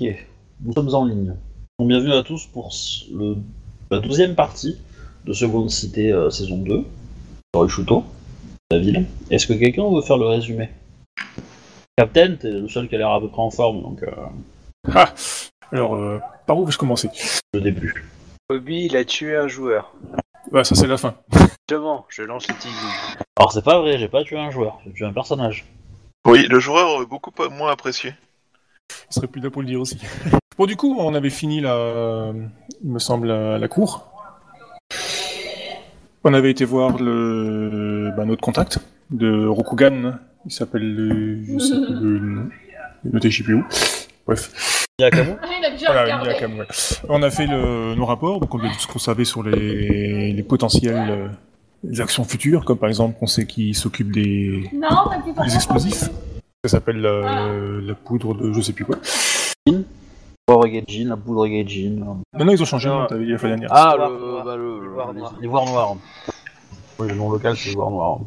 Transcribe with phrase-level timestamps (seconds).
[0.00, 0.14] Ok,
[0.60, 1.34] nous sommes en ligne.
[1.78, 2.70] Donc, bienvenue à tous pour
[3.12, 3.36] le,
[3.90, 4.78] la douzième partie
[5.24, 6.84] de Seconde Cité euh, saison 2,
[7.52, 8.04] sur Ishuto,
[8.70, 9.06] la ville.
[9.28, 10.68] Est-ce que quelqu'un veut faire le résumé?
[11.96, 14.12] Captain, t'es le seul qui a l'air à peu près en forme, donc euh,
[14.94, 15.12] Ah
[15.72, 17.10] Alors, euh, par où vais-je commencer?
[17.52, 18.08] le début.
[18.48, 19.92] Bobby, il a tué un joueur.
[20.52, 21.16] Bah, ça c'est la fin.
[21.32, 23.18] Justement, je lance le teasing.
[23.36, 25.66] Alors c'est pas vrai, j'ai pas tué un joueur, j'ai tué un personnage.
[26.24, 28.14] Oui, le joueur est beaucoup moins apprécié.
[29.10, 29.98] Je serais plus là pour le dire aussi.
[30.58, 32.32] Bon, du coup, on avait fini la,
[32.82, 34.08] il me semble, la, la cour.
[36.24, 38.80] On avait été voir le, bah, notre contact
[39.10, 40.14] de Rokugan.
[40.46, 42.48] Il s'appelle, le- je sais plus le nom.
[43.04, 43.64] Le TJP où.
[44.26, 44.84] Bref.
[44.98, 46.66] Yakamu Ah, il Voilà, ouais.
[47.08, 50.32] On a fait le- nos rapports, donc on a dit ce qu'on savait sur les,
[50.32, 51.28] les potentielles euh,
[51.84, 55.10] les actions futures, comme par exemple qu'on sait qui s'occupe des, Non,
[55.46, 56.10] des explosifs.
[56.64, 58.96] Ça s'appelle la, la poudre de je sais plus quoi.
[59.66, 59.74] La
[61.16, 61.90] poudre Gaijin.
[62.34, 63.00] Non, non, ils ont changé, Non.
[63.02, 63.68] non, t'avais dit la fois dernière.
[63.72, 64.44] Ah, le, noir.
[64.44, 65.34] bah, le, noir.
[65.40, 65.96] l'ivoire noir.
[66.98, 68.18] Oui, le nom local c'est l'ivoire noir.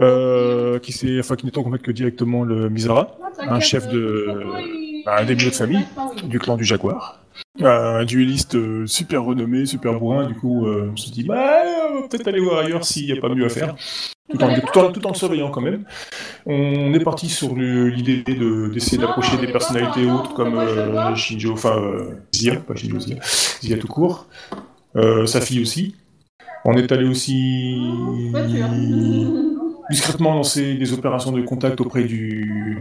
[0.00, 3.60] Euh, qui c'est, enfin, qui n'est en fait que directement le Misara, Non, t'inquiète, un
[3.60, 5.86] chef de- euh, il- bah, un des milieux de famille.
[6.24, 7.20] il- du clan du Jaguar.
[7.62, 11.62] Un duelliste euh, super renommé, super bourrin, du coup, euh, on se dit, bah,
[12.10, 13.74] peut-être aller voir ailleurs s'il n'y a pas mieux à faire.
[14.28, 15.84] Tout en, tout le surveillant quand même.
[16.44, 21.78] On est parti sur l'idée de- d'essayer d'approcher des personnalités autres comme euh, Shinjo, enfin,
[21.78, 23.16] euh, Zia, pas Shinjo, Zia,
[23.62, 24.26] Zia tout court.
[25.26, 25.94] Sa fille aussi.
[26.64, 27.78] On est allé aussi
[29.90, 32.80] discrètement lancer des opérations de contact auprès du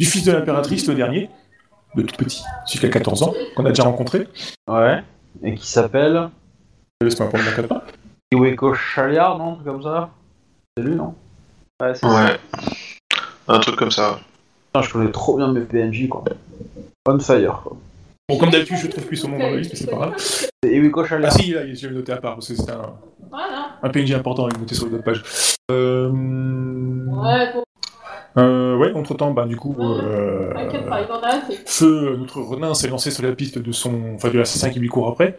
[0.00, 1.28] fils de l'impératrice, le dernier,
[1.94, 4.26] le tout petit, celui qui a 14 ans, qu'on a déjà rencontré.
[4.68, 5.02] Ouais.
[5.42, 6.28] Et qui s'appelle
[7.00, 7.84] Laisse-moi prendre ma capa.
[8.32, 10.10] Iweko Chaliard, non Un truc comme ça
[10.76, 11.14] C'est lui, non?
[11.80, 12.08] Ouais, c'est ça.
[12.26, 12.36] Ouais.
[13.48, 14.18] Un truc comme ça.
[14.66, 16.24] Putain, je connais trop bien mes PNJ, quoi.
[17.06, 17.76] On fire, quoi.
[18.28, 20.14] Bon, comme d'habitude, je trouve plus son nom dans la liste, mais c'est pas grave.
[20.18, 21.32] C'est Iweko Ah Chaliard.
[21.32, 22.92] si, là, je l'ai noté à part, parce que c'était un,
[23.30, 23.70] Voilà.
[23.82, 25.22] un PNJ important, il est noté sur une autre page.
[25.70, 26.08] Euh...
[26.10, 27.62] Ouais, bon,
[28.38, 29.74] euh, ouais, entre-temps, bah, du coup...
[29.78, 30.52] Euh...
[31.66, 34.88] Feu, notre Renin, s'est lancé sur la piste de son, enfin de l'assassin qui lui
[34.88, 35.38] court après,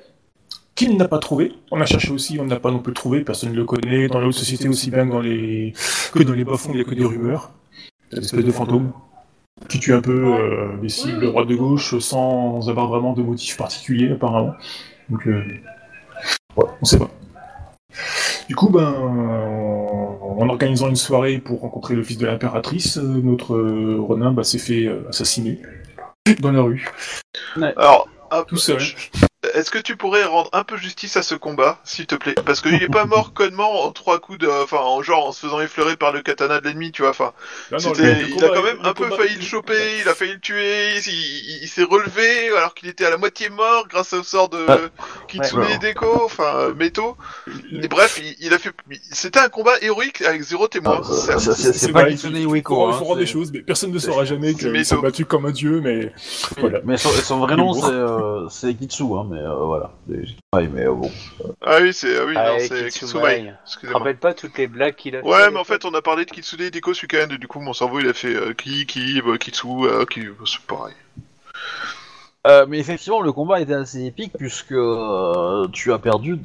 [0.75, 1.53] qu'il n'a pas trouvé.
[1.71, 4.07] On a cherché aussi, on n'a pas non plus trouvé, personne ne le connaît.
[4.07, 5.73] Dans les hautes sociétés aussi bien que dans les,
[6.13, 7.51] que dans les bas-fonds, il n'y a que des rumeurs.
[8.11, 8.91] Cette espèce de fantôme
[9.67, 13.57] qui tue un peu euh, les cibles droite de gauche sans avoir vraiment de motif
[13.57, 14.53] particulier apparemment.
[15.09, 15.43] Donc, euh,
[16.55, 17.09] ouais, on sait pas.
[18.47, 18.93] Du coup, ben,
[20.39, 24.43] en organisant une soirée pour rencontrer le fils de l'impératrice, euh, notre euh, Renin bah,
[24.43, 25.59] s'est fait euh, assassiner
[26.39, 26.87] dans la rue.
[27.61, 28.79] Alors, hop, Tout seul.
[28.79, 28.95] je-
[29.53, 32.35] Est-ce que tu pourrais rendre un peu justice à ce combat, s'il te plaît?
[32.45, 35.39] Parce qu'il est pas mort connement en trois coups de, enfin, en genre en se
[35.45, 37.11] faisant effleurer par le katana de l'ennemi, tu vois.
[37.11, 37.31] Enfin,
[37.71, 40.33] non, le- il a quand même un peu combat- failli le choper, il a failli
[40.33, 44.11] le tuer, il, il- il s'est relevé alors qu'il était à la moitié mort grâce
[44.11, 44.77] au sort de Ah.
[45.29, 45.73] Kitsune Ouais.
[45.75, 47.15] et Deko, enfin, euh, Meto.
[47.71, 48.71] Et bref, il, il a fait,
[49.13, 50.99] c'était un combat héroïque avec zéro témoin.
[51.01, 53.99] Ah, c'est- pas il Kitsune faut- Iweko, faut- faut rendre des choses, mais personne ne
[53.99, 56.11] saura jamais c'est qu'il s'est battu comme un dieu, mais
[56.57, 56.79] voilà.
[56.83, 59.91] Mais son, son vrai Il nom, euh, c'est Kitsu, hein, mais euh, voilà.
[60.09, 61.11] C'est- Ouais, mais euh, bon.
[61.61, 62.89] Ah oui, c'est, ah oui, Ah, non, et c'est Kitsumai.
[62.91, 63.37] Kitsumai.
[63.37, 63.99] Je te Excusez-moi.
[63.99, 66.31] rappelle pas toutes les blagues qu'il a Ouais, mais en fait, on a parlé de
[66.31, 69.21] Kitsune et Deko week-end, et du coup, mon cerveau, il a fait euh, qui, qui,
[69.21, 70.95] bah, Kitsu, euh, qui, bah, c'est pareil.
[72.47, 76.37] Euh, mais effectivement, le combat était assez épique puisque euh, tu as perdu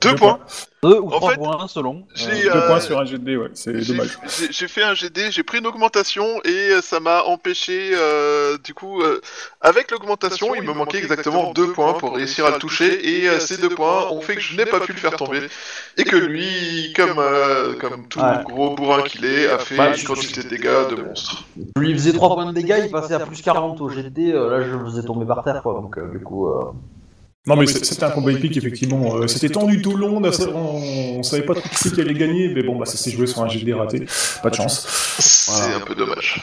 [0.00, 0.38] deux, Deux points.
[0.82, 2.04] deux ou En trois fait, points selon.
[2.14, 4.18] j'ai, Euh, Deux Euh, points sur un jet de dés, ouais, c'est J'ai dommage.
[4.38, 8.56] j'ai- j'ai fait un GD, j'ai pris une augmentation et euh, ça m'a empêché, euh,
[8.64, 9.20] du coup, euh,
[9.60, 13.56] avec l'augmentation, il me manquait exactement deux points pour réussir à le toucher et ces
[13.58, 15.40] deux points ont fait que je n'ai pas pu le faire tomber
[15.96, 18.42] et que lui, comme, euh, comme tout Ouais.
[18.44, 21.44] gros bourrin qu'il est, a fait Bah, une quantité de dégâts de monstre.
[21.76, 24.50] Je lui faisais 3 points de dégâts, il passait à plus 40 au GD, euh,
[24.50, 26.48] là je le faisais tomber par terre quoi, donc euh, du coup...
[27.46, 29.16] Non, mais c'était un combat épique, effectivement.
[29.16, 32.76] Euh, C'était tendu tout le long, on, savait pas trop qui allait gagner, mais bon,
[32.76, 34.04] bah, ça s'est joué sur un dés raté.
[34.42, 34.86] Pas de chance.
[35.18, 35.76] C'est Voilà.
[35.76, 36.42] un peu dommage.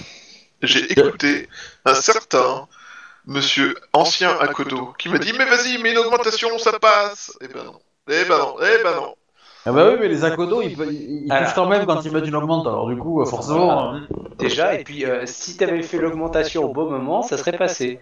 [0.63, 1.47] J'ai écouté
[1.85, 2.67] un certain
[3.27, 7.63] monsieur ancien Akodo qui m'a dit Mais vas-y, mets une augmentation, ça passe Eh ben
[7.63, 7.79] non.
[8.09, 9.15] Eh ben non, eh ben non.
[9.67, 11.43] Ah bah oui, mais les Akodo, ils, ils, ils Alors.
[11.45, 13.99] touchent quand même quand ils mettent une augmente, alors du coup, euh, forcément...
[14.39, 17.99] Déjà, et puis euh, si t'avais fait l'augmentation au bon moment, ça serait passé.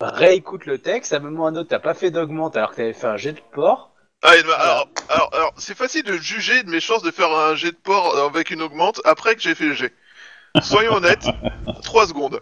[0.00, 2.70] Réécoute le texte, à un moment ou à un autre, t'as pas fait d'augmente alors
[2.70, 3.92] que t'avais fait un jet de port.
[4.22, 7.54] Ah, et alors, alors, alors, c'est facile de juger de mes chances de faire un
[7.54, 9.94] jet de port avec une augmente après que j'ai fait le jet.
[10.62, 11.26] Soyons honnêtes,
[11.82, 12.40] 3 secondes.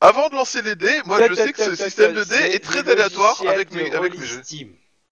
[0.00, 2.88] Avant de lancer les dés, moi je sais que ce système de dés est très
[2.88, 4.42] aléatoire avec mes, avec mes jeux.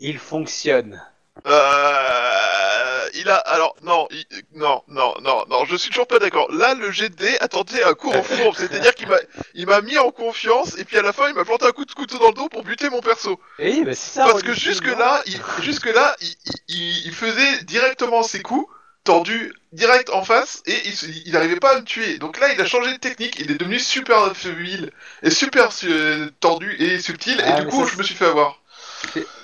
[0.00, 1.00] Il fonctionne.
[1.46, 6.50] Euh, il a alors non, il- non, non, non, non, je suis toujours pas d'accord.
[6.52, 9.16] Là, le GD a tenté un coup en fourbe, c'est-à-dire qu'il m'a,
[9.54, 11.84] il m'a mis en confiance et puis à la fin, il m'a planté un coup
[11.84, 13.40] de couteau dans le dos pour buter mon perso.
[13.58, 14.24] Et oui, bah, c'est ça.
[14.26, 16.34] Parce que jusque là, il, jusque là, il,
[16.68, 18.66] il- il- faisait directement ses coups
[19.04, 22.18] tendus direct en face et il, se- il arrivait pas à me tuer.
[22.18, 26.30] Donc là, il a changé de technique, il est devenu super fluide et super euh,
[26.40, 28.59] tendu et subtil Ah, et du mais coup, ça, je me suis fait avoir.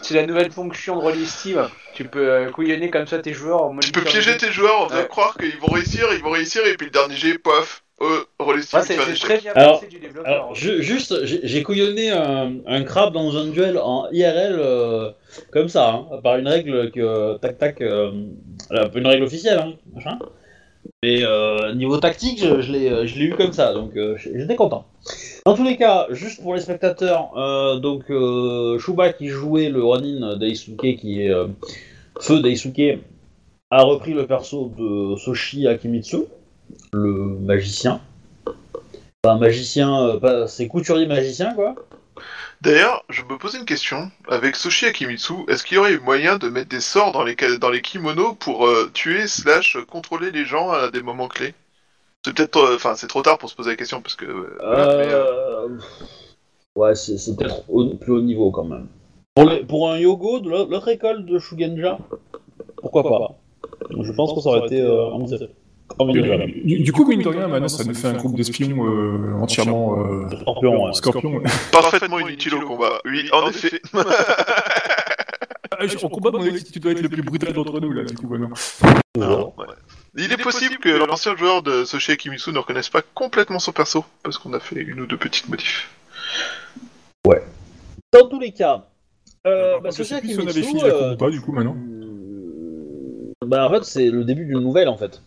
[0.02, 1.68] C'est- la nouvelle fonction de Rollistim.
[1.94, 4.88] Tu peux euh, couillonner comme ça tes joueurs en Tu peux piéger tes joueurs en
[4.88, 5.08] faisant Ouais.
[5.08, 8.58] croire qu'ils vont réussir, ils vont réussir et puis le dernier jet, pof, euh, relais
[8.60, 10.30] Ouais, c'est c'est très bien Alors- du développeur.
[10.30, 15.10] Alors, ju- juste, j'ai couillonné un, un crabe dans un duel en IRL euh,
[15.52, 18.12] comme ça, hein, par une règle que tac tac, euh,
[18.94, 20.18] une règle officielle, hein, machin.
[21.02, 24.54] Mais euh, niveau tactique, je, je l'ai, je l'ai eu comme ça, donc euh, j'étais
[24.54, 24.86] content.
[25.44, 29.82] Dans tous les cas, juste pour les spectateurs, euh, donc euh, Shuba qui jouait le
[29.82, 31.46] Ronin Daisuke, qui est euh,
[32.20, 32.98] Feu Daisuke,
[33.70, 36.24] a repris le perso de Soshi Akimitsu,
[36.92, 38.00] le magicien.
[39.24, 41.74] Enfin, magicien, euh, pas- c'est couturier magicien quoi.
[42.62, 44.10] D'ailleurs, je me posais une question.
[44.28, 47.36] Avec Sushi Akimitsu, est-ce qu'il y aurait eu moyen de mettre des sorts dans les,
[47.60, 51.54] dans les kimonos pour tuer slash contrôler les gens à des moments clés?
[52.26, 52.56] C'est peut-être...
[52.56, 54.24] euh, Enfin, c'est trop tard pour se poser la question parce que...
[54.24, 55.68] euh, voilà, mais, euh, Euh,
[56.74, 58.88] Ouais, c'est c'est peut-être au- plus haut niveau quand même.
[59.34, 61.98] Pour, les- pour un Yogo de l'autre l'autre école de Shugenja,
[62.82, 63.34] pourquoi pas?
[64.02, 65.48] Je pense que ça aurait été euh, envisagé-
[65.98, 66.52] envisageable.
[66.64, 70.00] Du, du coup, mine de rien, maintenant, ça nous fait un groupe d'espions euh, entièrement
[70.00, 70.92] euh, Scorpion, ouais.
[70.92, 71.42] scorpion.
[71.72, 73.00] Parfaitement inutile au combat.
[73.04, 73.80] Oui, en effet.
[75.78, 76.38] Ah, je- Au combat, mon
[76.72, 78.48] tu dois être le plus brutal d'entre nous, là, du coup, maintenant.
[79.18, 79.66] Non, ouais.
[80.18, 84.04] Il est possible que l'ancien joueur de Soshi Akimitsu ne reconnaisse pas complètement son perso,
[84.22, 85.90] parce qu'on a fait une ou deux petites modifs.
[88.12, 88.86] Dans tous les cas,
[89.46, 91.16] euh, Par bah, Soshi sais plus si on avait Akimitsu, fini la coupe euh, ou
[91.16, 91.76] pas, du coup, maintenant.
[91.76, 95.22] euh, Bah en fait c'est le début d'une nouvelle en fait.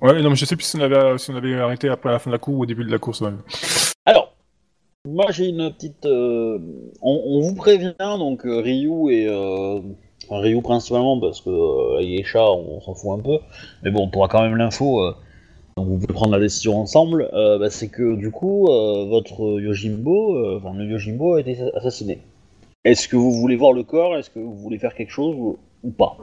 [0.00, 2.18] Ouais, non, mais je sais plus si on avait, si on avait arrêté après la
[2.20, 3.32] fin de la course ou au début de la course, ouais.
[4.06, 4.34] Alors,
[5.04, 6.06] moi j'ai une petite.
[6.06, 6.58] euh,
[7.02, 9.80] on, on vous prévient donc euh, Ryu et euh,
[10.28, 13.38] enfin, Ryu principalement parce que euh, la geisha on, s'en fout un peu,
[13.82, 15.00] mais bon on pourra quand même l'info.
[15.00, 15.14] euh,
[15.76, 17.28] donc vous pouvez prendre la décision ensemble.
[17.32, 22.18] euh, bah, c'est que du coup euh, votre Yojimbo, enfin le Yojimbo a été assassiné.
[22.84, 24.16] Est-ce que vous voulez voir le corps?
[24.16, 26.16] Est-ce que vous voulez faire quelque chose ou, ou pas?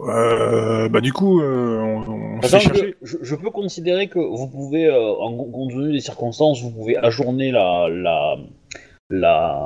[0.00, 2.94] Euh, bah, du coup, euh, on, on cherché.
[3.02, 6.96] je, je peux considérer que vous pouvez, euh, en compte tenu des circonstances, vous pouvez
[6.96, 8.36] ajourner la, la,
[9.10, 9.60] la,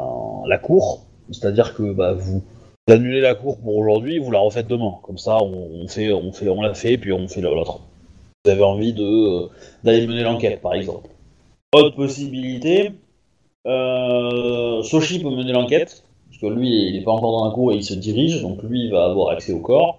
[0.47, 1.05] la cour.
[1.31, 2.43] C'est-à-dire que bah, vous
[2.93, 4.95] annulez la cour pour aujourd'hui, vous la refaites demain.
[5.03, 7.81] Comme ça, on, fait, on fait, on l'a fait, puis on fait l'autre.
[8.45, 9.49] Vous avez envie euh,
[9.83, 11.09] d'aller mener l'enquête, par exemple.
[11.75, 12.93] Autre possibilité,
[13.67, 17.73] euh, Soshi peut mener l'enquête, parce que lui, il n'est pas encore dans la cour
[17.73, 19.99] et il se dirige, donc lui, il va avoir accès au corps.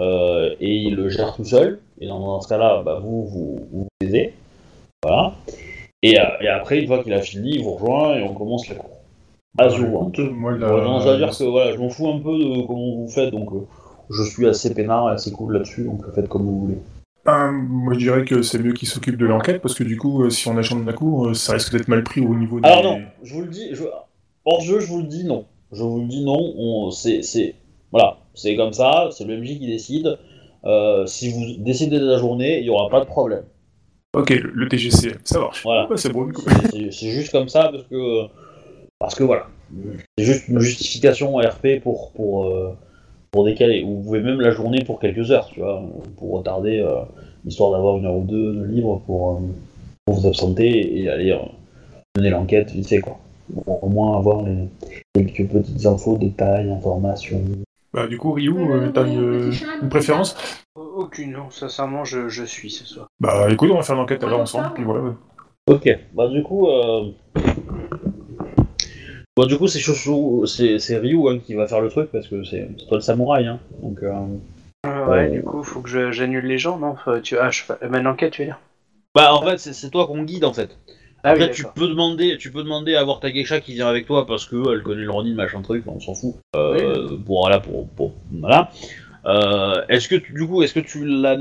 [0.00, 1.80] Euh, et il le gère tout seul.
[2.00, 4.34] Et dans, ce cas-là, bah, vous, vous vous aidez.
[5.02, 5.34] Voilà.
[6.02, 8.74] Et, et après, une fois qu'il a fini, il vous rejoint et on commence la
[8.74, 8.95] cour.
[9.58, 9.86] Azul.
[9.96, 10.10] hein.
[10.32, 12.96] Moi, la- J'aurais tendance à dire que voilà, je m'en fous un peu de comment
[12.96, 13.66] vous faites, donc euh,
[14.10, 16.78] je suis assez peinard et assez cool là-dessus, donc faites comme vous voulez.
[17.24, 20.22] Ben, moi, je dirais que c'est mieux qu'il s'occupe de l'enquête, parce que du coup,
[20.24, 22.68] euh, si on agende la cour, euh, ça risque d'être mal pris au niveau des...
[22.68, 23.82] Alors non, je vous le dis, je...
[24.44, 25.44] hors jeu, je vous le dis non.
[25.72, 26.90] Je vous le dis non, on...
[26.92, 27.54] c'est, c'est...
[27.90, 30.16] Voilà, c'est comme ça, c'est le MJ qui décide.
[30.64, 33.42] Euh, si vous décidez de la journée, il n'y aura pas de problème.
[34.14, 35.62] Ok, le, le TGC, ça marche.
[35.64, 35.86] Voilà.
[35.88, 36.28] Bah, c'est bon,
[36.90, 38.22] c'est juste comme ça parce que
[38.98, 39.46] parce que voilà,
[40.18, 42.76] c'est juste une justification RP pour pour euh,
[43.30, 43.82] pour décaler.
[43.82, 45.82] Ou vous pouvez même la journée pour quelques heures, tu vois,
[46.16, 47.02] pour retarder, euh,
[47.44, 49.40] histoire d'avoir une heure ou deux de libre pour, euh,
[50.04, 51.38] pour vous absenter et aller euh,
[52.16, 53.18] mener l'enquête vite fait quoi.
[53.64, 54.68] Pour au moins avoir les
[55.14, 57.42] quelques petites infos, détails, informations.
[57.92, 60.36] Bah, du coup, Ryu, euh, t'as une, une préférence
[60.74, 63.06] Aucune, non, sincèrement, je, je suis ce soir.
[63.20, 65.14] Bah, écoute, on va faire l'enquête alors ensemble, puis voilà.
[65.68, 67.10] Ok, bah du coup, euh...
[69.36, 72.26] bon du coup c'est Shoshu, c'est c'est Ryu hein, qui va faire le truc parce
[72.28, 73.58] que c'est c'est toi le samouraï, hein.
[73.82, 74.12] Donc euh...
[74.86, 75.30] Euh, ouais, Ouais.
[75.30, 76.94] du coup, faut que je- j'annule les gens, non?
[77.22, 77.36] Tu...
[77.38, 77.88] Ah, je fais...
[77.88, 78.60] mène l'enquête, tu veux dire?
[79.14, 80.76] Bah en fait c'est- c'est toi qu'on guide en fait.
[81.24, 81.74] Ah oui, Après tu d'accord.
[81.74, 84.56] peux demander, tu peux demander à voir ta geisha qui vient avec toi parce que
[84.72, 86.34] elle connaît le Ronin machin truc, on s'en fout.
[86.54, 88.70] Euh, Pour voilà pour, pour voilà.
[89.24, 91.32] Euh, est-ce que tu- du coup est-ce que tu la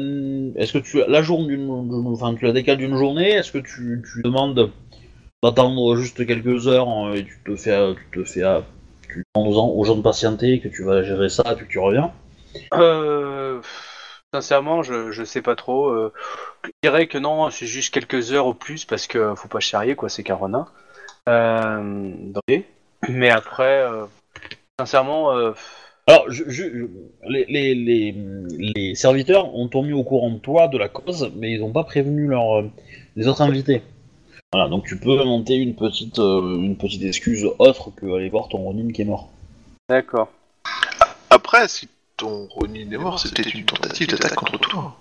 [0.55, 3.59] est-ce que tu la journée d'une d'une- enfin tu la décales d'une journée Est-ce que
[3.59, 4.71] tu, tu demandes
[5.43, 8.43] d'attendre juste quelques heures hein, et tu te fais tu te fais
[9.07, 12.11] tu demandes aux gens, de patienter que tu vas gérer ça puis que tu reviens
[12.73, 13.61] Euh...
[14.33, 15.87] Sincèrement, je, je sais pas trop.
[15.87, 16.11] euh,
[16.65, 19.95] Je dirais que non, c'est juste quelques heures au plus parce que faut pas charrier,
[19.95, 20.73] quoi, c'est qu'un renard.
[21.29, 22.11] Euh...
[23.07, 24.05] Mais après, euh,
[24.77, 25.53] sincèrement, euh...
[26.07, 26.87] Alors, je, je- je-
[27.29, 28.15] les, les, les,
[28.75, 31.85] les serviteurs ont mis au courant de toi de la cause, mais ils n'ont pas
[31.85, 32.69] prévenu leurs euh,
[33.15, 33.83] les autres invités.
[34.55, 38.47] Voilà, donc tu peux monter une petite euh, une petite excuse autre que aller voir
[38.47, 39.27] ton Ronin qui est mort.
[39.89, 40.29] D'accord.
[41.29, 44.95] Après, si ton Ronin est mort, c'était une tentative d'attaque contre toi.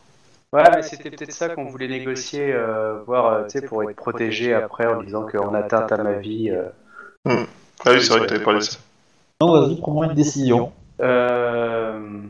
[0.52, 3.94] Ouais, mais c'était peut-être ça qu'on voulait négocier, euh, voir, euh, tu sais, pour être
[3.94, 6.50] protégé après en disant qu'on atteinte à ma vie.
[6.50, 6.64] euh.
[7.24, 8.78] Ah oui, c'est vrai que t'avais parlé de ça.
[9.40, 10.72] Non, vas-y, prends une décision.
[11.00, 12.22] Euh...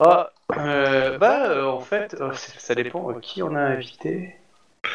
[0.00, 2.16] Ah, euh, bah, en fait,
[2.58, 4.34] ça dépend qui on a invité.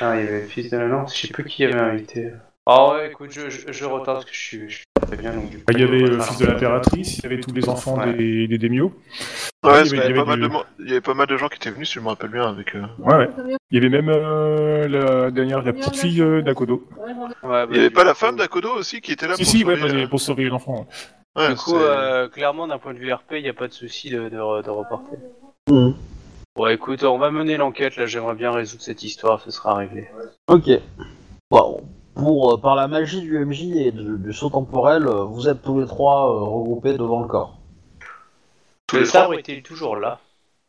[0.02, 2.32] Ah, il y avait le fils de la lance, je sais plus qui avait invité.
[2.70, 5.32] Ah ouais, écoute, je, je, je retente parce que je suis, je suis très bien.
[5.34, 7.40] Donc, du coup, Bah, Il y avait va le fils de l'impératrice, il y avait
[7.40, 8.14] tous les enfants Ouais.
[8.14, 8.88] des, des Daimyo.
[8.88, 10.50] Ouais, il y parce avait- qu'il y, il y avait de
[10.80, 12.50] il y avait pas mal de gens qui étaient venus, si je me rappelle bien,
[12.50, 12.76] avec...
[12.76, 13.30] euh, Ouais, ouais.
[13.72, 16.84] Il y avait même euh, euh, la dernière, la petite fille euh, d'Akodo.
[16.98, 17.14] Ouais,
[17.44, 19.52] bah, Il y avait du pas la femme d'Akodo aussi qui était là Si, pour
[19.52, 20.86] si, ouais, pour, surveiller l'enfant.
[21.38, 23.68] euh, ouais, Du coup, euh, clairement, d'un point de vue RP, il n'y a pas
[23.70, 24.30] de souci de, de,
[24.62, 25.18] de reporter.
[26.58, 30.10] Bon, écoute, on va mener l'enquête, là, j'aimerais bien résoudre cette histoire, ce sera réglé.
[30.48, 30.68] Ok.
[31.52, 31.82] Bon,
[32.16, 35.62] pour, euh, par la magie du MJ et du, du saut temporel, euh, vous êtes
[35.62, 37.58] tous les trois euh, regroupés devant le corps.
[38.88, 40.20] tous Le sabre est-il toujours là?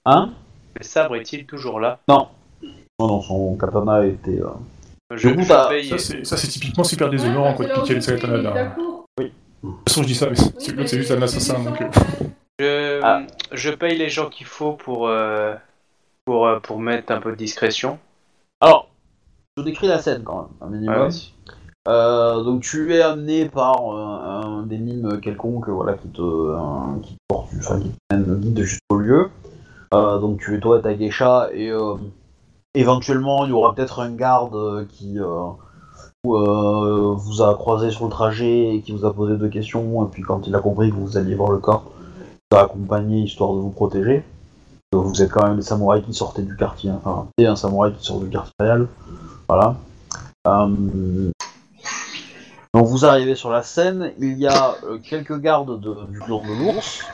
[0.04, 0.34] Hein?
[0.78, 2.00] Le sabre est-il toujours là?
[2.06, 2.28] Non.
[3.00, 4.42] Non, non, son katana était...
[4.42, 4.48] euh,
[5.16, 5.88] Je, coup, je bah, paye.
[5.88, 8.74] Ça, c'est ça, c'est typiquement super déshonorant, quoi, de piquer le Sagatana De là.
[9.16, 9.24] De
[9.62, 11.80] toute façon, je dis ça, mais c'est l'autre, c'est juste un assassin, donc.
[11.80, 11.88] euh,
[12.60, 13.22] Je, Ah.
[13.52, 15.54] je paye les gens qu'il faut pour, euh,
[16.28, 17.98] pour, euh, pour mettre un peu de discrétion.
[18.60, 18.90] Alors,
[19.56, 21.08] je décris la scène quand même, un minimum.
[21.88, 26.20] Euh, donc tu es amené par euh, un des mimes quelconque voilà, qui te,
[26.54, 29.30] un- qui te porte, enfin, qui te guide jusqu'au lieu.
[29.94, 31.94] Euh, donc tu es toi et ta geisha et euh,
[32.74, 35.46] éventuellement il y aura peut-être un garde euh, qui euh,
[36.26, 40.04] ou, euh, vous a croisé sur le trajet et qui vous a posé deux questions
[40.04, 41.84] et puis quand il a compris que vous alliez voir le corps,
[42.20, 44.22] il vous a accompagné histoire de vous protéger.
[44.92, 47.00] Donc, vous êtes quand même des samouraïs qui sortaient du quartier, hein.
[47.04, 48.86] enfin, et un samouraï qui sort du quartier réel.
[49.48, 49.76] Voilà.
[50.46, 51.30] Euh,
[52.74, 56.42] donc vous arrivez sur la scène, il y a euh, quelques gardes de- du clan
[56.42, 57.04] de l'ours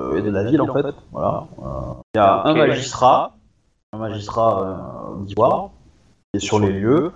[0.00, 0.94] euh, et de la ville en fait.
[1.12, 1.44] Voilà.
[1.60, 3.34] Euh, il y a un magistrat,
[3.92, 5.70] un magistrat euh, d'ivoire
[6.32, 7.12] qui est sur les lieux.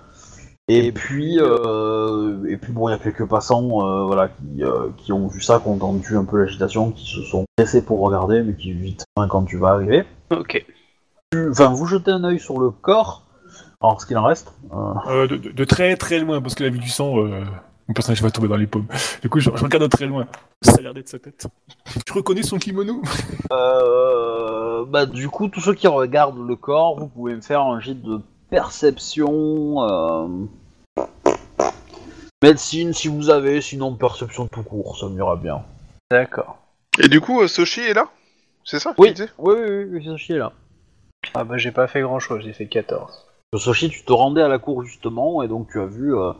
[0.69, 4.89] Et puis, euh, et puis bon, il y a quelques passants, euh, voilà, qui, euh,
[4.97, 8.01] qui ont vu ça, qui ont entendu un peu l'agitation, qui se sont pressés pour
[8.01, 10.03] regarder, mais qui vite quand tu vas arriver.
[10.31, 10.65] Ok.
[11.31, 13.23] Tu- Enfin, vous jetez un œil sur le corps,
[13.81, 14.53] alors ce qu'il en reste.
[14.73, 17.43] euh, euh, de, de- de très très loin, parce que la vue du sang, euh,
[17.87, 18.87] mon personnage va tomber dans les pommes.
[19.21, 20.27] Du coup, je, je regarde de très loin.
[20.61, 21.47] Ça a l'air d'être sa tête.
[22.05, 23.01] Tu reconnais son kimono?
[23.53, 27.79] Euh, bah, du coup, tous ceux qui regardent le corps, vous pouvez me faire un
[27.79, 29.83] jet de perception.
[29.83, 30.27] Euh...
[32.43, 35.63] Médecine si vous avez, sinon perception tout court, ça m'ira bien.
[36.11, 36.57] D'accord.
[36.99, 38.09] Et du coup, euh, Soshi est là?
[38.63, 39.55] C'est ça Oui, oui,
[39.89, 40.51] oui, est là.
[41.33, 43.25] Ah bah j'ai pas fait grand chose, j'ai fait 14.
[43.55, 46.33] Soshi, tu te rendais à la cour justement, et donc tu as vu euh,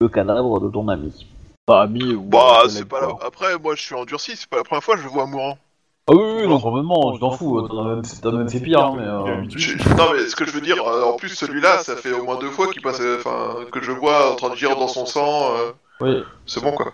[0.00, 1.26] le cadavre de ton ami.
[1.66, 2.22] Pas ami ou.
[2.22, 3.08] Bah, c'est pas la...
[3.26, 5.58] Après, moi, je suis endurci, c'est pas la première fois que je le vois mourant.
[6.06, 8.80] Ah oui, oui, non, complètement, je t'en fous, t'en as même, t'as même fait pire,
[8.80, 9.06] hein, mais.
[9.06, 9.44] Euh.
[9.56, 12.24] Je- Non, mais ce que je veux dire, euh, en plus, celui-là, ça fait au
[12.24, 14.74] moins deux fois qu'il passe, euh, enfin, que je le vois en train de gérer
[14.74, 15.56] dans son sang.
[15.56, 16.22] euh, Oui.
[16.44, 16.92] C'est bon, quoi.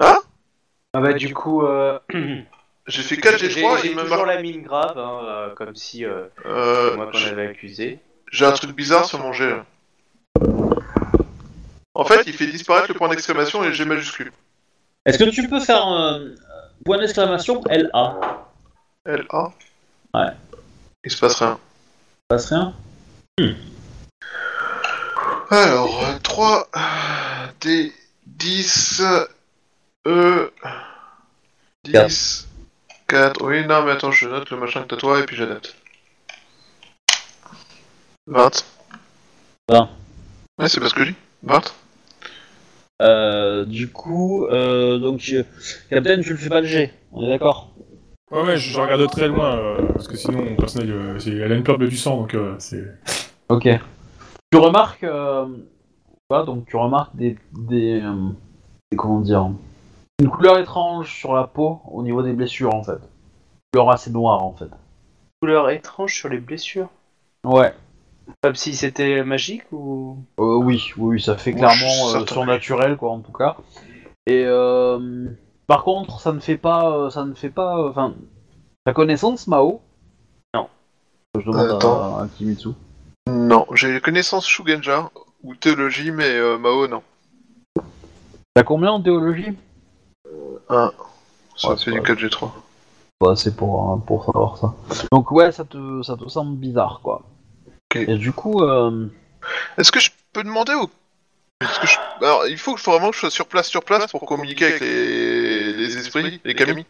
[0.00, 1.98] Ah bah du coup, euh...
[2.88, 4.28] J'ai fait 4 j'ai G3 j'ai il me toujours marque.
[4.28, 7.98] la mine grave, hein, euh, comme si euh, Euh, moi qu'on j'ai- avait accusé.
[8.32, 9.50] J'ai un truc bizarre sur mon jet.
[9.50, 9.64] là.
[11.94, 14.32] En fait, il fait disparaître le point d'exclamation et le G majuscule.
[15.04, 16.20] Est-ce que tu peux faire un
[16.84, 18.38] point d'exclamation LA
[19.06, 19.52] L-A.
[20.14, 20.32] Ouais.
[21.04, 21.58] Il se passe rien.
[22.28, 22.74] Passe rien
[25.50, 26.68] Alors, 3
[27.60, 27.92] D
[28.26, 29.02] 10
[30.06, 30.52] E
[31.84, 32.48] 10
[33.06, 35.74] 4 Oui, non, mais attends, je note le machin que t'as toi et puis j'adapte.
[38.26, 38.64] 20.
[39.70, 39.88] 20.
[40.58, 41.16] Ouais, c'est pas ce que je dis.
[41.44, 41.62] 20.
[43.00, 45.42] Euh, du coup, euh, donc, je-
[45.90, 47.70] Captain, tu le fais pas le G, on est d'accord?
[48.30, 51.18] Ouais, ouais, je, je regarde de très loin, euh, parce que sinon, mon personnage, euh,
[51.18, 52.84] c'est- elle a une peur du sang, donc euh, c'est...
[53.48, 53.68] Ok.
[54.50, 55.46] Tu remarques, euh,
[56.28, 58.30] voilà, donc tu remarques des, des, euh,
[58.90, 59.50] des- comment dire,
[60.20, 62.98] une couleur étrange sur la peau au niveau des blessures en fait.
[62.98, 64.68] Une couleur assez noire en fait.
[65.40, 66.88] Couleur étrange sur les blessures?
[67.44, 67.72] Ouais.
[68.42, 70.18] Comme si c'était magique ou?
[70.38, 73.56] Euh, oui, oui, ça fait Moi, clairement euh, surnaturel quoi en tout cas.
[74.26, 75.26] Et euh,
[75.66, 78.14] par contre, ça ne fait pas, euh, ça ne fait pas, euh, enfin,
[78.84, 79.80] ta connaissance Mao?
[80.54, 80.68] Non.
[81.34, 82.16] Je demande Attends.
[82.18, 82.68] à, à Kimitsu.
[83.28, 85.10] Non, j'ai connaissance Shugenja
[85.42, 87.02] ou théologie, mais euh, Mao, non.
[88.54, 89.56] T'as combien en théologie?
[90.68, 90.92] 1.
[91.56, 92.50] Ça Ouais, fait c'est du 4G3.
[93.18, 94.74] pas assez pour, euh, pour savoir ça.
[95.10, 97.22] Donc ouais, ça te, ça te semble bizarre, quoi.
[97.94, 97.96] Ok.
[98.08, 99.06] Et du coup, euh,
[99.78, 100.90] Est-ce que je peux demander au...
[101.62, 104.26] est-ce que je- Alors, il faut vraiment que je sois sur place, sur place pour
[104.26, 106.84] communiquer avec les, les esprits, les camis.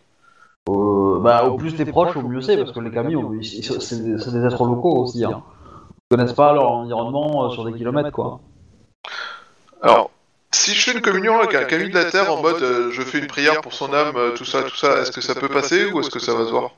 [0.69, 3.14] euh, bah, au plus t'es proche, au mieux c'est, parce que les camis,
[3.45, 5.25] c'est des, c'est des êtres locaux aussi.
[5.25, 5.43] Hein.
[6.11, 8.40] Ils connaissent pas leur environnement euh, sur des kilomètres, quoi.
[9.83, 10.11] Alors,
[10.50, 13.02] si je fais une communion avec un cami de la Terre en mode euh, je
[13.02, 15.49] fais une prière pour son âme, euh, tout ça, tout ça, est-ce que ça peut
[15.49, 16.73] passer ou est-ce que ça va se voir?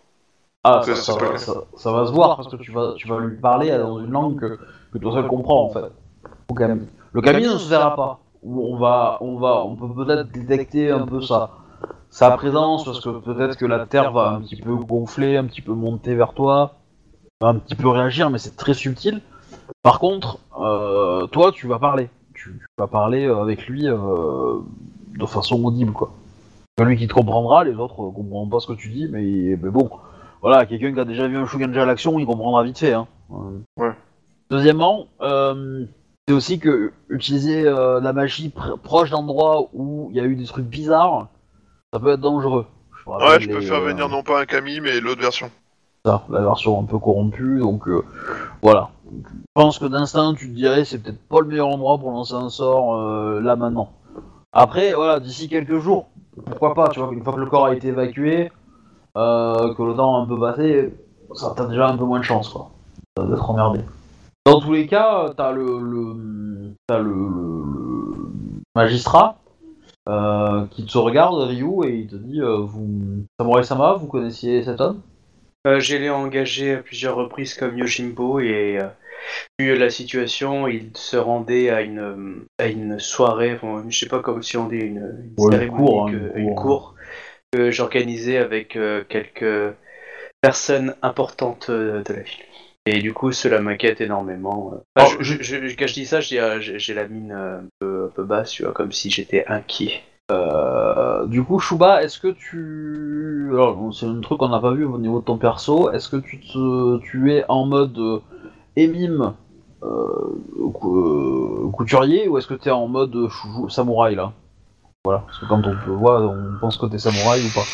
[0.63, 3.19] Ah, ça, c'est ça- ça- ça va se voir parce que tu vas, tu vas
[3.19, 4.59] lui parler dans une langue que,
[4.93, 5.81] que toi seul comprends en fait.
[6.51, 6.55] Au.
[7.13, 8.21] Le Kami ne se verra pas.
[8.43, 11.51] On va, on va, on peut peut-être détecter un peu sa,
[12.11, 15.61] sa présence parce que peut-être que la Terre va un petit peu gonfler, un petit
[15.63, 16.75] peu monter vers toi,
[17.41, 19.21] va un petit peu réagir, mais c'est très subtil.
[19.83, 22.11] Par contre, euh, toi, tu vas parler.
[22.35, 24.59] Tu, tu vas parler euh, avec lui euh,
[25.19, 26.11] de façon audible, quoi.
[26.79, 29.91] Celui qui te comprendra, les autres comprendront pas ce que tu dis, mais, mais bon,
[30.43, 32.93] voilà, quelqu'un qui a déjà vu un Shugenja à l'action, il comprendra vite fait.
[32.93, 33.07] Hein.
[33.33, 33.59] Euh.
[33.77, 33.93] Ouais.
[34.51, 35.85] Deuxièmement, euh,
[36.27, 40.35] c'est aussi que utiliser euh, la magie pr- proche d'endroits où il y a eu
[40.37, 41.29] des trucs bizarres,
[41.93, 42.67] ça peut être dangereux.
[43.05, 45.51] Je Ouais, je peux faire euh, venir non pas un cami, mais l'autre version.
[46.05, 48.03] ça, la version un peu corrompue, donc euh,
[48.63, 48.91] voilà.
[49.13, 52.35] Je pense que d'instinct, tu te dirais, c'est peut-être pas le meilleur endroit pour lancer
[52.35, 53.93] un sort euh, là maintenant.
[54.53, 56.09] Après, voilà, d'ici quelques jours,
[56.47, 58.49] pourquoi pas, tu vois, une fois que le corps a été évacué, euh,
[59.15, 60.93] que le temps a un peu passé,
[61.35, 62.71] ça t'as déjà un peu moins de chance, quoi,
[63.19, 63.81] d'être emmerdé.
[64.47, 69.37] Dans tous les cas, t'as le, le, t'as le, le- le magistrat
[70.09, 74.63] euh, qui te regarde, Ryu, et il te dit, euh, vous, Samurai Sama, vous connaissiez
[74.63, 75.01] cet homme?
[75.67, 78.89] Euh, je l'ai engagé à plusieurs reprises comme Yoshimbo et euh,
[79.59, 84.09] vu la situation, il se rendait à une euh, à une soirée, enfin, je sais
[84.09, 86.95] pas comment si on dit une, une Ouais, une cérémonie cour, hein, une une cour.
[87.53, 89.75] Que j'organisais avec euh, quelques
[90.41, 92.45] personnes importantes euh, de la ville.
[92.87, 94.75] Et du coup, cela m'inquiète énormément.
[94.97, 96.61] Enfin, Oh, je, je- je- quand je dis ça, j'ai euh,
[96.95, 100.01] la mine euh, un peu, un peu basse, tu vois, comme si j'étais inquiet.
[100.33, 103.51] Euh, du coup, Shuba, est-ce que tu.
[103.53, 105.91] Alors, c'est un truc qu'on n'a pas vu au niveau de ton perso.
[105.93, 106.99] Est-ce que tu, te...
[107.01, 108.21] tu es en mode euh,
[108.77, 109.35] émime
[109.83, 113.29] euh, cou- euh, couturier ou est-ce que tu es en mode euh,
[113.69, 114.33] samouraï là?
[115.05, 117.65] Voilà, parce que quand on te voit, on pense que t'es samouraï ou pas.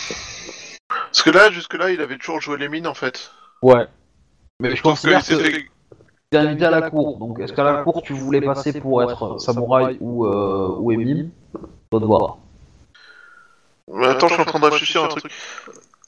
[0.88, 3.32] Parce que là, jusque-là, il avait toujours joué les mines en fait.
[3.62, 3.86] Ouais.
[4.60, 5.66] Mais je qu'il que s'est fait.
[6.30, 7.18] t'es invité à la cour.
[7.18, 11.30] Donc, est-ce qu'à la cour tu voulais passer pour être samouraï ou, euh, ou émime
[11.90, 12.38] Toi de voir.
[13.92, 15.32] Mais Attends, je suis en train de réfléchir à un truc.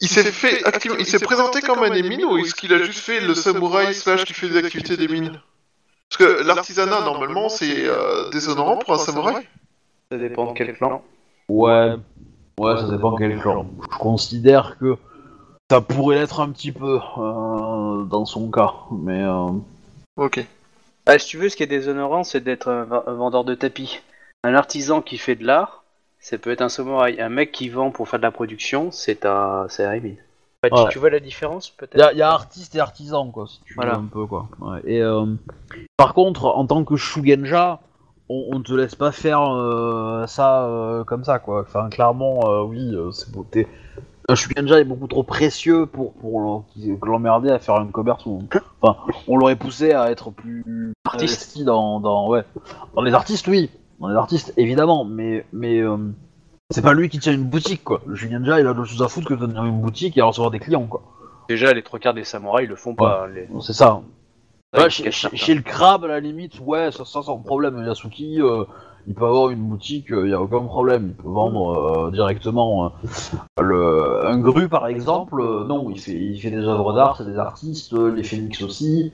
[0.00, 0.62] Il s'est fait
[1.00, 3.92] il s'est présenté comme un des mines ou est-ce qu'il a juste fait le samouraï
[3.92, 5.40] slash qui fait des activités des mines
[6.08, 9.48] Parce que l'artisanat normalement c'est euh, déshonorant pour un samouraï.
[10.10, 11.02] Ça dépend de quel clan.
[11.50, 11.94] Ouais,
[12.58, 13.66] ouais, ça dépend quel clan.
[13.92, 14.96] Je considère que
[15.70, 19.50] ça pourrait l'être un petit peu euh, dans son cas, mais euh,
[20.16, 20.44] Ok.
[21.06, 24.00] Ah, si tu veux, ce qui est déshonorant, c'est d'être un, vendeur de tapis.
[24.44, 25.84] Un artisan qui fait de l'art,
[26.20, 27.20] ça peut être un samouraï.
[27.20, 29.90] Un mec qui vend pour faire de la production, c'est un, c'est un.
[29.92, 30.88] Ouais, tu- Ouais.
[30.90, 33.60] tu, vois la différence, il y, peut-être a- y a artiste et artisan quoi, si
[33.64, 33.92] tu Voilà.
[33.92, 34.48] veux un peu quoi.
[34.60, 35.26] Ouais, Et euh,
[35.96, 37.80] par contre, en tant que Shugenja,
[38.28, 41.62] on, on te laisse pas faire euh, ça euh, comme ça quoi.
[41.62, 43.46] Enfin, clairement, euh, oui, c'est beau.
[44.30, 46.12] Un Shugenja est beaucoup trop précieux pour,
[47.02, 48.26] l'emmerder à faire un commerce.
[48.26, 48.42] Ou...
[48.82, 51.62] Enfin, on l'aurait poussé à être plus Artiste.
[51.64, 52.44] dans, dans, ouais.
[52.94, 53.70] dans les artistes, oui.
[54.00, 55.82] Dans les artistes, évidemment, mais, mais
[56.70, 58.02] c'est pas lui qui tient une boutique, quoi.
[58.06, 60.26] Le Shugenja, il a d'autres choses à foutre que de tenir une boutique et à
[60.26, 61.02] recevoir des clients, quoi.
[61.48, 63.26] Déjà, les trois quarts des samouraïs le font pas.
[63.28, 63.48] Les...
[63.62, 64.02] C'est ça.
[64.74, 67.82] Ouais, Ouais, ils chez, le crabe, à la limite, ouais, ça, ça sans problème.
[67.86, 68.64] Yasuki, euh,
[69.06, 71.14] il peut avoir une boutique, il y a aucun problème.
[71.16, 72.92] Il peut vendre euh, directement
[73.58, 75.40] euh, le, un gru, par exemple.
[75.40, 78.60] euh, non, il fait, il fait des œuvres d'art, c'est des artistes, euh, les phénix
[78.62, 79.12] aussi.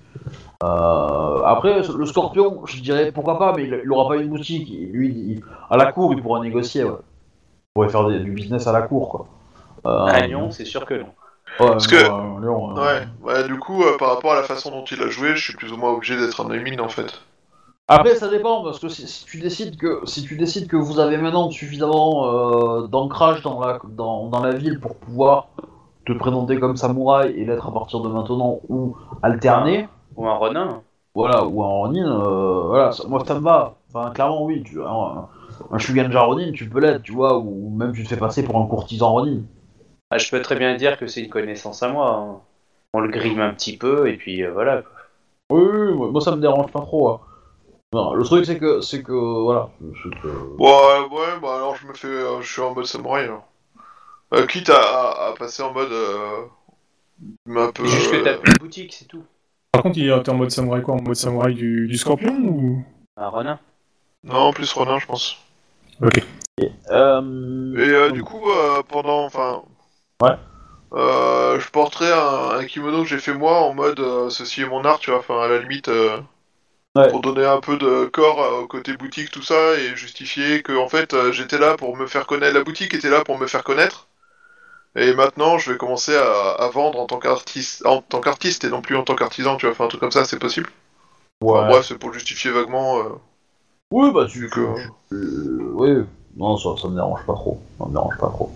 [0.65, 4.69] Euh, après, le scorpion, je dirais pourquoi pas, mais il, il aura pas une boutique.
[4.93, 6.83] Lui, il- à la cour, il pourra négocier.
[6.85, 6.91] Ouais.
[6.93, 9.27] Il pourrait faire des- du business à la cour, quoi.
[9.87, 11.07] Euh, À Lyon, c'est sûr que non.
[11.61, 11.97] Ouais, Parce que-
[12.41, 13.07] Lyon, Ouais.
[13.23, 13.45] Ouais.
[13.49, 15.73] Du coup, euh, par rapport à la façon dont il a joué, je suis plus
[15.73, 17.21] ou moins obligé d'être un des mines en fait.
[17.87, 20.99] Après, ça dépend parce que si, si tu décides que si tu décides que vous
[21.01, 25.49] avez maintenant suffisamment euh, d'ancrage dans la dans, dans la ville pour pouvoir
[26.07, 29.87] te présenter comme samouraï et l'être à partir de maintenant ou alterner,
[30.17, 30.81] Ou un renin.
[31.15, 33.75] voilà, ou un ronin, euh, voilà, ça- moi ça me va.
[33.93, 35.29] Enfin, clairement oui, tu un,
[35.71, 38.57] un Shugenja ronin, tu peux l'être, tu vois, ou même tu te fais passer pour
[38.59, 39.41] un courtisan ronin.
[40.11, 42.11] Ah, je peux très bien dire que c'est une connaissance à moi.
[42.17, 42.41] hein.
[42.93, 44.83] On le grime un petit peu et puis euh, voilà.
[44.83, 44.91] quoi.
[45.51, 47.09] Oui, oui, oui, moi ça me dérange pas trop.
[47.11, 47.21] hein.
[47.93, 49.71] Non, le truc c'est que c'est que voilà,
[50.03, 53.25] c'est que- Ouais, ouais, bah alors je me fais, euh, je suis en mode samouraï
[53.25, 53.45] alors.
[54.33, 56.43] Euh, quitte à, à- à passer en mode euh,
[57.49, 57.85] un peu.
[57.85, 59.25] Juste que euh, t'as plus de boutique, c'est tout.
[59.73, 62.85] Par contre, il est en mode samouraï quoi En mode samouraï du, du scorpion ou?
[63.17, 63.59] Un Ronin.
[64.25, 65.37] Non, plus Ronin, je pense.
[66.03, 66.23] Ok.
[66.91, 69.63] Euh, Et euh, du coup, euh, pendant, enfin,
[70.25, 70.37] Ouais.
[70.95, 74.69] euh, je porterai un, un kimono que j'ai fait moi en mode euh, ceci est
[74.69, 75.21] mon art, tu vois.
[75.21, 76.19] Enfin, à la limite, euh,
[76.97, 77.11] Ouais.
[77.11, 80.89] pour donner un peu de corps au côté boutique, tout ça, et justifier que en
[80.89, 82.55] fait, j'étais là pour me faire connaître.
[82.55, 84.07] La boutique était là pour me faire connaître.
[84.95, 88.69] Et maintenant, je vais commencer à, à vendre en tant qu'artiste, en tant qu'artiste et
[88.69, 89.73] non plus en tant qu'artisan, tu vois.
[89.73, 90.71] Enfin, un truc comme ça, c'est possible.
[91.45, 91.69] Enfin, ouais.
[91.69, 93.03] bref, c'est pour justifier vaguement.
[93.91, 94.49] Oui, bah tu.
[94.49, 94.61] que.
[95.11, 96.05] Oui,
[96.37, 97.61] non, ça, ça me dérange pas trop.
[97.81, 98.53] Ça me dérange pas trop.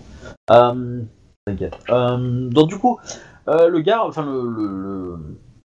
[0.51, 1.01] Euh,
[1.49, 1.77] T'inquiète.
[1.89, 2.99] Euh, donc du coup,
[3.47, 5.17] euh, le gars, enfin le, le, le,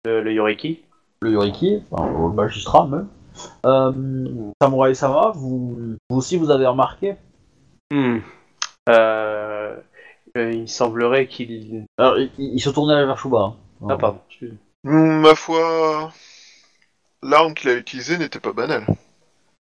[0.05, 0.83] Le, le Yoriki.
[1.23, 3.09] le Yoriki, enfin, le magistrat même,
[3.65, 7.17] euh, Samurai Sama, vous, vous aussi vous avez remarqué?
[7.93, 8.19] Hmm.
[8.89, 9.77] Euh,
[10.37, 11.85] il semblerait qu'il.
[11.99, 13.39] Alors, il, il se tournait vers Shuba.
[13.39, 13.55] hein.
[13.89, 14.55] Ah, pardon, excuse.
[14.85, 16.13] Hmm, Ma foi,
[17.23, 18.87] l'arme qu'il a utilisée n'était pas banale.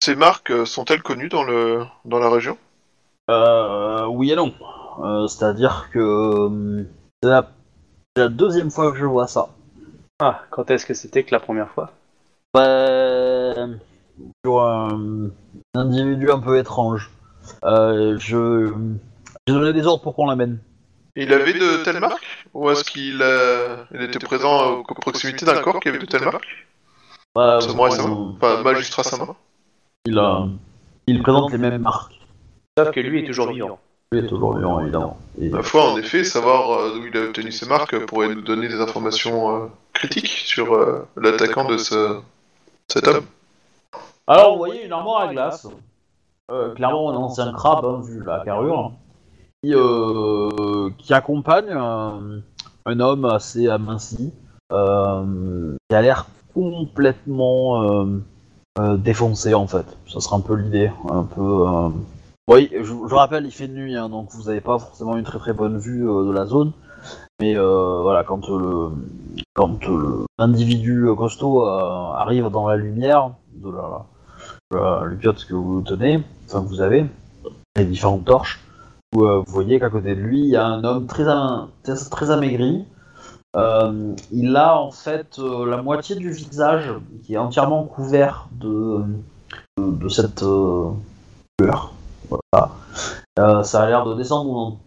[0.02, 1.84] Ces marques sont-elles connues dans, le...
[2.06, 2.58] dans la région?
[3.30, 4.54] Euh, oui et non.
[5.00, 6.84] Euh, C'est-à-dire que euh,
[7.22, 9.50] c'est la, deuxième fois que je vois ça.
[10.20, 11.92] Ah, quand est-ce que c'était que la première fois?
[12.54, 13.54] Bah,
[14.46, 15.30] sur un,
[15.74, 17.12] un individu un peu étrange.
[17.66, 18.74] Euh, je
[19.48, 20.60] j'ai donné des ordres pour qu'on l'amène.
[21.16, 22.48] Il avait de telles marques?
[22.54, 26.24] Ou est-ce qu'il a- il était présent à proximité d'un corps qui avait de telles
[26.24, 26.68] marques?
[27.36, 29.36] Bah, euh, Enfin, Magistrat Sama
[30.06, 30.48] il a,
[31.08, 32.14] il présente les mêmes marques.
[32.78, 33.80] Sauf que lui est toujours vivant.
[34.12, 35.18] Il est toujours vivant évidemment.
[35.42, 38.42] Et- Ma foi, en effet, savoir euh, d'où il a obtenu ces marques pourrait nous
[38.42, 42.20] donner des informations euh, critiques sur euh, l'attaquant de ce...
[42.88, 43.26] cet homme.
[44.28, 45.68] Alors, vous voyez une armoire à glace.
[46.52, 48.92] Euh, clairement, un ancien crabe, hein, vu la carrure.
[49.64, 52.42] Qui, euh, qui accompagne un,
[52.86, 54.32] un homme assez aminci.
[54.72, 58.06] euh, qui a l'air complètement euh,
[58.80, 59.86] euh, défoncé, en fait.
[60.08, 60.92] Ça sera un peu l'idée.
[61.10, 61.66] Un peu.
[62.48, 65.40] Oui, je, je rappelle, il fait nuit, hein, donc vous n'avez pas forcément une très
[65.40, 66.74] très bonne vue euh, de la zone.
[67.40, 73.72] Mais euh, voilà, quand euh, le quand euh, l'individu costaud arrive dans la lumière de
[73.72, 74.06] la,
[74.72, 77.06] la que vous tenez, enfin que vous avez,
[77.76, 78.62] les différentes torches,
[79.16, 81.26] euh, vous voyez qu'à côté de lui, il y a un homme très,
[82.12, 82.86] très, amaigri.
[84.32, 89.04] Il a en fait la moitié du visage qui est entièrement couvert de,
[90.10, 90.44] cette
[91.58, 91.94] couleur.
[92.30, 92.72] Voilà.
[93.40, 94.80] Euh, ça a l'air de descendre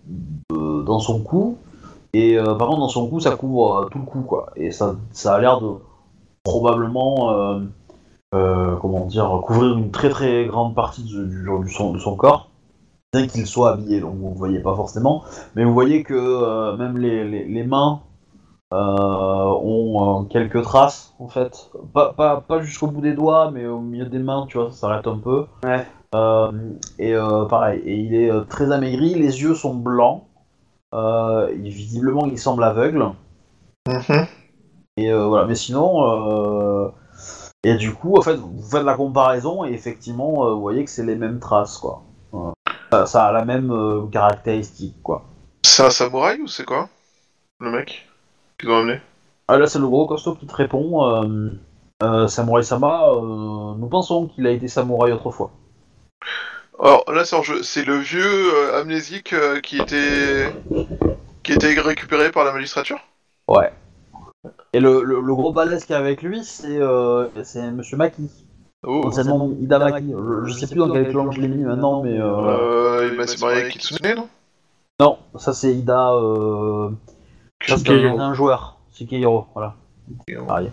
[0.51, 1.59] dans, de- son cou.
[2.15, 4.49] Et euh, par contre, dans son cou, ça couvre euh, tout le cou, quoi.
[4.57, 5.75] Et ça, ça a l'air de
[6.45, 7.61] probablement,
[8.33, 12.51] comment dire, couvrir une très très grande partie du, du- son, de son corps,
[13.13, 14.01] bien qu'il soit habillé.
[14.01, 15.25] Donc vous ne voyez pas forcément,
[15.55, 18.01] mais vous voyez que même les, les, mains
[18.73, 21.71] ont quelques traces, en fait.
[21.93, 24.77] Pas, pas, pas jusqu'au bout des doigts, mais au milieu des mains, tu vois, ça
[24.77, 25.47] s'arrête un peu.
[26.15, 26.51] Euh,
[26.99, 30.25] et euh, pareil, et il est euh, très amaigri, les yeux sont blancs.
[30.95, 33.11] Euh, il- visiblement, il semble aveugle.
[34.97, 36.03] Et euh, voilà, mais sinon,
[36.87, 36.89] euh,
[37.63, 40.91] et du coup, en fait, vous faites la comparaison et effectivement, euh, vous voyez que
[40.91, 42.03] c'est les mêmes traces, quoi.
[43.07, 45.25] Ça, a la même euh, caractéristique, quoi.
[45.65, 46.89] C'est un samouraï ou c'est quoi
[47.61, 48.09] Le mec
[48.59, 49.01] qu'ils ont amené
[49.47, 51.05] Ah, là, c'est le gros costaud qui te répond.
[51.05, 51.51] Euh,
[52.03, 55.51] euh, Samurai Sama, euh, nous pensons qu'il a été samouraï autrefois.
[56.81, 57.63] Alors là, c'est en jeu.
[57.63, 60.53] C'est le vieux euh, amnésique euh, qui était
[61.43, 62.99] qui était récupéré par la magistrature?
[63.49, 63.73] Ouais.
[64.73, 68.31] Et le, le, le gros balèze qui est avec lui, c'est euh, c'est Monsieur Maki.
[68.87, 69.07] Oh.
[69.07, 70.13] Anciennement Ida Maki.
[70.13, 72.19] Je, je sais plus dans quel clan je l'ai mis maintenant, mais.
[72.21, 74.29] Euh, Euh, il s'est marié avec Kitsune, non?
[75.01, 76.13] Non, ça c'est Ida.
[76.13, 76.91] Euh...
[77.67, 78.79] Ça c'est un, un joueur.
[78.95, 79.75] Shikehiro, voilà.
[80.47, 80.71] Pareil.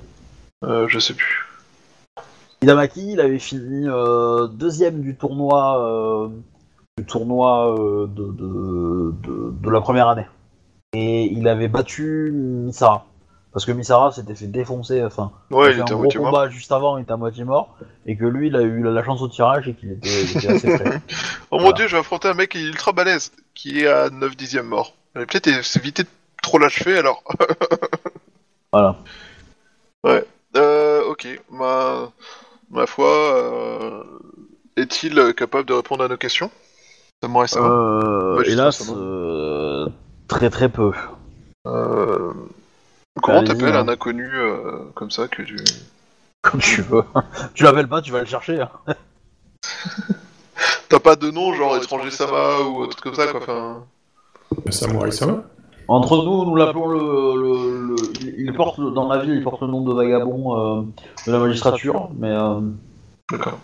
[0.63, 1.44] Euh, je sais plus.
[2.65, 6.29] Hidamaki, il avait fini euh, deuxième du tournoi, euh,
[6.97, 10.25] du tournoi euh, de, de, de, de la première année.
[10.93, 13.05] Et il avait battu Misara.
[13.53, 16.31] Parce que Misara s'était fait défoncer, enfin, Ouais, il était à un gros moitié mort.
[16.31, 19.03] combat juste avant, il était à moitié mort, et que lui, il a eu la,
[19.03, 21.01] chance au tirage et qu'il était, il était assez prêt.
[21.51, 24.09] Oh mon dieu, je vais affronter un mec qui est ultra balèze, qui est à
[24.09, 24.95] 9 dixièmes mort.
[25.13, 26.09] Peut-être évité de
[26.41, 27.23] trop l'achever alors.
[28.73, 28.95] Voilà.
[30.57, 32.09] Euh, ok, ma,
[32.69, 34.03] ma foi, euh,
[34.77, 36.51] est-il capable de répondre à nos questions?
[37.23, 39.87] Samurai Sama Euh, Bah, hélas, euh,
[40.27, 40.91] très très peu.
[41.67, 42.33] Euh,
[43.21, 43.85] Comment t'appelles hein.
[43.85, 45.57] un inconnu euh, comme ça que tu...
[46.41, 47.01] Comme tu veux.
[47.55, 48.61] tu l'appelles pas, tu vas le chercher.
[48.61, 48.69] hein.
[50.89, 53.83] T'as pas de nom genre étranger Sama ou autre comme ça quoi, enfin...
[54.69, 55.43] Samurai Sama?
[55.87, 59.61] Entre nous, nous l'appelons le, le, le- il- Il porte dans la ville, il porte
[59.61, 60.81] le nom de vagabond euh,
[61.27, 62.59] de la magistrature, mais euh,
[63.31, 63.59] D'accord.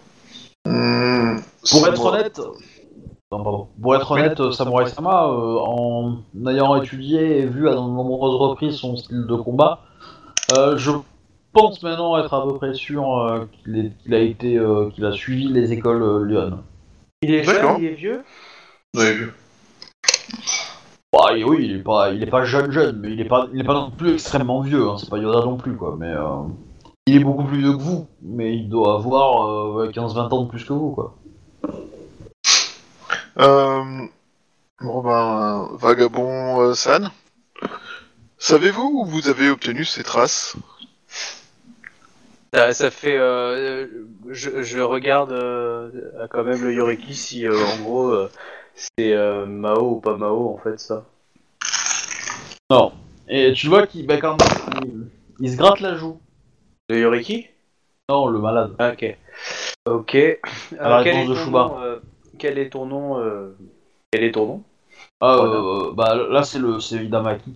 [0.65, 1.37] Hmm,
[1.71, 2.39] pour être honnête,
[3.31, 3.67] non, pardon.
[3.81, 8.75] pour être honnête, Samurai Sama, euh, en ayant étudié et vu à de nombreuses reprises
[8.75, 9.79] son style de combat,
[10.55, 10.91] euh, je
[11.53, 15.47] pense maintenant être à peu près sûr euh, qu'il a été, euh, qu'il a suivi
[15.47, 16.59] les écoles euh, Lyon.
[17.23, 18.23] Il est jeune, il est vieux?
[18.95, 19.31] Vu.
[21.13, 23.47] Bah, et oui, il est pas, il est pas jeune jeune, mais il est pas,
[23.53, 24.87] il est pas non plus extrêmement vieux.
[24.87, 26.43] Hein, c'est pas Yoda non plus quoi, mais euh,
[27.05, 30.43] il est beaucoup plus vieux que vous, mais il doit avoir euh, ouais, 15-20 ans
[30.43, 31.15] de plus que vous quoi.
[33.39, 33.83] Euh,
[34.81, 37.11] bon ben, euh, vagabond euh, San,
[38.37, 40.55] savez-vous où vous avez obtenu ces traces?
[42.53, 43.17] Ça, ça fait.
[43.17, 43.87] euh,
[44.29, 45.89] je, je regarde euh,
[46.29, 48.29] quand même le Yoriki si euh, en gros euh,
[48.75, 51.05] c'est euh, Mao ou pas Mao en fait ça.
[52.69, 52.91] Non.
[53.27, 54.37] Et tu vois qu'il, bah, quand
[54.83, 55.07] il,
[55.39, 56.19] il se gratte la joue.
[56.89, 57.47] Le Yoriki?
[58.09, 58.73] Non, le malade.
[58.79, 59.17] Ah, Ok.
[59.87, 60.15] Ok.
[60.15, 60.37] Euh,
[60.79, 61.99] la quel, est de nom, euh,
[62.37, 63.55] quel est ton nom euh,
[64.11, 64.63] Quel est ton nom?
[65.19, 65.93] Ah, Voilà.
[65.95, 66.97] bah là c'est le, c'est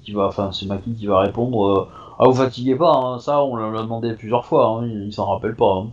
[0.04, 1.89] qui va, enfin c'est Maki qui va répondre.
[2.19, 5.25] ah vous fatiguez pas, hein, ça on l'a demandé plusieurs fois, hein, il, il s'en
[5.25, 5.73] rappelle pas.
[5.84, 5.89] hein.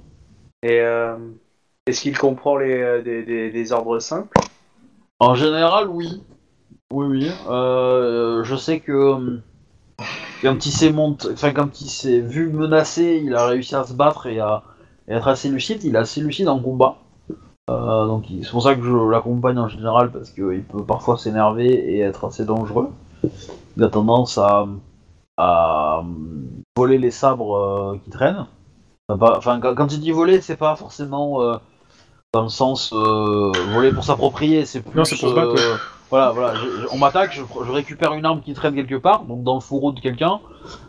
[0.62, 0.80] Et
[1.86, 4.38] est-ce qu'il comprend les, des, des- des ordres simples?
[5.22, 6.20] En général, oui.
[6.92, 7.30] Oui, oui.
[7.48, 9.38] Euh, je sais que
[10.42, 10.58] quand
[11.54, 14.64] quand il s'est vu menacé, il a réussi à se battre et à,
[15.06, 15.84] être assez lucide.
[15.84, 16.96] Il est assez lucide en combat.
[17.70, 22.00] Euh, c'est pour ça que je l'accompagne en général parce qu'il peut parfois s'énerver et
[22.00, 22.90] être assez dangereux.
[23.76, 24.66] Il a tendance à,
[25.36, 26.02] à
[26.76, 28.46] voler les sabres euh, qui traînent.
[29.08, 31.38] Enfin, quand, il dit voler, c'est pas forcément
[32.34, 34.96] dans le sens euh, voler pour s'approprier, c'est plus.
[34.96, 35.54] Non, c'est pour euh,
[36.08, 36.54] Voilà, voilà.
[36.54, 39.60] je- on m'attaque, je, je récupère une arme qui traîne quelque part, donc dans le
[39.60, 40.40] fourreau de quelqu'un,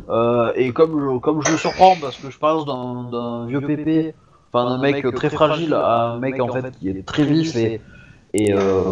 [0.09, 4.15] euh, et comme je, comme je le surprends parce que je passe d'un vieux pépé,
[4.53, 7.81] enfin d'un mec très fragile à un mec en fait qui est très vif et
[8.35, 8.83] et, euh,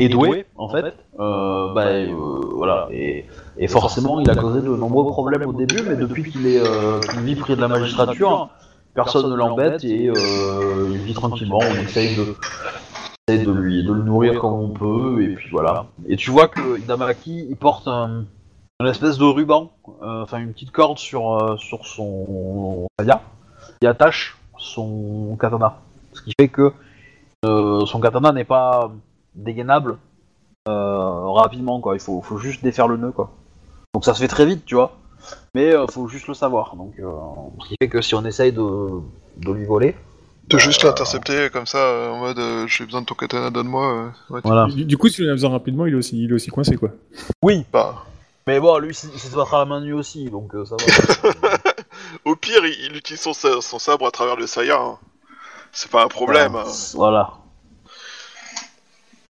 [0.00, 1.84] et doué en fait, bah
[2.56, 2.88] voilà.
[2.90, 3.26] Et,
[3.58, 6.60] et forcément, il a causé de nombreux problèmes au début, mais depuis qu'il est
[7.10, 8.48] qu'il vit près de la magistrature,
[8.94, 11.58] personne ne l'embête et euh, il vit tranquillement.
[11.60, 12.34] On essaye de,
[13.28, 15.86] essaye de lui de le nourrir comme on peut et puis voilà.
[16.06, 18.24] Et tu vois que Hidamaki il porte un,
[18.80, 23.20] une espèce de ruban, euh, enfin une petite corde sur euh, sur son saya
[23.80, 25.76] qui attache son katana.
[26.12, 26.72] Ce qui fait que
[27.44, 28.90] euh, son katana n'est pas
[29.34, 29.98] dégainable
[30.68, 31.94] euh, rapidement quoi.
[31.94, 33.30] Il faut, faut juste défaire le nœud quoi.
[33.92, 34.92] Donc ça se fait très vite, tu vois.
[35.54, 36.74] Mais euh, faut juste le savoir.
[36.76, 37.10] Donc euh,
[37.62, 38.60] ce qui fait que si on essaye de,
[39.36, 39.94] de lui voler,
[40.48, 43.86] De juste l'intercepter comme ça, euh, en mode euh, j'ai besoin de ton katana, donne-moi.
[44.30, 44.66] euh, ouais, voilà.
[44.66, 46.76] Du, du coup, si on a besoin rapidement, il est aussi, il est aussi coincé,
[46.76, 46.90] quoi.
[47.42, 47.64] Oui.
[47.72, 48.04] Bah,
[48.46, 50.82] Mais bon, lui, il se battra à la main nue aussi, donc euh, ça va.
[52.24, 54.78] au pire, il, il utilise son, son sabre à travers le saya.
[54.78, 54.98] hein.
[55.72, 56.54] C'est pas un problème.
[56.56, 56.64] hein.
[56.94, 57.30] Voilà.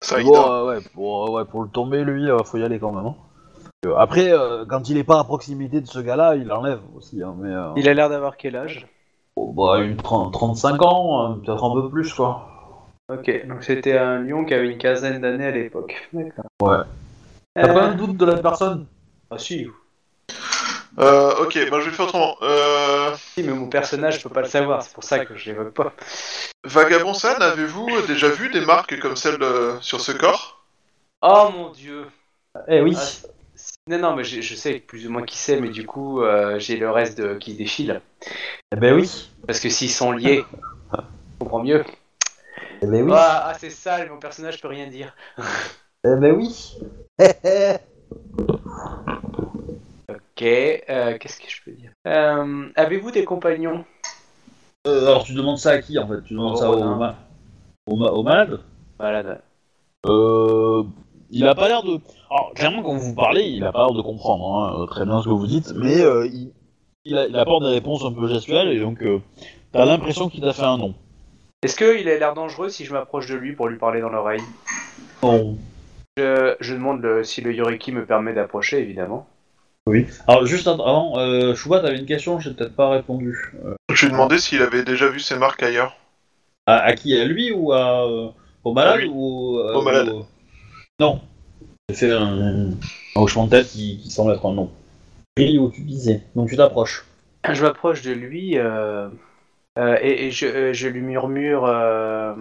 [0.00, 0.50] Ça, il bon, dort.
[0.52, 3.06] euh, ouais, pour, euh, ouais, pour le tomber, lui, euh, faut y aller quand même.
[3.06, 3.14] hein.
[3.86, 7.22] Euh, après, euh, quand il est pas à proximité de ce gars-là, il l'enlève aussi.
[7.22, 8.86] hein, mais euh, Il a l'air d'avoir quel âge?
[9.36, 12.48] Bon, bah, une 30 35 ans, euh, peut-être un peu plus, quoi.
[13.08, 16.08] Ok, donc c'était un lion qui avait une quinzaine d'années à l'époque.
[16.12, 16.44] D'accord.
[16.60, 16.84] Ouais.
[17.54, 18.86] T'as Euh, pas un doute de la personne?
[19.30, 19.68] Ah si,
[20.98, 22.36] Euh, ok, bah, je vais faire autrement.
[22.42, 25.72] Euh, si, mais mon personnage peut pas le savoir, c'est pour ça que je l'évoque
[25.72, 25.92] pas.
[26.64, 30.64] Vagabond San, avez-vous déjà vu des marques comme celles de- sur ce corps?
[31.22, 32.06] Oh mon dieu
[32.66, 32.96] Eh oui.
[32.96, 33.28] Ah,
[33.88, 36.58] Non, non, mais je, je sais plus ou moins qui c'est, mais du coup, euh,
[36.58, 38.02] j'ai le reste de, qui défile.
[38.70, 39.30] Eh ben oui.
[39.46, 40.44] Parce que s'ils sont liés,
[40.92, 40.98] je
[41.40, 41.84] comprends mieux.
[42.82, 43.12] Eh ben oui.
[43.14, 45.16] Ah, ah, c'est sale, mon personnage peut rien dire.
[46.04, 46.76] Eh ben oui.
[50.10, 51.92] Ok, euh, qu'est-ce que je peux dire?
[52.06, 53.84] Euh, Avez-vous des compagnons?
[54.86, 56.22] Euh, alors, tu demandes ça à qui, en fait?
[56.22, 57.18] Tu demandes ça au, ma-
[57.86, 58.60] au, ma- au malade?
[58.98, 59.40] Voilà.
[60.06, 60.84] Euh,
[61.30, 61.98] il a pas l'air de.
[62.30, 65.20] Alors, clairement, quand vous parlez, il a pas l'air de comprendre hein, euh, très bien
[65.20, 66.52] ce que vous dites, mais euh, il,
[67.04, 69.20] il, a- il apporte des réponses un peu gestuelles et donc euh,
[69.72, 70.94] t'as l'impression qu'il t'a fait un nom.
[71.62, 74.42] Est-ce qu'il a l'air dangereux si je m'approche de lui pour lui parler dans l'oreille?
[75.22, 75.56] Non.
[76.16, 79.26] je, je demande le- si le Yoriki me permet d'approcher, évidemment.
[79.88, 80.06] Oui.
[80.26, 83.54] Alors, juste avant, euh, Chouba, t'avais une question, j'ai peut-être pas répondu.
[83.64, 85.96] Euh, Je lui ai demandé s'il avait déjà vu ces marques ailleurs.
[86.66, 87.18] à, à qui?
[87.18, 88.28] À lui ou à, euh,
[88.64, 89.08] au malade lui.
[89.10, 90.08] ou euh, Au malade.
[90.10, 90.26] au-
[91.00, 91.20] Non.
[91.88, 92.70] J'ai fait un, un
[93.14, 94.70] hochement de tête qui, qui semble être un nom.
[95.38, 96.22] Oui, où tu disais.
[96.34, 97.06] Donc tu t'approches.
[97.50, 99.08] Je m'approche de lui euh,
[99.78, 102.34] euh, et, et je, euh, je lui murmure euh,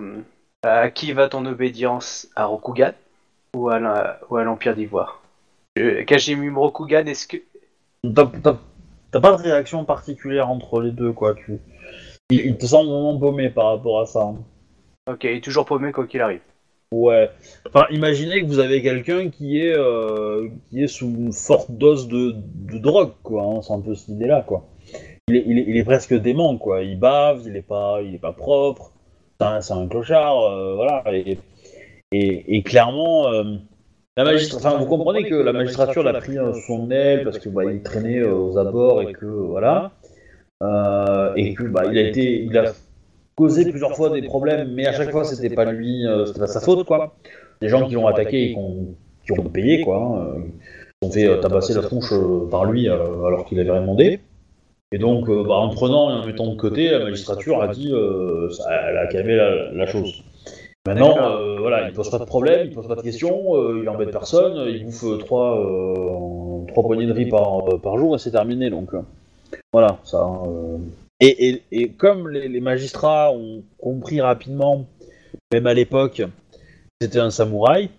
[0.63, 2.27] À qui va ton obédience?
[2.35, 2.93] À Rokugan
[3.55, 5.21] ou à la- ou à l'Empire d'Ivoire?
[5.77, 7.37] Euh, Kajimi Rokugan, est-ce que
[8.15, 8.59] T'as t'as-
[9.11, 11.35] t'as pas de réaction particulière entre les deux, quoi.
[11.35, 11.59] Tu...
[12.31, 14.23] Il, il te semble vraiment paumé par rapport à ça.
[14.23, 14.37] hein.
[15.09, 16.41] Ok, il est toujours paumé quoi qu'il arrive.
[16.91, 17.29] Ouais.
[17.67, 22.07] Enfin, imaginez que vous avez quelqu'un qui est euh, qui est sous une forte dose
[22.07, 23.43] de, de drogue, quoi.
[23.43, 23.61] hein.
[23.61, 24.67] C'est un peu cette idée-là, quoi.
[25.27, 26.83] Il est, il, est, il est presque dément, quoi.
[26.83, 28.93] Il bave, il est pas, il est pas propre.
[29.39, 31.03] C'est un, un clochard, euh, voilà.
[31.13, 31.37] Et,
[32.13, 33.43] et, et clairement, euh,
[34.15, 34.65] la magistrature.
[34.65, 38.23] Enfin, vous comprenez que la magistrature l'a pris son aile parce que bah, il traînait
[38.23, 39.91] aux abords et que voilà.
[41.35, 42.71] Et que bah, il a été, il a
[43.37, 46.47] causé plusieurs fois des problèmes, mais à chaque fois c'était pas lui, euh, c'était pas
[46.47, 47.15] sa faute quoi.
[47.61, 48.95] Des gens qui l'ont attaqué et qui ont,
[49.25, 50.39] qui ont payé quoi, hein, euh,
[51.01, 53.81] qui ont fait euh, tabasser la tronche euh, par lui euh, alors qu'il avait rien
[53.81, 54.19] demandé.
[54.93, 57.91] Et donc, euh, bah, en prenant et en mettant de côté, la magistrature a dit,
[57.91, 60.23] euh, elle a calmé la, la chose.
[60.87, 63.89] Maintenant, euh, voilà, il pose pas de problème, il pose pas de questions, euh, il
[63.89, 68.15] embête personne, il bouffe euh, trois, euh, trois poignées de riz par, euh, par jour
[68.15, 68.69] et c'est terminé.
[68.69, 69.01] Donc, euh,
[69.73, 70.25] voilà, ça.
[71.19, 74.85] Et, et, et comme les, les magistrats ont compris rapidement,
[75.51, 76.23] même à l'époque, que
[77.01, 77.89] c'était un samouraï,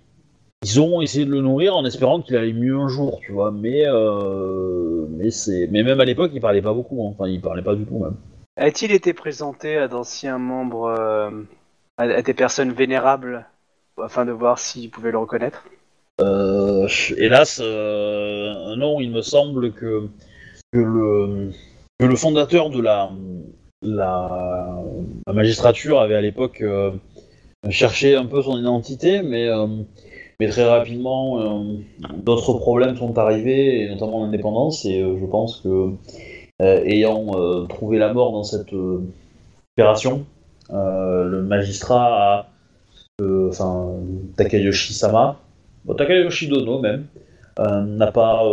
[0.65, 3.53] ils ont essayé de le nourrir en espérant qu'il allait mieux un jour, tu vois.
[3.53, 7.15] Mais, euh, mais, même à l'époque, il parlait pas beaucoup, hein.
[7.15, 8.17] enfin, il parlait pas du tout même.
[8.57, 11.31] A-t-il été présenté à d'anciens membres, euh,
[11.97, 13.47] à, à des personnes vénérables,
[14.03, 15.65] afin de voir s'ils pouvaient le reconnaître?
[16.21, 20.09] Euh, hélas, euh, non, il me semble que,
[20.73, 21.53] que, le,
[21.99, 23.11] que le fondateur de la,
[25.33, 26.93] magistrature avait à l'époque euh,
[27.71, 29.67] cherché un peu son identité, mais, euh,
[30.49, 31.79] très rapidement, euh,
[32.17, 35.93] d'autres problèmes sont arrivés, et notamment l'indépendance, et je pense que,
[36.61, 38.73] ayant trouvé la mort dans cette
[39.77, 40.25] opération,
[40.71, 42.07] le magistrat
[42.39, 42.47] a,
[43.21, 43.95] enfin,
[44.37, 45.41] Takayoshi Sama,
[45.97, 47.07] Takayoshi Dono même
[47.59, 48.45] n'a pas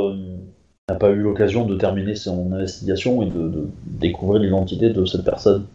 [0.89, 5.23] n'a pas eu l'occasion de terminer son investigation et de, de découvrir l'identité de cette
[5.23, 5.65] personne.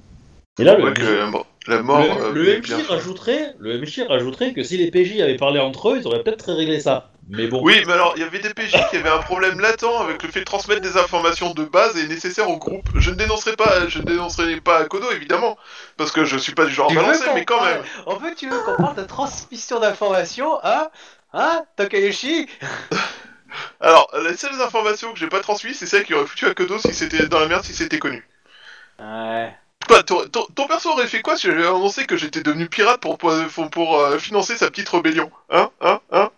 [0.61, 2.01] Et là, Ouais, le, que la mo- la mort.
[2.21, 5.59] euh, le, le est MJ rajouterait, le MJ rajouterait que si les PJ avaient parlé
[5.59, 7.11] entre eux, ils auraient peut-être réglé ça.
[7.29, 7.61] Mais bon.
[7.63, 10.29] Oui, mais alors, il y avait des PJ qui avaient un problème latent avec le
[10.29, 12.89] fait de transmettre des informations de base et nécessaires au groupe.
[12.95, 15.57] Je ne dénoncerai pas, je ne dénoncerai pas Kodo, évidemment,
[15.97, 17.83] parce que je suis pas du genre à balancer, mais quand parle- même.
[18.07, 20.89] En fait, tu veux qu'on parle de transmission d'informations, hein?
[21.33, 21.63] Hein?
[21.77, 22.47] Takayoshi
[23.81, 26.79] Alors, les seules informations que j'ai pas transmises, c'est celles qui auraient foutu à Kodo
[26.79, 28.27] si c'était dans la merde, si c'était connu.
[28.99, 29.55] Ouais.
[29.89, 33.01] Quoi, ton, ton- ton perso aurait fait quoi si j'avais annoncé que j'étais devenu pirate
[33.01, 36.31] pour, pour, pour, pour, euh, financer sa petite rébellion Hein Hein Hein?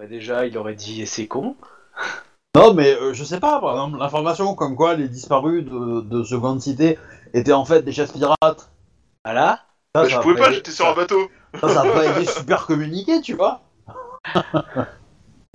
[0.00, 1.56] Bah déjà, il aurait dit c'est con.
[2.56, 6.24] Non, mais euh, je sais pas, par exemple, l'information comme quoi les disparus de, de
[6.24, 6.98] Seconde Cité
[7.32, 8.70] étaient en fait des chefs pirates.
[9.24, 9.64] Voilà.
[9.94, 11.30] Ça, Bah, ça Je pouvais pas, j'étais sur un bateau.
[11.60, 13.62] Ça, ça a pas été super communiqué, tu vois.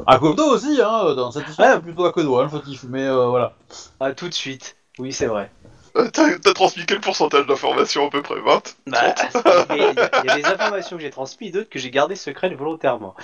[0.05, 3.27] À Kodo aussi, hein, dans cette histoire, plutôt à Kodo, hein, le fautif, mais euh,
[3.27, 3.53] voilà.
[3.99, 4.75] Ah, tout de suite.
[4.97, 5.51] Oui, c'est vrai.
[6.13, 9.15] T'as t'as transmis quel pourcentage d'informations à peu près 20 Bah,
[9.71, 13.15] il y y a des informations que j'ai transmises, d'autres que j'ai gardées secrètes volontairement.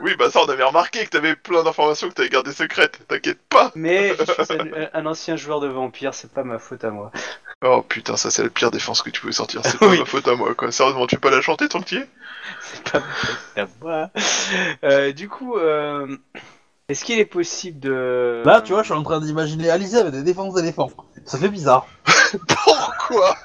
[0.00, 3.38] Oui, bah ça on avait remarqué que t'avais plein d'informations que t'avais gardées secrètes, t'inquiète
[3.48, 6.90] pas Mais je suis un, un ancien joueur de vampire, c'est pas ma faute à
[6.90, 7.12] moi.
[7.64, 10.00] Oh putain, ça c'est la pire défense que tu pouvais sortir, c'est pas Oui.
[10.00, 10.72] ma faute à moi quoi.
[10.72, 12.08] Sérieusement, tu peux pas la chanter tant que t'y es
[12.60, 14.10] C'est pas ma faute à moi.
[14.82, 16.16] Euh, du coup, euh,
[16.88, 18.42] est-ce qu'il est possible de...
[18.44, 20.90] Là, tu vois, je suis en train d'imaginer Alizé avec des défenses d'éléphants.
[21.24, 21.86] Ça fait bizarre.
[22.64, 23.36] Pourquoi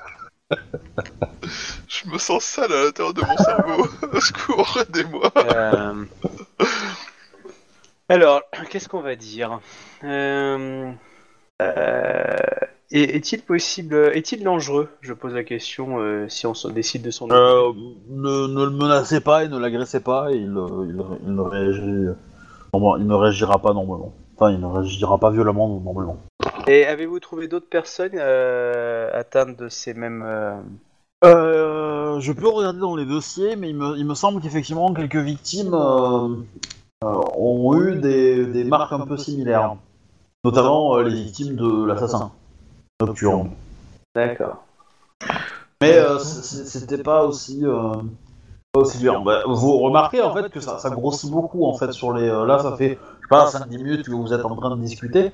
[1.88, 3.88] Je me sens sale à l'intérieur de mon cerveau.
[4.14, 5.32] Au secours, aidez-moi.
[5.38, 6.06] Euh,
[8.10, 9.60] Alors, qu'est-ce qu'on va dire
[10.04, 10.92] Euh,
[11.62, 12.36] euh,
[12.92, 17.30] est- Est-il possible, est-il dangereux Je pose la question euh, si on décide de son.
[17.32, 17.72] Euh,
[18.10, 20.44] ne, ne le menacez pas et ne l'agressez pas, et il,
[20.88, 22.08] il, il ne réagit...
[22.74, 24.14] normalement, il ne réagira pas normalement.
[24.40, 26.16] Enfin, il ne réagira pas violemment normalement.
[26.66, 30.56] Et avez-vous trouvé d'autres personnes euh, atteintes de ces mêmes euh,
[31.26, 35.18] Euh, je peux regarder dans les dossiers, mais il me, il me semble qu'effectivement quelques
[35.18, 36.30] victimes euh,
[37.04, 39.76] euh, ont eu des, des marques un peu similaires,
[40.46, 42.32] notamment euh, les victimes de l'assassin
[43.02, 43.50] nocturne.
[44.16, 44.64] D'accord.
[45.82, 47.92] Mais euh, c'était pas aussi euh,
[49.00, 49.24] dur.
[49.24, 52.28] Bah, vous remarquez en fait que ça, ça grossit beaucoup en fait sur les.
[52.30, 54.82] euh, là, ça fait je sais pas 5-10 minutes que vous êtes en train de
[54.82, 55.32] discuter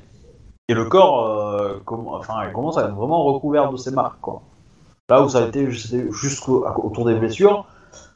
[0.68, 4.42] et le corps, euh, enfin, il commence à être vraiment recouvert de ces marques quoi.
[5.10, 7.66] Là où ça a été jusqu'au autour des blessures,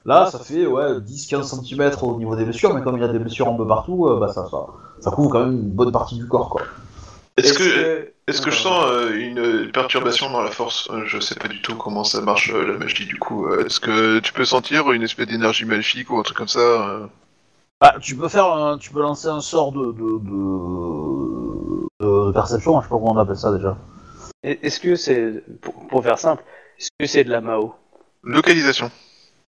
[0.06, 3.10] là ça fait ouais 10-15 cm au niveau des blessures, mais comme il y a
[3.10, 4.68] des blessures un peu partout, euh, bah, ça, ça,
[5.02, 6.62] ça couvre quand même une bonne partie du corps quoi.
[7.40, 10.90] Est-ce que, est-ce que je sens euh, une perturbation dans la force?
[10.92, 13.48] Euh, Je sais pas du tout comment ça marche euh, la magie du coup.
[13.48, 16.60] Euh, Est-ce que tu peux sentir une espèce d'énergie maléfique ou un truc comme ça
[16.60, 17.08] euh?
[17.82, 20.20] Bah, tu peux faire un, tu peux lancer un sort de de,
[22.02, 23.78] de, de perception, je sais pas comment on appelle ça déjà.
[24.44, 26.44] Est-ce que c'est, pour, pour faire simple,
[26.78, 27.76] est-ce que c'est de la Mao?
[28.24, 28.92] Localisation.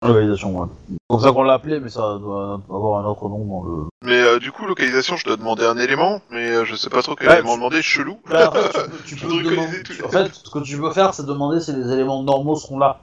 [0.03, 0.67] Localisation, ouais.
[0.89, 3.83] C'est pour ça qu'on l'a appelé, mais ça doit avoir un autre nom dans le.
[4.03, 7.01] Mais euh, du coup, localisation, je dois demander un élément, mais euh, je sais pas
[7.01, 8.17] trop quel Ouais, élément tu- demander, chelou.
[8.29, 10.05] Bah, en fait, tu peux, tu Je peux voudrais demander- localiser tout.
[10.05, 12.99] En fait, ce que tu peux faire, c'est demander si les éléments normaux sont là.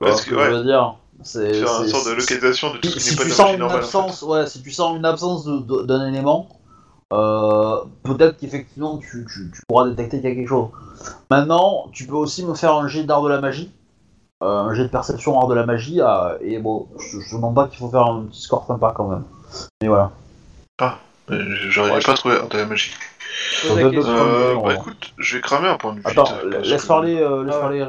[0.00, 0.50] Parce ce que, que je ouais.
[0.58, 0.96] veux dire.
[1.22, 3.24] C'est Faire un c'est- sort de localisation de tout Si, ce qui si n'est pas
[3.24, 3.76] tu sens une normale.
[3.78, 3.84] en fait.
[3.86, 6.48] absence, ouais, si tu sens une absence de- de- d'un élément,
[7.14, 10.68] euh, peut-être qu'effectivement tu, tu- tu pourras détecter qu'il y a quelque chose.
[11.30, 13.70] Maintenant, tu peux aussi me faire un jet d'art de la magie,
[14.40, 17.68] un jet de perception art de la magie, euh, et bon, je, je demande pas
[17.68, 19.24] qu'il faut faire un petit score sympa quand même.
[19.82, 20.10] Mais voilà.
[21.28, 21.38] Mais
[21.70, 22.94] J'aurais Ouais, pas je- trouvé de la magie.
[23.64, 26.02] La Euh, bah écoute, je vais cramer un point de vue.
[26.04, 26.28] Attends,
[26.62, 27.84] laisse que- parler, euh, laisse Ah parler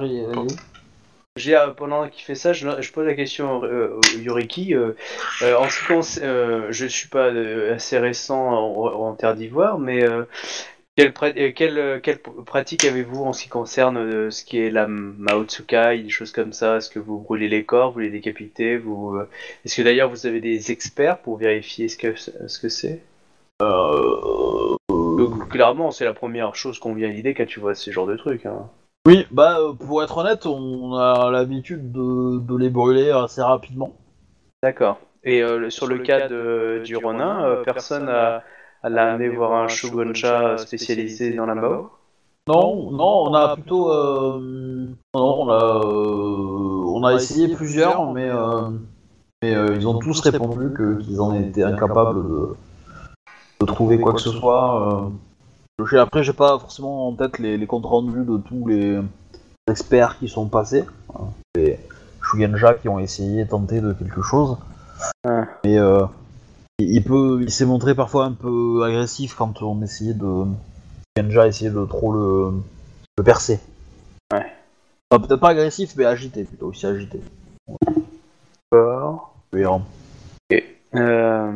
[1.35, 4.73] J'ai, euh, pendant qu'il fait ça, je, je pose la question euh, au Yoriki.
[4.73, 4.93] Euh,
[5.43, 9.35] euh, en ce qui concerne- euh, je suis pas euh, assez récent en, en Terre
[9.35, 10.23] d'Ivoire, mais euh,
[10.97, 14.71] quelle, euh, quelle, euh, quelle pratique avez-vous en ce qui concerne euh, ce qui est
[14.71, 16.77] la Mao Tsukai, des choses comme ça?
[16.77, 19.19] Est-ce que vous brûlez les corps, vous les décapitez vous,
[19.63, 23.03] Est-ce que d'ailleurs vous avez des experts pour vérifier ce que, ce que c'est?
[23.61, 24.75] Euh,
[25.49, 28.15] Clairement, c'est la première chose qu'on vient à l'idée quand tu vois ce genre de
[28.15, 28.45] truc.
[28.45, 28.67] Hein.
[29.05, 33.95] Oui, bah pour être honnête, on a l'habitude de, de les brûler assez rapidement.
[34.61, 34.99] D'accord.
[35.23, 38.43] Et euh, sur, le cas de, du Ronin, personne a,
[38.83, 41.89] a l'a amené voir un Shogunja spécialisé dans la Mao
[42.47, 48.29] Non, non, on a plutôt, euh, non, on a, euh, on a essayé plusieurs, mais,
[48.29, 48.69] euh,
[49.41, 52.55] mais euh, ils ont tous répondu que- qu'ils en étaient incapables de,
[53.61, 55.05] de trouver quoi que ce soit.
[55.05, 55.85] euh.
[55.89, 58.99] J'ai- Après, j'ai pas forcément en tête les, les comptes rendus de tous les
[59.69, 61.25] experts qui sont passés, hein,
[61.55, 61.77] les
[62.23, 64.57] Shugenja qui ont essayé, tenté de quelque chose.
[65.25, 65.43] Ouais.
[65.65, 66.03] Mais euh,
[66.79, 70.45] il peut, il s'est montré parfois un peu agressif quand on essayait de
[71.17, 72.53] Shugenja essayait de trop le,
[73.17, 73.59] le percer.
[74.31, 74.45] Ouais.
[75.09, 77.21] Enfin, peut-être pas agressif, mais agité plutôt, aussi agité.
[78.71, 79.33] D'accord.
[79.53, 79.81] Oui, hein.
[80.95, 81.51] Euh,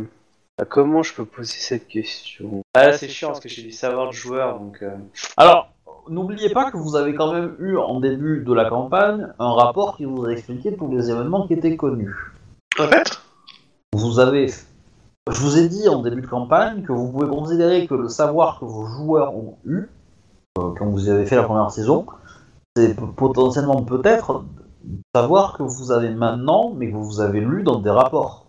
[0.58, 2.64] bah, comment je peux poser cette question?
[2.74, 4.82] Ah là, c'est chiant parce que j'ai du savoir de joueur, donc...
[4.82, 4.96] euh,
[5.38, 5.72] Alors,
[6.10, 9.98] n'oubliez pas que vous avez quand même eu en début de la campagne un rapport
[9.98, 12.16] qui vous a expliqué tous les événements qui étaient connus.
[12.76, 13.26] Peut-être
[13.94, 14.48] Vous avez.
[15.30, 18.60] Je vous ai dit en début de campagne que vous pouvez considérer que le savoir
[18.60, 19.88] que vos joueurs ont eu,
[20.58, 22.08] euh, quand vous avez fait la première saison,
[22.76, 24.44] c'est potentiellement peut-être
[25.16, 28.48] savoir que vous avez maintenant, mais que vous avez lu dans des rapports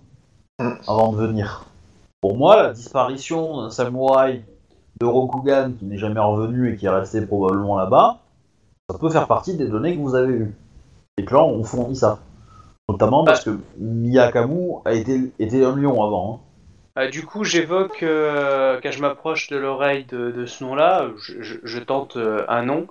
[0.88, 1.66] avant de venir.
[2.22, 4.42] Pour moi, la disparition d'un samouraï
[5.00, 8.20] de Rokugan qui n'est jamais revenu et qui est resté probablement là-bas,
[8.88, 10.54] ça peut faire partie des données que vous avez eues.
[11.18, 12.18] Les clans ont fourni ça.
[12.88, 16.34] Notamment parce que Miyakamu a été, était un lion avant.
[16.34, 16.48] hein.
[16.94, 21.40] Ah, du coup, j'évoque, euh, quand je m'approche de l'oreille de, de ce nom-là, je,
[21.42, 22.86] je- je tente euh, un nom.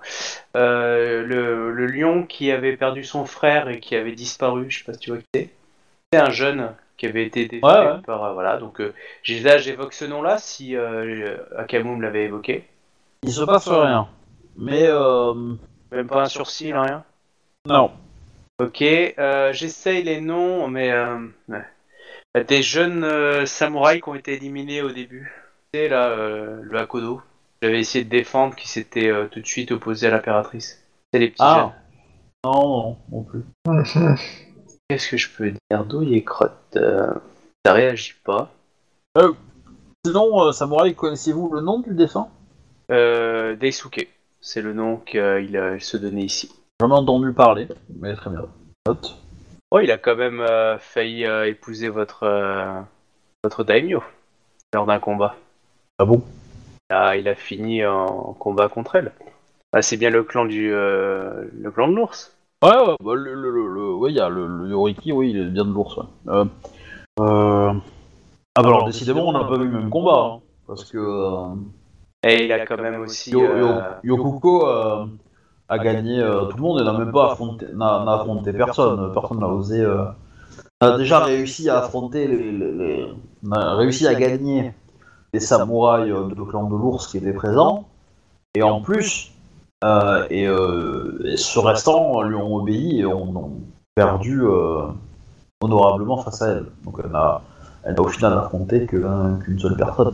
[0.57, 4.85] Euh, le, le lion qui avait perdu son frère et qui avait disparu, je sais
[4.85, 5.49] pas si tu vois qui c'est.
[6.13, 7.99] C'est un jeune qui avait été défait Ouais, ouais.
[8.05, 8.23] par...
[8.23, 8.93] euh, voilà, donc euh,
[9.43, 12.65] là j'évoque ce nom-là, si euh, Akamu me l'avait évoqué.
[13.23, 14.07] Il se passe rien.
[14.57, 15.33] Mais euh,
[15.91, 17.03] Même pas un sourcil, rien.
[17.65, 17.91] non.
[18.59, 21.17] Ok, euh, j'essaye les noms, mais euh,
[21.49, 21.63] ouais.
[22.47, 25.31] Des jeunes euh, samouraïs qui ont été éliminés au début.
[25.73, 27.21] Tu sais, là, euh, le Hakodo.
[27.61, 30.81] J'avais essayé de défendre, qui s'était euh, tout de suite opposé à l'impératrice.
[31.13, 31.73] C'est les petits Ah.
[32.43, 33.43] Non, non, non plus.
[33.67, 33.83] jeunes.
[34.89, 36.57] Qu'est-ce que je peux dire Douille et crotte.
[36.77, 37.13] euh,
[37.65, 38.51] ça réagit pas.
[40.05, 42.29] Sinon, Samouraï, connaissez-vous le nom du défunt?
[42.91, 44.07] Euh, Daisuke,
[44.39, 46.51] c'est le nom qu'il il se donnait ici.
[46.79, 47.67] J'en ai entendu parler,
[47.99, 48.47] mais très bien.
[48.87, 49.15] Note.
[49.73, 52.81] Oh, il a quand même euh, failli euh, épouser votre, euh,
[53.41, 54.03] votre daimyo
[54.73, 55.35] lors d'un combat.
[55.97, 56.21] Ah bon?
[56.89, 59.13] Ah, il a fini en, combat contre elle.
[59.71, 62.35] Ah, c'est bien le clan du euh, le clan de l'ours.
[62.61, 65.31] Ouais, ouais, bah, le, le, le, le- ouais, il y a le, le Yoriki, oui,
[65.31, 66.03] il est bien de l'ours, ouais.
[66.27, 66.45] Euh,
[67.21, 67.73] euh...
[68.53, 71.55] Ah bah alors, décidément, on n'a pas vu le même combat, hein, parce que euh,
[72.23, 73.31] Et il a quand même aussi.
[73.31, 75.05] Yo- Yo- euh, Yokuko euh,
[75.71, 79.11] a gagné euh, tout le monde et n'a même pas affronté, n'a, n'a affronté personne,
[79.13, 79.39] personne.
[79.39, 79.79] N'a osé...
[79.81, 80.05] Euh,
[80.81, 82.51] a déjà réussi à affronter les...
[82.59, 83.07] les- les-
[83.43, 84.73] n'a réussi à gagner
[85.33, 87.85] les samouraïs euh, de clan de l'ours qui étaient présents,
[88.53, 89.31] et en plus...
[89.83, 93.51] Euh, et, euh, et ce restant lui ont obéi et ont, ont
[93.95, 94.83] perdu euh,
[95.59, 96.65] honorablement face à elle.
[96.85, 97.41] Donc elle n'a,
[97.83, 100.13] elle n'a au final affronté qu'une seule personne,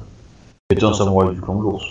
[0.70, 1.86] qui était un samouraï du clan de l'ours.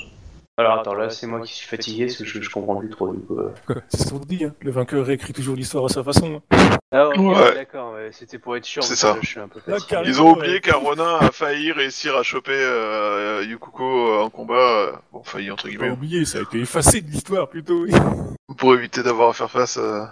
[0.58, 3.12] Alors attends, là c'est moi qui suis fatigué parce que je, je comprends plus trop
[3.12, 3.38] du coup.
[3.38, 3.52] euh.
[3.88, 4.54] C'est ce qu'on te dit, hein.
[4.62, 6.40] Le vainqueur réécrit toujours l'histoire à sa façon.
[6.52, 6.56] hein.
[6.92, 7.54] Ah Ouais.
[7.54, 8.80] d'accord, ouais, c'était pour être chiant.
[8.80, 9.08] C'est mais ça.
[9.14, 9.90] là, Je suis un peu Là, fatigué.
[9.90, 10.38] carrément, Ils ont ouais.
[10.38, 14.54] oublié qu'un Ronin a failli réussir à choper euh, Yukuko euh, en combat.
[14.54, 15.90] euh, bon, failli entre Pas guillemets.
[15.90, 17.82] oublié, ça a été effacé de l'histoire plutôt.
[17.82, 17.92] oui.
[18.56, 20.10] Pour éviter d'avoir à faire face à, à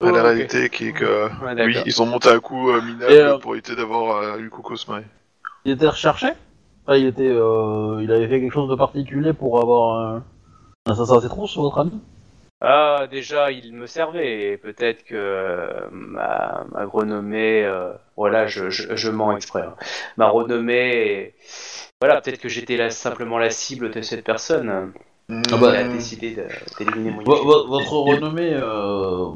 [0.00, 0.26] Oh, la ok.
[0.28, 1.04] réalité qui est que.
[1.26, 1.30] Ouais,
[1.64, 1.82] oui, d'accord.
[1.84, 4.88] ils ont monté un coup euh, minable Et, euh, pour éviter d'avoir euh, Yukuko se
[4.90, 5.06] marier.
[5.66, 6.28] Il était recherché?
[6.88, 10.24] Enfin, il était, euh, il avait fait quelque chose de particulier pour avoir un,
[10.86, 11.92] un assassin assez trop sur votre ami?
[12.62, 14.52] Ah, déjà, il me servait.
[14.52, 19.62] et Peut-être que euh, ma, ma renommée, euh, voilà, je, je, je mens exprès.
[19.62, 19.74] hein.
[20.16, 21.34] Ma renommée,
[22.00, 24.92] voilà, peut-être que j'étais là simplement la cible de cette personne.
[25.52, 26.36] Ah bah, Il a décidé
[26.78, 29.28] d'éliminer mon Votre renommée euh,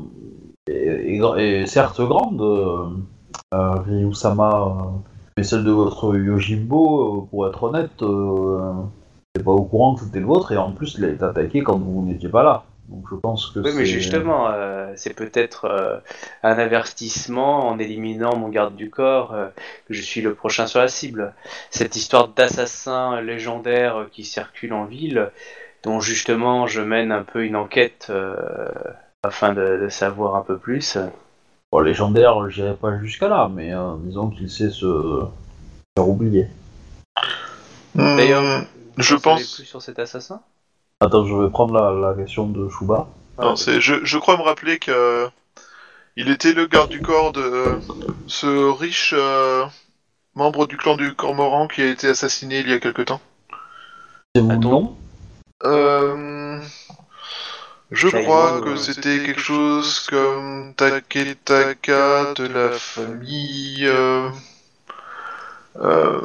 [0.69, 2.41] est, est certes grande,
[3.53, 8.73] Ryu-sama, euh, mais celle de votre Yojimbo, euh, pour être honnête, euh,
[9.37, 11.63] n'est pas au courant que c'était le vôtre, et en plus, il a été attaqué
[11.63, 12.65] quand vous n'étiez pas là.
[12.89, 15.99] Donc je pense que Oui, mais justement, euh, c'est peut-être euh,
[16.43, 19.49] un avertissement en éliminant mon garde du corps euh,
[19.89, 21.33] que je suis le prochain sur la cible.
[21.71, 25.31] Cette histoire d'assassin légendaire qui circule en ville,
[25.85, 28.13] dont justement je mène un peu une enquête
[29.23, 30.99] afin de, de savoir un peu plus.
[31.73, 35.23] Bon, légendaire, j'irai pas jusqu'à là, mais euh, disons qu'il sait se
[35.97, 36.47] faire oublier.
[37.95, 38.65] D'ailleurs, Hmm,
[38.97, 39.57] Vous je pense.
[39.57, 40.43] plus sur cet assassin?
[41.01, 43.09] Attends, je vais prendre la, la question de Shuba.
[43.39, 45.27] Non, c'est, je, je crois me rappeler que
[46.17, 47.79] il était le garde du corps de
[48.27, 49.65] ce riche euh,
[50.35, 53.21] membre du clan du Cormoran qui a été assassiné il y a quelque temps.
[54.37, 54.71] C'est mon Attends.
[54.71, 54.97] nom?
[55.65, 56.61] Euh,
[57.93, 64.29] je crois euh, que c'était quelque chose comme Taketaka de la famille euh,
[65.81, 66.21] euh,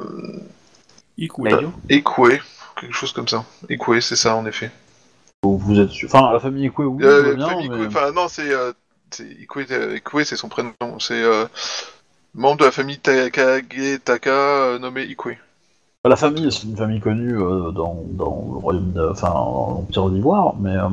[2.80, 3.46] quelque chose comme ça.
[3.70, 4.72] Ekwe, c'est ça en effet.
[5.44, 6.10] Vous êtes sûr?
[6.12, 8.74] Enfin, la famille Ekwe, oui, Euh, bien, famille mais- Ikue, enfin non, c'est euh,
[9.12, 10.74] c'est Ikue, euh, Ikue, c'est son prénom.
[11.00, 11.46] C'est euh,
[12.34, 15.38] membre de la famille Takagetaka euh, nommé Ikue.
[16.08, 20.56] La famille, c'est une famille connue euh, dans, dans le royaume, de- enfin, l'Empire d'Ivoire,
[20.60, 20.88] mais euh,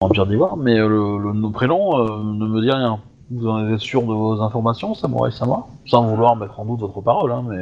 [0.00, 3.00] Empire d'Ivoire, mais euh, le, le nom prénom euh, ne me dit rien.
[3.30, 5.66] Vous en êtes sûr de vos informations, Samurai Sama?
[5.86, 7.56] Sans vouloir mettre en doute votre parole, hein, mais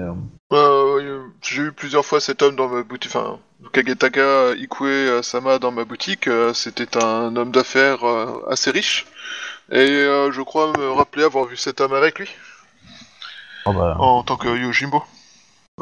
[0.57, 1.01] euh,
[1.43, 3.37] J'ai eu plusieurs fois cet homme dans ma boutique, enfin
[3.73, 6.29] Kagetaka Ikue Sama dans ma boutique.
[6.55, 8.01] C'était un homme d'affaires
[8.49, 9.07] assez riche.
[9.71, 9.87] Et
[10.33, 12.29] je crois me rappeler avoir vu cet homme avec lui
[13.67, 15.05] oh bah, en tant que Yojimbo.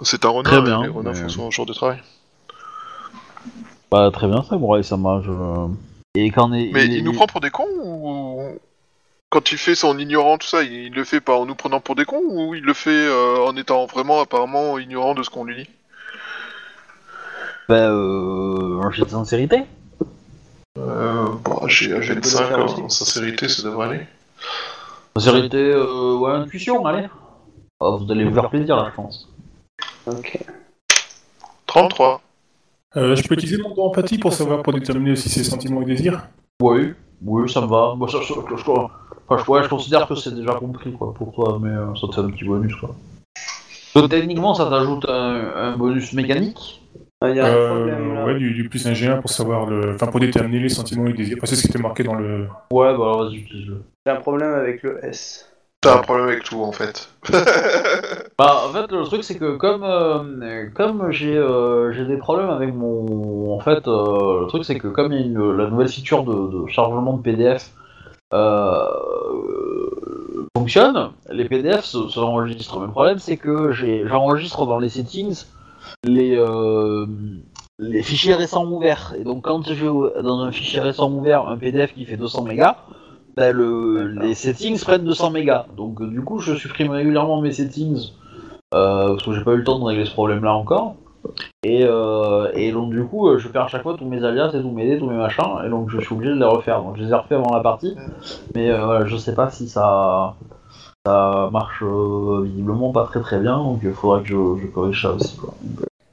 [0.02, 2.00] C'est un renard, Très bien, les renards mais- font son genre de travail.
[3.90, 5.22] bah, très bien, Samurai Sama.
[5.24, 5.30] Je...
[6.14, 8.58] Et qu'en est Mais il, nous prend pour des cons ou
[9.30, 11.80] quand il fait son ignorant tout ça, il, il le fait pas en nous prenant
[11.80, 15.30] pour des cons ou il le fait euh, en étant vraiment apparemment ignorant de ce
[15.30, 15.70] qu'on lui dit?
[17.68, 19.64] Bah, euh, un jet de sincérité
[20.78, 23.88] euh, bah, J'ai un jet de peux le 5 faire en, en sincérité, ça devrait
[23.88, 24.06] aller.
[25.16, 27.08] Sincérité euh, ou intuition, allez.
[27.80, 29.28] Ah, vous allez vous faire plaisir, là, je pense.
[30.10, 30.38] Ok.
[31.66, 32.20] 33.
[32.96, 35.84] Euh, je peux utiliser mon don empathie pour savoir, pour déterminer si c'est sentiments et
[35.84, 36.26] désirs
[36.62, 37.94] Oui, oui, ça me va.
[37.96, 41.12] Moi, ça, je, je- je- enfin, je- ouais, je considère que c'est déjà compris quoi,
[41.12, 42.74] pour toi, mais euh, ça te fait un petit bonus.
[42.76, 42.94] Quoi.
[43.94, 46.82] Donc, techniquement, ça t'ajoute un, un bonus mécanique?
[47.20, 48.24] Ah, Il y a un Euh, problème là.
[48.26, 49.94] Ouais, du, du plus un G1 pour savoir le.
[49.96, 51.36] Enfin, pour déterminer les sentiments et désirs.
[51.38, 52.46] Enfin, c'est ce qui était marqué dans le.
[52.72, 53.82] Ouais, bah alors vas-y, utilise-le.
[54.06, 55.47] J'ai un problème avec le S.
[55.80, 57.08] T'as un problème avec tout en fait.
[58.38, 62.50] Bah, en fait, le truc, c'est que comme, euh, comme j'ai euh, j'ai des problèmes
[62.50, 63.52] avec mon.
[63.52, 66.22] En fait, euh, le truc, c'est que comme il y a une- la nouvelle feature
[66.22, 67.72] de, de chargement de PDF
[68.34, 68.86] euh,
[70.56, 72.80] fonctionne, les PDF se, se enregistrent.
[72.80, 75.44] Mais le problème, c'est que j'ai- j'enregistre dans les settings
[76.04, 77.06] les, euh,
[77.78, 79.14] les fichiers récents ouverts.
[79.18, 82.76] Et donc, quand j'ai dans un fichier récent ouvert un PDF qui fait 200 mégas,
[83.38, 85.66] ben, le, les settings prennent 200 mégas.
[85.76, 88.10] Donc, euh, du coup, je supprime régulièrement mes settings
[88.74, 90.96] euh, parce que j'ai pas eu le temps de régler ce problème-là encore.
[91.62, 94.60] Et, euh, et donc, du coup, je perds à chaque fois tous mes alias et
[94.60, 96.82] tous mes dés, tous mes machins, et donc je suis obligé de les refaire.
[96.82, 97.94] Donc, je les ai refaits avant la partie,
[98.56, 100.34] mais euh, voilà, je sais pas si ça,
[101.06, 105.00] ça marche euh, visiblement pas très très bien, donc il faudra que je, je corrige
[105.00, 105.36] ça aussi.
[105.36, 105.54] Quoi.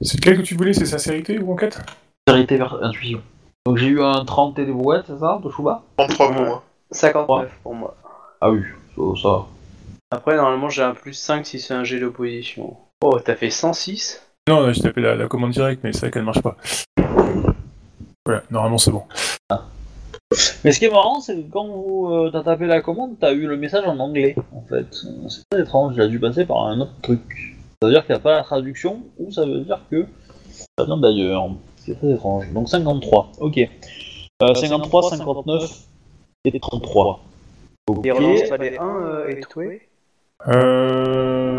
[0.00, 1.80] C'est lequel que tu voulais C'est sincérité ou enquête?
[2.28, 3.20] Vérité vers intuition.
[3.64, 6.62] Donc, j'ai eu un 30 TD brouette, c'est ça, de Chouba 33 pour moi.
[6.96, 7.96] 59 pour moi.
[8.40, 8.60] Ah oui,
[8.96, 9.02] ça.
[9.22, 9.46] ça.
[10.10, 12.76] Après, normalement, j'ai un plus 5 si c'est un jet d'opposition.
[13.02, 16.24] Oh, t'as fait 106 Non, j'ai tapé la, la commande directe, mais c'est vrai qu'elle
[16.24, 16.56] marche pas.
[18.24, 19.04] Voilà, normalement c'est bon.
[20.64, 23.32] Mais ce qui est marrant, c'est que quand vous euh, t'as tapé la commande, t'as
[23.32, 24.86] eu le message en anglais, en fait.
[25.04, 27.56] Euh, C'est très étrange, il a dû passer par un autre truc.
[27.80, 30.06] Ça veut dire qu'il n'y a pas la traduction, ou ça veut dire que
[30.50, 31.48] ça vient d'ailleurs.
[31.76, 32.52] C'est très étrange.
[32.52, 33.58] Donc 53, ok.
[34.42, 35.70] Euh, 53, 59
[36.54, 37.20] et 33.
[37.88, 38.00] Ok.
[38.04, 39.82] Il relance pas les 1 étoués
[40.46, 41.56] Euh...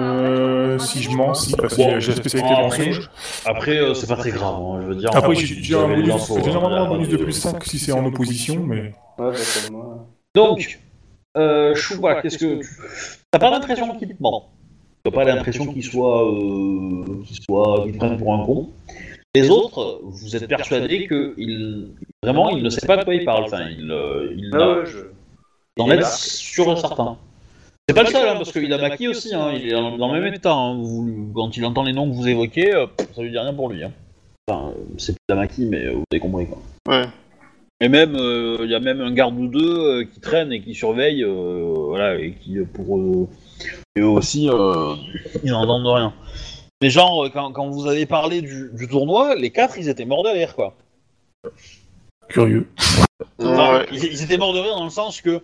[0.79, 3.09] Si je mens, si, parce que Bon, j'ai la spécialité mensonge.
[3.45, 5.09] Après, euh, c'est pas très grave, hein, je veux dire.
[5.13, 7.33] Après, j'ai un j'avais bonus, l'info, j'ai hein, normalement un là, bonus de euh, plus
[7.33, 8.93] 5 si c'est en opposition, mais...
[9.17, 9.31] Ouais, bah,
[9.65, 10.05] comme moi.
[10.35, 10.79] Donc,
[11.37, 12.61] euh, Chouba, qu'est-ce que.
[13.31, 14.49] T'as pas l'impression qu'il te ment.
[15.03, 16.31] T'as pas l'impression qu'il soit.
[16.31, 17.83] Euh, qu'il soit.
[17.83, 18.69] qu'il te prenne pour un con.
[19.41, 21.89] Les autres, vous êtes persuadés que il.
[22.23, 23.43] Vraiment, il ne sait pas de quoi il parle.
[23.45, 23.91] Enfin, il.
[23.91, 24.97] euh, il Ah ouais, je...
[25.77, 27.17] il en est sûr et certain.
[27.89, 30.21] C'est pas le seul, hein, parce qu'il a maquillé aussi, hein, il est dans le
[30.21, 30.51] même état.
[30.53, 30.75] hein.
[30.81, 32.85] Vous- quand il entend les noms que vous évoquez, euh,
[33.15, 33.83] ça lui dit rien pour lui.
[33.83, 33.91] Hein.
[34.49, 36.57] Enfin, euh, c'est pas la maquille, mais euh, vous avez compris quoi.
[36.87, 37.05] Ouais.
[37.79, 40.61] Et même, euh, il y a même un garde ou deux euh, qui traîne et
[40.61, 43.27] qui surveille, euh, voilà, et qui, pour eux,
[43.95, 44.95] et aussi, euh,
[45.43, 46.11] ils n'entendent rien.
[46.81, 50.05] Mais genre, euh, quand, quand vous avez parlé du, du tournoi, les quatre, ils étaient
[50.05, 50.73] morts de rire, quoi.
[52.29, 52.67] Curieux.
[53.39, 53.85] Ouais.
[53.91, 55.41] ils, ils étaient morts de rire dans le sens que,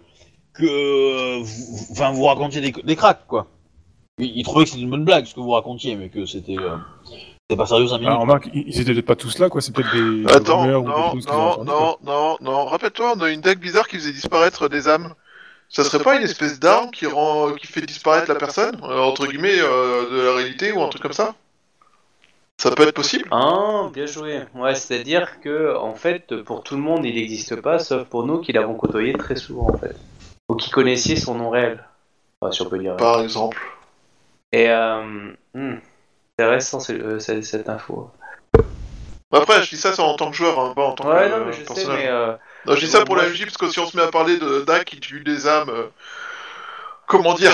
[0.53, 3.47] que euh, vous, enfin, vous racontiez des, des cracks, quoi.
[4.19, 6.57] Ils, ils trouvaient que c'était une bonne blague, ce que vous racontiez, mais que c'était
[6.59, 6.77] euh,
[7.49, 8.09] c'était pas sérieux 5 minutes.
[8.09, 10.23] Alors, remarque, ils étaient peut-être pas tous là, quoi, c'est peut-être des...
[10.23, 12.65] des Attends, rumeurs ou des non, non, non, non, non.
[12.65, 15.15] Rappelle-toi, on a une deck bizarre qui faisait disparaître des âmes.
[15.73, 19.25] Ça serait pas une espèce d'arme qui rend, qui fait disparaître la personne, euh, entre
[19.25, 21.33] guillemets, euh, de la réalité ou un truc comme ça
[22.59, 24.41] Ça peut être possible Ah, bien joué.
[24.53, 28.39] Ouais, c'est-à-dire que, en fait, pour tout le monde, il n'existe pas, sauf pour nous
[28.39, 29.95] qui l'avons côtoyé très souvent, en fait.
[30.47, 31.83] Ou qui connaissiez son nom réel.
[32.39, 32.95] Enfin, si on peut dire.
[32.97, 33.59] Par exemple.
[34.51, 35.33] Et, euh...
[35.55, 35.77] hmm,
[36.37, 38.11] intéressant c'est- euh, cette, info.
[39.31, 41.37] Après, je dis ça en tant que joueur, hein, pas en tant Ouais, que non,
[41.37, 42.07] euh, mais je sais, mais...
[42.67, 44.07] euh, Non, je dis ça pour la MJ parce que si on se met à
[44.07, 45.87] parler de Dak qui tue des âmes, euh,
[47.07, 47.51] comment dire,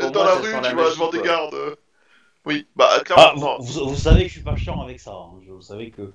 [0.00, 1.54] pour dans moi, la rue, tu la vois, devant des gardes.
[1.54, 1.74] euh.
[2.46, 3.32] Oui, bah Ah, clairement.
[3.34, 3.56] vous, non.
[3.60, 5.12] vous- vous savez que je suis pas chiant avec ça.
[5.12, 5.38] hein.
[5.46, 6.10] Je- Vous savez que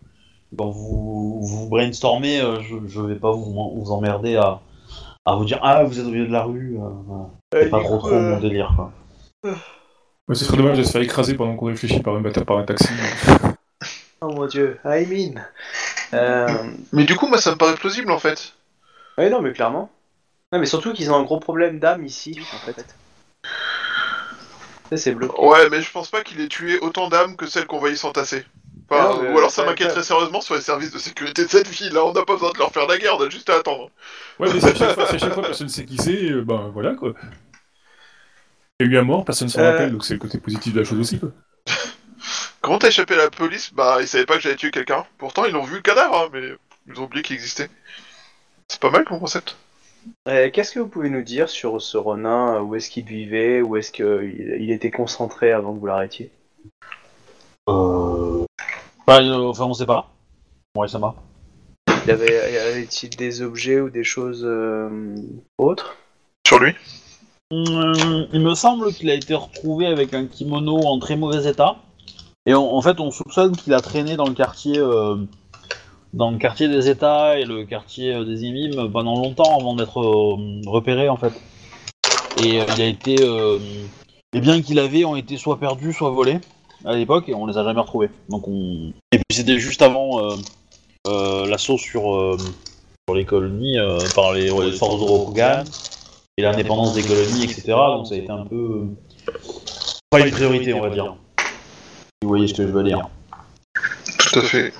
[0.57, 3.43] quand vous, vous brainstormez, euh, je, je vais pas vous,
[3.75, 4.59] vous emmerder à,
[5.25, 6.77] à vous dire Ah, vous êtes au milieu de la rue.
[6.81, 7.25] euh, voilà.
[7.53, 8.73] C'est pas trop trop mon délire.
[8.75, 8.91] Quoi.
[10.27, 12.63] Ouais, ce serait dommage de se faire écraser pendant qu'on réfléchit par, une, par un
[12.63, 12.89] taxi.
[14.27, 15.43] Oh mon dieu, I mean.
[16.13, 16.47] Euh...
[16.93, 18.53] Mais du coup, moi ça me paraît plausible en fait.
[19.17, 19.91] Ouais, non, mais clairement.
[20.51, 22.85] Non, mais surtout qu'ils ont un gros problème d'âme ici, en fait.
[24.89, 25.39] Ça, c'est bloqué.
[25.41, 28.45] Ouais, mais je pense pas qu'il ait tué autant d'âmes que celles qu'on voyait s'entasser.
[28.89, 31.49] Enfin, Non, mais ou alors ça m'inquiéterait ça- sérieusement sur les services de sécurité de
[31.49, 31.93] cette ville.
[31.93, 33.89] Là, on n'a pas besoin de leur faire la guerre, on a juste à attendre.
[34.39, 36.43] Ouais, mais si à chaque fois, à chaque fois personne ne sait qui c'est, euh,
[36.43, 37.13] ben voilà quoi.
[38.79, 39.71] Il y a eu un mort, personne s'en Euh.
[39.71, 41.29] rappelle, donc c'est le côté positif de la chose aussi quoi.
[42.65, 43.71] Comment t'as échappé à la police?
[43.75, 45.05] Bah, ils savaient pas que j'avais tué quelqu'un.
[45.19, 46.41] Pourtant, ils ont vu le cadavre, hein, mais
[46.87, 47.69] ils ont oublié qu'il existait.
[48.67, 49.55] C'est pas mal comme concept.
[50.27, 52.59] Euh, Qu'est-ce que vous pouvez nous dire sur ce Ronin?
[52.61, 53.61] Où est-ce qu'il vivait?
[53.61, 56.31] Où est-ce qu'il il était concentré avant que vous l'arrêtiez?
[57.69, 58.45] Euh...
[59.05, 60.09] Bah, euh, enfin, on sait pas.
[60.75, 61.13] Ouais, ça va.
[62.05, 65.15] Il avait, y avait-il des objets ou des choses euh,
[65.59, 65.97] autres?
[66.47, 66.73] Sur lui?
[67.51, 71.75] Hum, il me semble qu'il a été retrouvé avec un kimono en très mauvais état.
[72.45, 75.15] Et en fait, on soupçonne qu'il a traîné dans le quartier, euh,
[76.13, 79.99] dans le quartier des États et le quartier euh, des Imim pendant longtemps avant d'être
[79.99, 81.33] euh, repéré en fait.
[82.43, 83.15] Et il a été,
[84.33, 86.39] les biens qu'il avait ont été soit perdus, soit volés
[86.83, 88.09] à l'époque et on les a jamais retrouvés.
[88.27, 90.19] Donc on, et puis c'était juste avant
[91.05, 92.37] l'assaut sur
[93.07, 93.77] sur les colonies
[94.15, 95.63] par les, les forces de Rokugan
[96.35, 97.63] et l'indépendance des colonies, etc.
[97.67, 98.89] Donc ça a été un peu
[100.09, 101.15] pas une priorité, on va dire.
[102.25, 103.07] Vous voyez ce que je veux dire.
[104.17, 104.73] Tout à fait.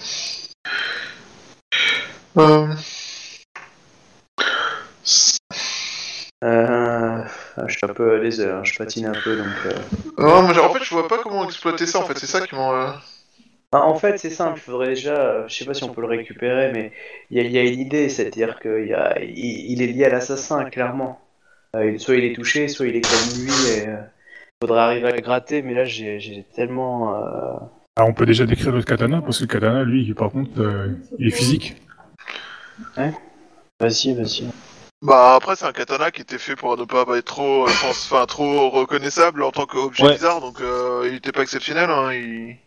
[2.38, 2.68] Euh...
[6.44, 7.24] euh,
[7.68, 9.46] Je suis un peu à l'aise, hein, je patine un peu donc.
[9.68, 9.72] euh.
[10.18, 12.18] Non, mais en fait, je vois pas comment exploiter ça, en fait.
[12.18, 12.74] C'est ça qui m'en...
[12.74, 12.92] euh,
[13.72, 16.02] Ah, en fait, c'est simple, il faudrait déjà, euh, je sais pas si on peut
[16.02, 16.94] le récupérer, mais
[17.30, 20.06] il y, a- il y a une idée, c'est-à-dire qu'il a- il, il est lié
[20.06, 21.22] à l'assassin, clairement.
[21.76, 23.88] Euh, soit il est touché, soit il est comme lui, et
[24.66, 27.16] euh, faudrait arriver à gratter, mais là j'ai tellement...
[27.16, 27.54] euh,
[27.96, 30.90] Alors on peut déjà décrire le katana, parce que le katana, lui, par contre, euh,
[31.20, 31.76] il est physique.
[33.80, 34.46] Vas-y, vas-y.
[35.02, 38.12] Bah, après, c'est un katana qui était fait pour ne pas être trop, je pense,
[38.12, 40.14] enfin, trop reconnaissable en tant qu'objet Ouais.
[40.14, 42.12] bizarre, donc euh, il était pas exceptionnel, hein.
[42.14, 42.58] Il...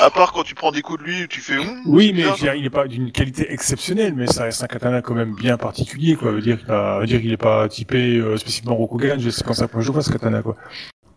[0.00, 1.56] À part quand tu prends des coups de lui, tu fais...
[1.86, 4.44] Oui, c'est mais bizarre, je veux dire, il est pas d'une qualité exceptionnelle, mais ça
[4.44, 6.32] reste un katana quand même bien particulier, quoi.
[6.32, 9.54] Veut dire a- veut dire qu'il est pas typé euh, spécifiquement Rokugan, je sais quand
[9.54, 10.56] ça je vois ce katana, quoi.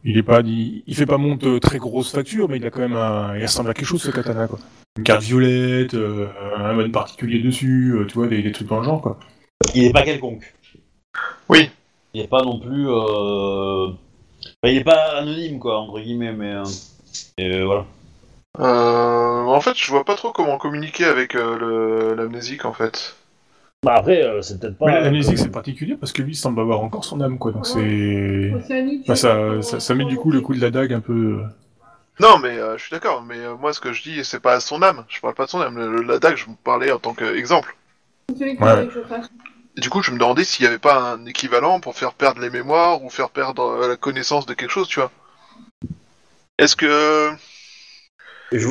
[0.06, 2.70] Il est pas, il, il fait pas monte euh, très grosse facture, mais il a
[2.70, 4.60] quand même un, il ressemble à quelque chose ce katana, quoi.
[4.98, 8.78] Une carte violette, euh, un mode particulier dessus, euh, tu vois, des, des trucs dans
[8.80, 9.20] le genre, quoi.
[9.76, 10.54] Il est pas quelconque.
[11.50, 11.70] Oui.
[12.14, 12.88] Il est pas non plus.
[12.88, 13.88] Euh...
[13.88, 13.94] enfin,
[14.66, 16.54] il est pas anonyme, quoi, entre guillemets, mais.
[16.54, 16.64] euh,
[17.38, 17.86] Et euh, voilà.
[18.58, 23.16] Euh, en fait, je vois pas trop comment communiquer avec euh, l'amnésique en fait.
[23.84, 24.88] Bah après, euh, c'est peut-être pas.
[24.88, 27.38] Mais la musique, comme- c'est particulier parce que lui, il semble avoir encore son âme,
[27.38, 27.52] quoi.
[27.52, 27.80] Donc c'est.
[28.68, 31.40] Tu Bah, ça, ça, ça met du coup le coup de la dague un peu.
[32.20, 33.24] Non, mais euh, je suis d'accord.
[33.24, 35.06] Mais euh, moi, ce que je dis, c'est pas son âme.
[35.08, 35.78] Je parle pas de son âme.
[35.78, 37.76] Le- la dague, je vous parlais en tant qu'exemple.
[38.38, 38.88] Ouais.
[39.78, 42.42] Et du coup, je me demandais s'il y avait pas un équivalent pour faire perdre
[42.42, 45.12] les mémoires ou faire perdre euh, la connaissance de quelque chose, tu vois.
[46.58, 47.32] Est-ce que
[48.52, 48.66] Je, je-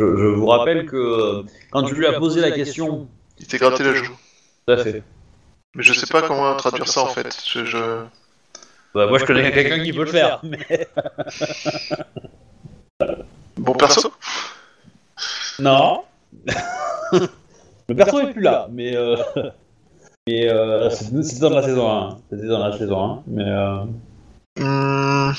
[0.00, 3.08] je- je vous rappelle que quand tu lui as posé la question.
[3.38, 4.14] il t'est gratté la joue
[4.66, 5.02] Tout à fait.
[5.74, 7.34] Mais je sais pas comment traduire ça en fait.
[7.46, 8.04] Je, je-
[8.94, 10.40] Bah, moi, je connais quelqu'un qui peut le faire.
[10.44, 10.86] mais-
[13.56, 14.12] Bon perso.
[15.58, 16.02] Non.
[17.88, 18.96] le perso est plus là, mais.
[18.96, 19.16] Euh...
[20.28, 22.18] Mais euh, c'était c'était dans la saison 1.
[22.30, 23.44] C'était dans la saison 1, mais.
[23.44, 23.84] Euh...
[24.58, 25.32] Hmm,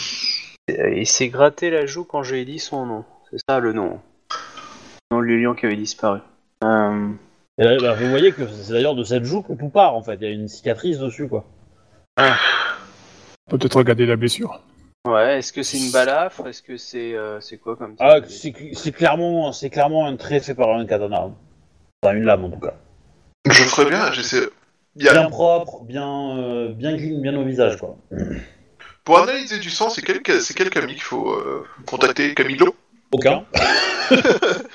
[0.71, 3.05] Euh, Il s'est gratté la joue quand j'ai dit son nom.
[3.35, 3.99] C'est ça le nom.
[5.09, 6.19] Le nom de Lilian qui avait disparu.
[6.63, 7.09] Euh,
[7.57, 10.03] Et là, bah, vous voyez que c'est d'ailleurs de cette joue que tout part en
[10.03, 10.15] fait.
[10.15, 11.43] Il y a une cicatrice dessus quoi.
[12.19, 12.23] On
[13.49, 14.61] peut peut-être regarder la blessure.
[15.07, 16.47] Ouais, est-ce que c'est une balafre?
[16.47, 20.15] Est-ce que c'est euh, c'est quoi comme Ah, c'est cl- c'est clairement, c'est clairement un
[20.15, 21.29] trait fait par un katana.
[22.03, 22.75] Enfin, une lame en tout cas.
[23.49, 24.11] je ferais bien.
[24.11, 24.47] J'essaie.
[24.95, 27.97] Il y a- Bien propre, bien, euh, bien clean, bien au visage quoi.
[29.03, 32.73] Pour analyser du sang, c'est quel, c'est quel Camille qu'il faut euh, contacter Camilo
[33.13, 33.45] Aucun.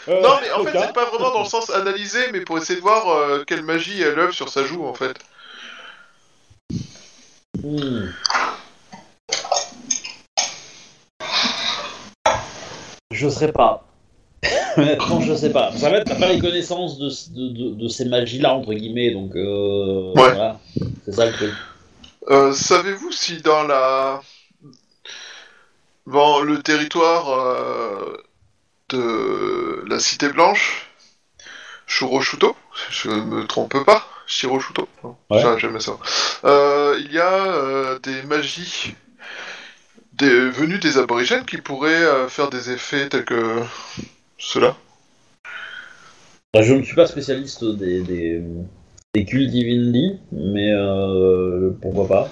[0.08, 0.86] Euh, Non, mais en fait, aucun.
[0.86, 4.00] c'est pas vraiment dans le sens analyser, mais pour essayer de voir euh, quelle magie
[4.00, 5.16] elle œuvre sur sa joue en fait.
[7.62, 8.06] Hmm.
[13.10, 13.84] Je sais pas.
[14.76, 15.72] Honnêtement, je sais pas.
[15.76, 19.10] Ça va être, t'as pas les connaissances de, de, de, de ces magies-là, entre guillemets,
[19.10, 20.32] donc euh, Ouais.
[20.32, 20.58] voilà.
[21.04, 21.52] C'est ça le truc.
[22.30, 24.20] Euh, Savez-vous si dans la.
[26.06, 28.16] Dans le territoire euh,
[28.88, 30.90] de la Cité Blanche,
[31.86, 32.56] Shuroshuto,
[32.90, 34.88] je me trompe pas, Shiroshuto,
[35.30, 35.42] Ouais.
[35.42, 35.98] ça, jamais ça.
[36.44, 38.94] Euh, il y a euh, des magies
[40.18, 43.62] des, venues des aborigènes qui pourraient euh, faire des effets tels que
[44.36, 44.76] cela.
[46.52, 48.42] Bah, je ne suis pas spécialiste des, des,
[49.14, 52.28] des cultes divinity, mais euh, pourquoi pas.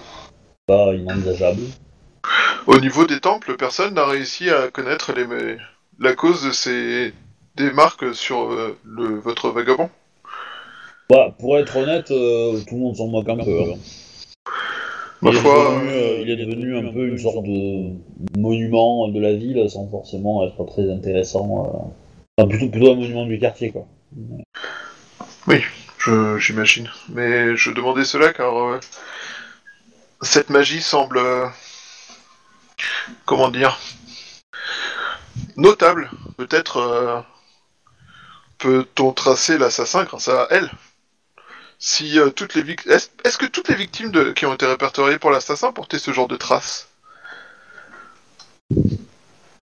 [0.66, 1.62] Pas inenvisageable.
[2.66, 5.26] Au niveau des temples, personne n'a réussi à connaître les,
[5.98, 7.12] la cause de ces
[7.56, 9.90] des marques sur euh, le, votre vagabond?
[11.08, 13.60] Bah, pour être honnête, euh, tout le monde s'en moque un peu.
[13.60, 13.78] hein.
[15.22, 17.92] Ma il, est foi, devenu, euh, il est devenu un peu une sorte de
[18.38, 21.94] monument de la ville sans forcément être très intéressant.
[22.36, 23.86] Enfin, plutôt, plutôt un monument du quartier, quoi.
[25.98, 26.90] je- j'imagine.
[27.08, 28.78] Mais je demandais cela car
[30.20, 31.20] cette magie semble,
[33.24, 33.78] comment dire,
[35.56, 36.10] notable.
[36.36, 37.20] Peut-être euh,
[38.58, 40.70] peut-on tracer l'assassin grâce à elle?
[41.78, 44.32] Si euh, toutes les victimes, est-ce est-ce que toutes les victimes de...
[44.32, 46.88] qui ont été répertoriées pour l'assassin portaient ce genre de traces?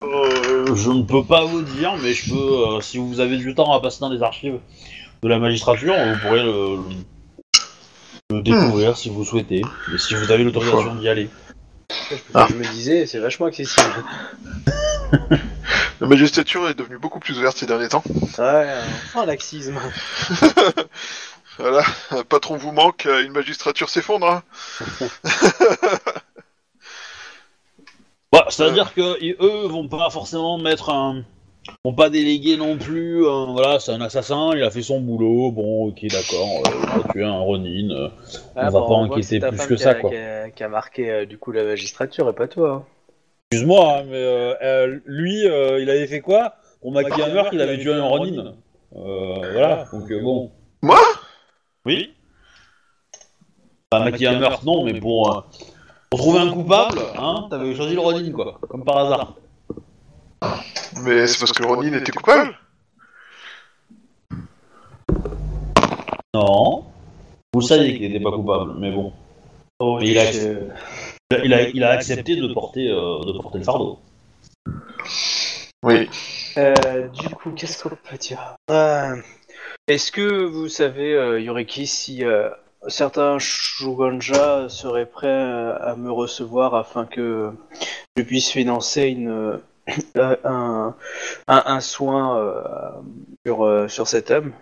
[0.04, 2.82] Euh, je ne peux pas vous dire, mais je peux.
[2.82, 4.60] si vous avez du temps à passer dans les archives
[5.24, 6.84] de la magistrature, vous pourrez le, le-
[8.30, 9.62] le découvrir si vous souhaitez,
[9.94, 11.30] et si vous avez l'autorisation d'y aller.
[12.34, 12.48] Ah.
[12.50, 13.84] Je me disais, c'est vachement accessible.
[16.00, 18.04] La magistrature est devenue beaucoup plus ouverte ces derniers temps.
[18.38, 18.74] Ouais,
[19.06, 19.80] enfin laxisme.
[21.60, 24.28] Voilà, un patron vous manque, euh, une magistrature s'effondre.
[24.30, 24.44] hein.
[28.32, 31.24] Bah, c'est-à-dire que i- eux vont pas forcément mettre un.
[31.84, 33.28] Vont pas déléguer non plus.
[33.28, 37.10] un- voilà, c'est un assassin, il a fait son boulot, bon, ok, d'accord, euh, il
[37.10, 37.90] a tué un Ronin.
[37.92, 38.10] euh,
[38.56, 40.10] On va pas enquêter plus que ça, quoi.
[40.12, 42.72] Qui a, qui a marqué euh, du coup la magistrature et pas toi.
[42.72, 42.84] hein.
[43.52, 46.56] Excuse-moi, hein, mais euh, euh, lui, euh, il avait fait quoi?
[46.82, 48.54] Pour maquiller un meurtre, il avait tué un Ronin.
[48.96, 50.52] Euh, voilà, donc euh, bon.
[50.82, 51.00] Moi?
[51.86, 52.14] Oui
[53.90, 55.42] Pas maquiller un meurtre, non, mais pour, euh,
[56.10, 59.36] pour trouver un coupable, hein, t'avais choisi le Ronin, quoi, comme par hasard.
[61.04, 62.58] Mais c'est parce que Ronin était coupable
[66.34, 66.86] Non.
[67.54, 69.14] Vous saviez qu'il était pas coupable, mais bon.
[69.80, 70.70] Oh, Mais il a- je-
[71.44, 74.00] Il a, il a accepté de porter, euh, de porter le fardeau.
[75.84, 76.10] Oui.
[76.58, 78.56] Euh, du coup, qu'est-ce qu'on peut dire?
[78.72, 79.16] Euh,
[79.90, 82.50] Est-ce que vous savez, euh, Yoriki, si euh,
[82.88, 87.52] certains Shuganja seraient prêts à me recevoir afin que
[88.18, 89.58] je puisse financer une, euh,
[90.44, 90.96] un,
[91.48, 92.62] un, soin euh,
[93.46, 94.54] sur, euh, sur cet homme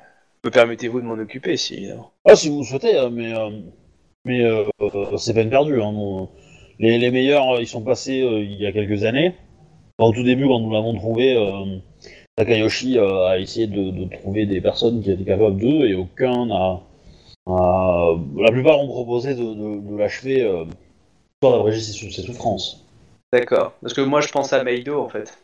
[0.44, 1.90] Me permettez-vous de m'en occuper, si.
[2.28, 3.50] Ah, si vous le souhaitez, hein, mais, euh,
[4.26, 5.82] mais euh, euh, c'est peine perdue.
[5.82, 6.28] Hein,
[6.80, 9.34] les, les meilleurs, euh, ils sont passés euh, il y a quelques années.
[9.98, 11.78] Au tout début, quand nous l'avons trouvé, euh,
[12.36, 16.82] Takayoshi euh, a essayé de, trouver des personnes qui étaient capables d'eux et aucun n'a.
[17.48, 20.66] La plupart ont proposé de, de- l'achever euh,
[21.36, 22.85] histoire d'abréger ses, ses souffrances.
[23.34, 23.74] D'accord.
[23.82, 25.38] Parce que moi, je pense à Meido, en fait.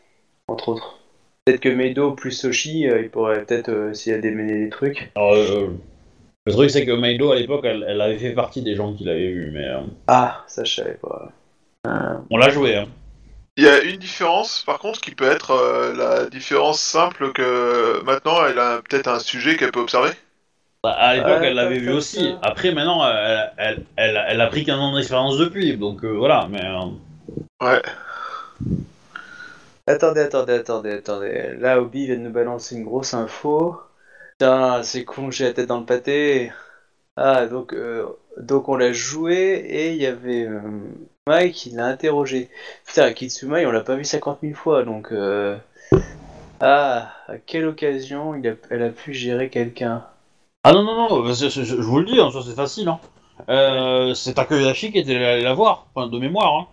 [0.48, 0.98] Entre autres.
[1.44, 5.10] Peut-être que Meido plus Soshi, euh, il pourrait peut-être euh, démêler des trucs.
[5.16, 5.68] Alors, euh,
[6.46, 9.04] le truc, c'est que Maido, à l'époque, elle, elle avait fait partie des gens qui
[9.04, 11.30] l'avaient eu, mais euh, Ah, ça, je savais pas.
[11.86, 12.76] Euh, on l'a joué.
[12.76, 12.86] Hein.
[13.56, 18.02] Il y a une différence, par contre, qui peut être euh, la différence simple que
[18.04, 20.10] maintenant elle a peut-être un sujet qu'elle peut observer.
[20.82, 22.30] Bah, À l'époque, Ouais, elle l'avait vu aussi.
[22.30, 22.38] ça.
[22.42, 26.46] Après, maintenant, elle, elle, elle, elle a pris 15 ans d'expérience depuis, donc euh, voilà.
[26.50, 26.86] Mais euh,
[27.62, 27.82] Ouais.
[29.86, 31.54] Attendez, attendez, attendez, attendez.
[31.58, 33.80] Là, Obi vient de nous balancer une grosse info.
[34.32, 36.52] Putain, c'est con, j'ai la tête dans le pâté.
[37.16, 38.06] Ah, donc, euh,
[38.38, 39.36] donc on l'a joué
[39.68, 40.60] et il y avait euh,
[41.28, 42.50] Mike qui l'a interrogé.
[42.86, 45.12] Putain, Kitsumai, on l'a pas vu 50 000 fois, donc...
[45.12, 45.56] euh,
[46.60, 50.04] Ah, à quelle occasion il a, elle a pu gérer quelqu'un?
[50.64, 52.88] Ah non, non, non, bah, je vous le dis, hein, ça c'est facile.
[52.88, 53.00] Hein.
[53.48, 56.54] Euh, c'est Takeyoshi qui était allé la voir, enfin, de mémoire.
[56.54, 56.66] Hein.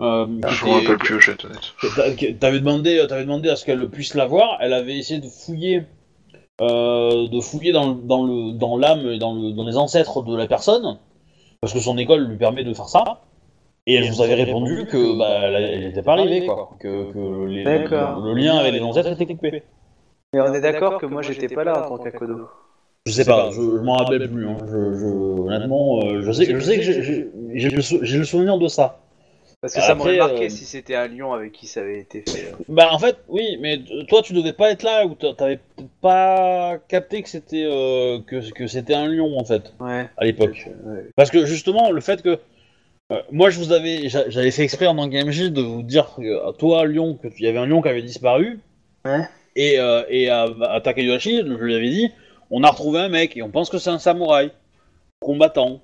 [0.00, 2.38] Euh, qui Je me rappelle plus, je vais être honnête.
[2.40, 4.58] T'avais demandé, t'avais demandé à ce qu'elle puisse la voir.
[4.60, 5.82] Elle avait essayé de fouiller,
[6.60, 10.22] euh, de fouiller dans, le- dans le, dans l'âme et dans, le, dans les ancêtres
[10.22, 10.98] de la personne,
[11.60, 13.02] parce que son école lui permet de faire ça.
[13.86, 16.70] Et elle vous avait répondu que bah, elle n'était pas arrivée, quoi.
[16.78, 17.64] Que, que les-
[18.22, 19.62] le lien avec les ancêtres était coupé.
[20.34, 22.48] Mais on est d'accord que moi j'étais pas là en tant qu'Akodo.
[23.06, 24.46] Je sais pas, je, je m'en rappelle plus.
[24.46, 24.56] Hein.
[24.66, 26.82] Je, je, honnêtement, euh, je sais, je sais que
[27.54, 29.00] j'ai le souvenir de ça.
[29.60, 32.22] Parce que ça m'aurait marqué euh, si c'était un lion avec qui ça avait été
[32.22, 32.46] fait.
[32.52, 32.64] euh.
[32.68, 35.58] Bah en fait, oui, mais toi tu devais pas être là ou t'a- t'avais
[36.00, 40.08] pas capté que c'était euh, que, que c'était un lion en fait Ouais.
[40.16, 40.68] à l'époque.
[40.84, 41.06] Ouais.
[41.16, 42.38] Parce que justement le fait que
[43.10, 46.14] euh, moi je vous avais j'a- j'avais fait exprès en Game J de vous dire
[46.16, 48.60] que à toi lion que y avait un lion qui avait disparu.
[49.04, 49.22] Ouais.
[49.56, 52.12] Et euh, et à, à Takayoshi je lui avais dit
[52.50, 54.52] on a retrouvé un mec et on pense que c'est un samouraï
[55.20, 55.80] combattant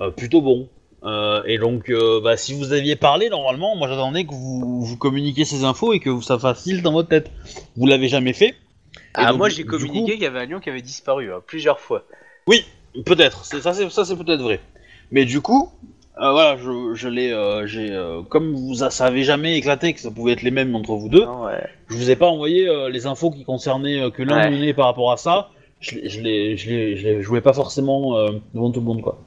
[0.00, 0.68] euh, plutôt bon.
[1.04, 4.96] Euh, et donc, euh, bah, si vous aviez parlé, normalement, moi j'attendais que vous, vous
[4.96, 7.30] communiquiez ces infos et que vous- ça facile dans votre tête.
[7.76, 8.54] Vous l'avez jamais fait.
[9.12, 11.40] Ah, donc, moi j'ai communiqué coup- qu'il y avait un lion qui avait disparu hein,
[11.46, 12.04] plusieurs fois.
[13.04, 14.60] Peut-être, c'est- ça c'est ça peut-être vrai.
[15.10, 15.68] Mais du coup,
[16.22, 19.92] euh, voilà, je, je l'ai, euh, j'ai, euh, comme vous a- ça avait jamais éclaté
[19.94, 21.60] que ça pouvait être les mêmes entre vous deux, Non, ouais.
[21.88, 24.50] je vous ai pas envoyé les infos qui concernaient que l'un Ouais.
[24.50, 25.50] donnait par rapport à ça.
[25.80, 28.16] Je je l'ai, je joué pas forcément
[28.54, 29.18] devant tout le monde quoi.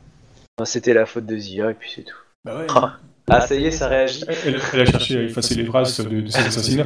[0.65, 2.17] C'était la faute de Zia et puis c'est tout.
[2.43, 2.67] Bah ouais.
[2.69, 2.97] Ah.
[3.29, 4.23] Ah, ça y est, ça réagit.
[4.45, 6.85] Elle, elle a cherché à effacer les traces de, de cet assassinat.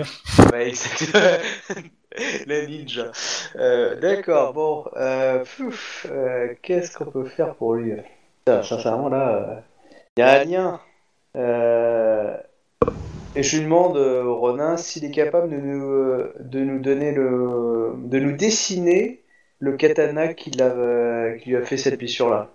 [0.51, 1.23] Ouais, exactement.
[2.47, 3.11] La ninja.
[3.55, 4.85] Euh, D'accord, bon.
[4.97, 5.45] Euh,
[6.05, 7.93] euh, Qu'est-ce qu'on peut faire pour lui?
[8.39, 9.63] Putain, Sincèrement, là,
[10.17, 10.79] il y a un lien.
[11.37, 12.35] Euh,
[13.35, 17.11] et je lui demande euh, Ronin s'il est capable de nous, euh, de nous donner
[17.13, 17.93] le.
[17.97, 19.23] de nous dessiner
[19.59, 22.49] le katana euh, qui lui a fait cette blessure-là.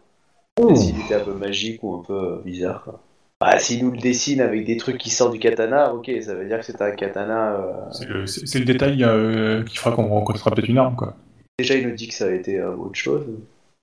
[0.59, 3.01] Et S'il était un peu magique ou un peu bizarre, quoi.
[3.41, 6.47] Bah, s'il nous le dessine avec des trucs qui sortent du katana, ok, ça veut
[6.47, 7.53] dire que c'est un katana.
[7.57, 10.97] euh, C'est le, c'est- c'est le détail euh, qui fera qu'on rencontrera peut-être une arme,
[10.97, 11.15] quoi.
[11.59, 13.25] Déjà, il nous dit que ça a été euh, autre chose.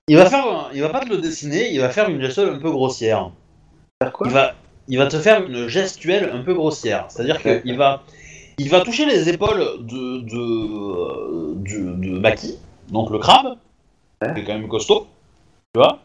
[0.08, 2.48] Il va faire, un- il va pas te le dessiner, il va faire une gestuelle
[2.48, 3.30] un peu grossière.
[4.02, 4.26] Faire quoi?
[4.26, 4.54] Il va,
[4.88, 7.06] il va te faire une gestuelle un peu grossière.
[7.08, 8.02] C'est-à-dire qu'il va,
[8.58, 12.58] il va toucher les épaules de, de, euh, de, de Maki,
[12.90, 13.56] donc le crabe,
[14.34, 15.06] qui est quand même costaud,
[15.72, 16.00] tu vois.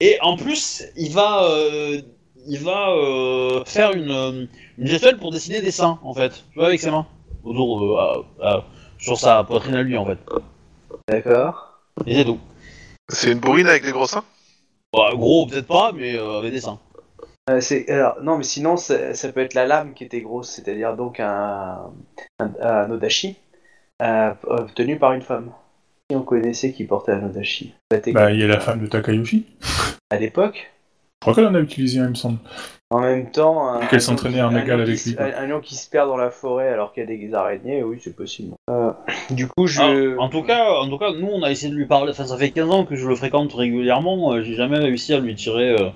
[0.00, 2.00] Et en plus, il va, euh,
[2.46, 4.46] il va euh, faire une, euh,
[4.78, 7.06] une gestuelle pour dessiner des seins, en fait, tu vois, avec ses mains,
[7.44, 8.64] autour, à- à-
[8.98, 10.18] sur sa poitrine à lui, en fait.
[11.08, 11.80] D'accord.
[12.06, 12.38] Et c'est tout.
[13.08, 14.24] C'est une bourrine avec des gros seins?
[14.92, 16.78] Bah, gros, peut-être pas, mais euh, avec des seins.
[17.48, 20.50] Euh, c'est alors non, mais sinon ça, ça peut être la lame qui était grosse,
[20.50, 21.90] c'est-à-dire donc un
[22.38, 23.36] un, un odashi
[24.02, 25.52] euh, obtenu par une femme.
[26.10, 28.88] Qui on connaissait qui portait un odashi C'était Bah, il y a la femme de
[28.88, 29.46] Takayoshi.
[30.10, 30.72] à l'époque.
[31.20, 32.38] Je crois qu'elle en a utilisé un, il me semble.
[32.90, 35.14] En même temps, un, Qu'elle s'entraînait à un égal avec lui.
[35.16, 38.00] Un, lion qui se perd dans la forêt alors qu'il y a des araignées, oui,
[38.02, 38.54] c'est possible.
[38.68, 38.90] Euh,
[39.30, 40.16] du coup, je.
[40.18, 42.10] Ah, en tout cas, en tout cas, nous on a essayé de lui parler.
[42.10, 44.32] Enfin, ça fait 15 ans que je le fréquente régulièrement.
[44.32, 45.90] euh, J'ai jamais réussi à lui tirer euh,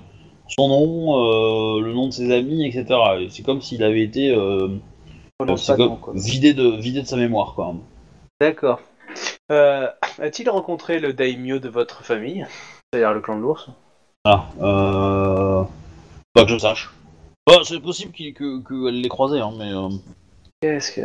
[0.47, 2.85] son nom, le nom de ses amis, etc.
[3.19, 4.69] Et C'est comme s'il avait été euh,
[5.39, 5.57] comme
[6.15, 7.75] vidé de vidé de sa mémoire, quoi.
[8.39, 8.79] D'accord.
[9.51, 9.87] Euh,
[10.19, 12.45] A-t-il rencontré le daimyo de votre famille
[12.91, 13.69] C'est-à-dire le clan de l'ours?
[14.23, 15.63] Ah, euh...
[16.33, 16.89] pas que je sache.
[17.47, 19.89] Bah, c'est possible qu'il- que qu'elle l'ait croisé, hein, mais euh,
[20.61, 21.01] Qu'est-ce que.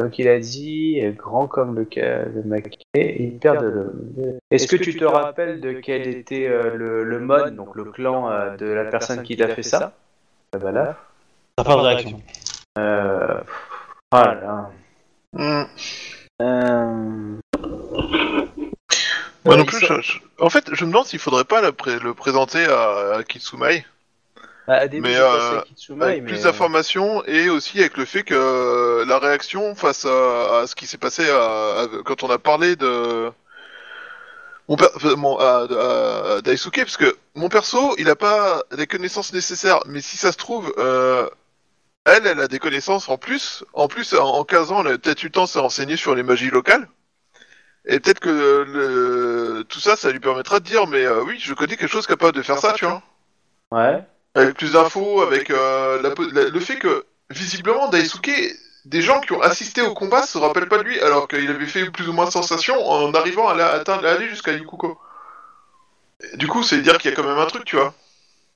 [0.00, 4.76] Donc il a dit, grand comme le, le maquet, il perd de le- Est-ce que
[4.76, 8.66] tu te rappelles de quel était euh, le, le mode, donc le clan euh, de
[8.66, 9.92] la personne qui t'a fait ça?
[10.52, 10.96] Ah bah là.
[11.56, 12.20] t'as pas de réaction.
[12.78, 13.40] Euh...
[14.10, 14.70] Voilà.
[15.32, 15.62] Hmm.
[16.42, 17.36] Euh...
[19.44, 21.60] Moi Euh, non plus, sort- je- je- en fait, je me demande s'il faudrait pas
[21.60, 23.84] la pré- le présenter à, à Kitsumai.
[24.66, 26.28] Bah, au début, Mais, j'ai euh, pensé à Kitsumai, avec mais...
[26.28, 30.74] plus d'informations et aussi avec le fait que euh, la réaction face à, à ce
[30.74, 33.30] qui s'est passé à- à- quand on a parlé de
[34.68, 38.62] mon, per- enfin, mon à, à- à Daisuke parce que mon perso il a pas
[38.76, 41.28] les connaissances nécessaires mais si ça se trouve euh,
[42.06, 44.98] elle elle a des connaissances en plus en plus en, en 15 ans elle a
[44.98, 46.88] peut-être eu le temps de se renseigner sur les magies locales
[47.86, 51.54] et peut-être que le, tout ça ça lui permettra de dire mais euh, oui je
[51.54, 53.02] connais quelque chose capable de faire ça tu vois
[53.72, 54.02] Ouais.
[54.34, 58.30] avec plus d'infos, avec euh, la po- la- le fait que visiblement Daisuke,
[58.84, 61.66] des gens qui ont assisté au combat se rappellent pas de lui, alors qu'il avait
[61.66, 64.98] fait plus ou moins sensation en arrivant à, la- atteindre, à aller jusqu'à Yukuko.
[66.32, 67.94] Et Du coup, c'est dire qu'il y a quand même un truc, tu vois.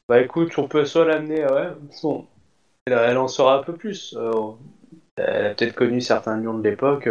[0.09, 1.69] Bah écoute, on peut soit l'amener, ouais.
[2.03, 2.27] Bon.
[2.87, 4.15] Elle, elle en saura un peu plus.
[4.17, 4.33] euh,
[5.17, 7.09] elle a peut-être connu certains lions de l'époque.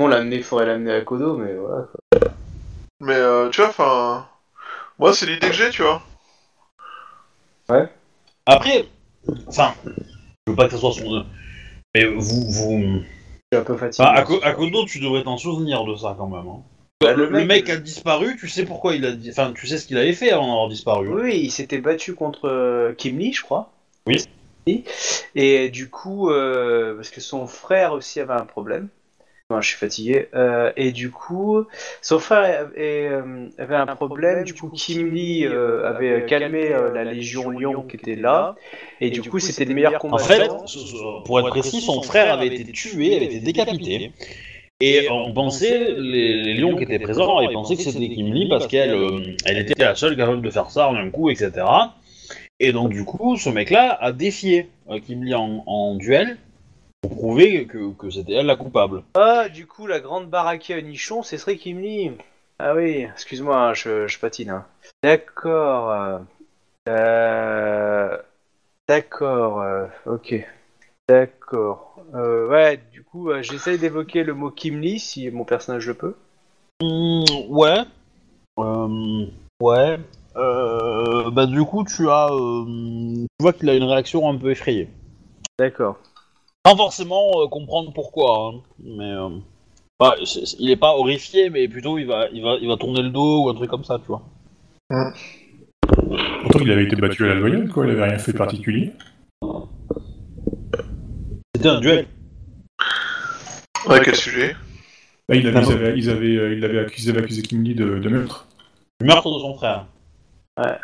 [0.00, 0.04] Euh.
[0.04, 1.84] On l'amener, il faudrait l'amener à Kodo, mais voilà.
[1.84, 2.30] quoi.
[3.00, 4.28] Mais euh, tu vois, enfin,
[4.98, 6.02] moi c'est l'idée que j'ai, tu vois.
[8.46, 8.86] Après,
[9.46, 11.26] enfin, je veux pas que ça soit son.
[11.94, 12.80] Mais vous, vous.
[13.52, 14.06] Je suis un peu fatigué.
[14.08, 16.48] Enfin, à, Ko- à Kodo, tu devrais t'en souvenir de ça quand même.
[16.48, 16.62] hein.
[17.00, 19.12] Bah, le, le mec a disparu, tu sais pourquoi il a.
[19.12, 21.08] di- Enfin, tu sais ce qu'il avait fait avant d'avoir disparu.
[21.08, 23.70] Oui, oui, il s'était battu contre euh, Kim Lee, je crois.
[24.06, 24.16] Oui.
[25.34, 28.88] Et du coup, euh, parce que son frère aussi avait un problème.
[29.50, 30.28] Non, je suis fatigué.
[30.34, 31.64] Euh, et du coup,
[32.02, 34.44] son frère avait, euh, avait un problème.
[34.44, 38.56] Du coup, Kim Lee euh, avait calmé euh, la Légion Lion qui était là.
[39.00, 40.24] Et du coup, c'était le meilleur En combattant.
[40.26, 40.50] fait,
[41.24, 44.12] pour être précis, son frère avait été tué, avait été décapité.
[44.80, 48.50] Et on pensait, les, les lions qui étaient présents, ils pensaient que c'était Kim Lee
[48.50, 48.94] parce qu'elle
[49.46, 51.52] elle était la seule capable de faire ça en un coup, etc.
[52.60, 54.68] Et donc, du coup, ce mec-là a défié
[55.06, 56.36] Kim Lee en, en duel
[57.00, 59.02] pour prouver que, que c'était elle la coupable.
[59.14, 62.12] Ah, du coup, la grande baraquée à nichon, ce serait Kim Lee.
[62.58, 64.50] Ah oui, excuse-moi, hein, je, je patine.
[64.50, 64.66] hein.
[65.02, 65.90] D'accord.
[65.92, 66.18] euh,
[66.88, 68.16] euh,
[68.88, 70.34] D'accord, euh, ok.
[71.08, 71.96] D'accord.
[72.14, 76.16] Euh, ouais, du coup, j'essaye d'évoquer le mot Kim Lee si mon personnage le peut.
[76.82, 77.84] Hmm, ouais.
[79.60, 79.98] Ouais.
[80.34, 82.28] Bah, du coup, tu as.
[82.30, 84.88] tu vois qu'il a une réaction un peu effrayée.
[85.58, 85.98] D'accord.
[86.68, 89.30] Sans forcément euh, comprendre pourquoi, hein, mais euh,
[89.98, 92.76] bah, c'est- c'est- il est pas horrifié, mais plutôt il va, il va, il va
[92.76, 94.20] tourner le dos ou un truc comme ça, tu vois.
[96.42, 97.86] Pourtant, il avait été battu à la loyale, quoi.
[97.86, 98.92] Il avait rien fait de particulier.
[101.56, 102.06] C'était un duel.
[103.88, 104.54] Ouais, quel sujet?
[105.32, 108.08] Il avait, ils avaient, ils avaient, euh, il avait accusé, accusé Kim Lee de, de
[108.10, 108.46] meurtre.
[109.00, 109.86] Le meurtre de son frère.
[110.58, 110.76] Ouais.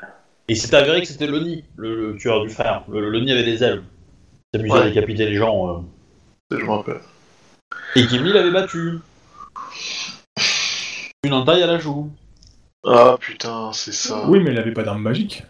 [0.48, 2.84] Et c'est avéré que c'était Loni, le, le tueur du frère.
[2.88, 3.82] Le, le Loni avait des ailes.
[4.54, 5.68] S'amusait à décapiter les gens.
[5.68, 5.80] euh.
[6.56, 7.00] Je me rappelle.
[7.96, 8.98] Et Kim Lee l'avait battu.
[11.24, 12.08] Une entaille à la joue.
[12.86, 14.28] Ah putain, c'est ça.
[14.28, 15.42] Oui, mais il avait pas d'arme magique.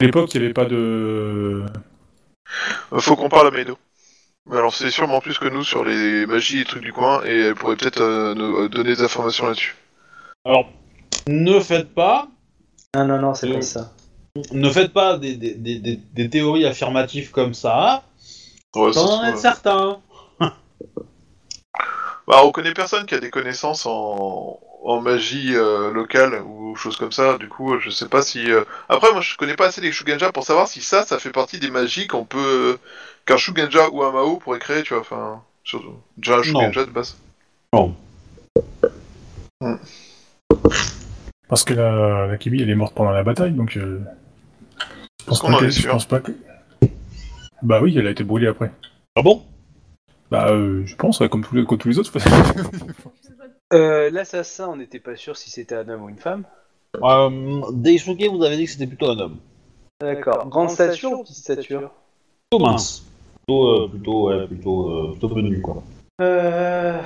[0.00, 1.64] À l'époque, il n'y avait pas de.
[2.92, 3.78] Euh, Faut qu'on parle à Meido.
[4.50, 7.40] Mais Alors c'est sûrement plus que nous sur les magies et trucs du coin, et
[7.46, 9.74] elle pourrait peut-être euh, nous donner des informations là-dessus.
[10.44, 10.68] Alors,
[11.26, 12.28] ne faites pas,
[12.94, 13.92] Non, non, non, c'est Euh, pas ça.
[14.52, 18.04] ne faites pas des, des, des, des- des théories affirmatives comme ça,
[18.76, 18.92] Ouais,
[19.36, 19.98] certain.
[22.28, 26.96] Bah, on connaît personne qui a des connaissances en, en magie euh, locale ou choses
[26.96, 28.50] comme ça, du coup, je sais pas si...
[28.50, 31.30] euh, Après, moi, je connais pas assez les Shugenja pour savoir si ça, ça fait
[31.30, 32.78] partie des magies qu'on peut...
[33.26, 35.40] qu'un Shugenja ou un Mao pourrait créer, tu vois, enfin...
[35.62, 35.94] Surtout...
[36.16, 37.16] Déjà un Shugenja de base.
[41.48, 43.76] Parce que la, la Kimi, elle est morte pendant la bataille, donc.
[43.76, 44.00] euh,
[45.20, 46.32] Je pense, qu'on pas en que, est je sûr pense pas que.
[47.62, 48.70] Bah oui, elle a été brûlée après.
[49.16, 49.42] Ah bon?
[50.30, 52.12] Bah, euh, je pense, ouais, comme, tous les, comme tous les autres.
[53.72, 56.44] Euh, L'assassin, on n'était pas sûr si c'était un homme ou une femme.
[57.02, 59.38] euh, vous avez dit que c'était plutôt un homme.
[60.00, 60.46] D'accord.
[60.48, 61.90] Grande stature ou petite stature
[62.48, 63.04] Plutôt mince.
[63.44, 65.82] Plutôt, euh, plutôt, ouais, plutôt, euh, plutôt menu, quoi.
[66.20, 67.00] Euh...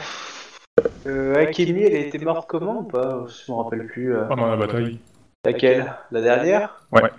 [1.06, 3.24] Euh, Akemi, elle a été morte comment ou pas?
[3.26, 4.14] Je me rappelle plus.
[4.14, 4.24] euh.
[4.26, 4.98] Pendant la bataille.
[5.46, 5.94] Laquelle?
[6.10, 6.84] La dernière?
[6.92, 7.10] Ouais.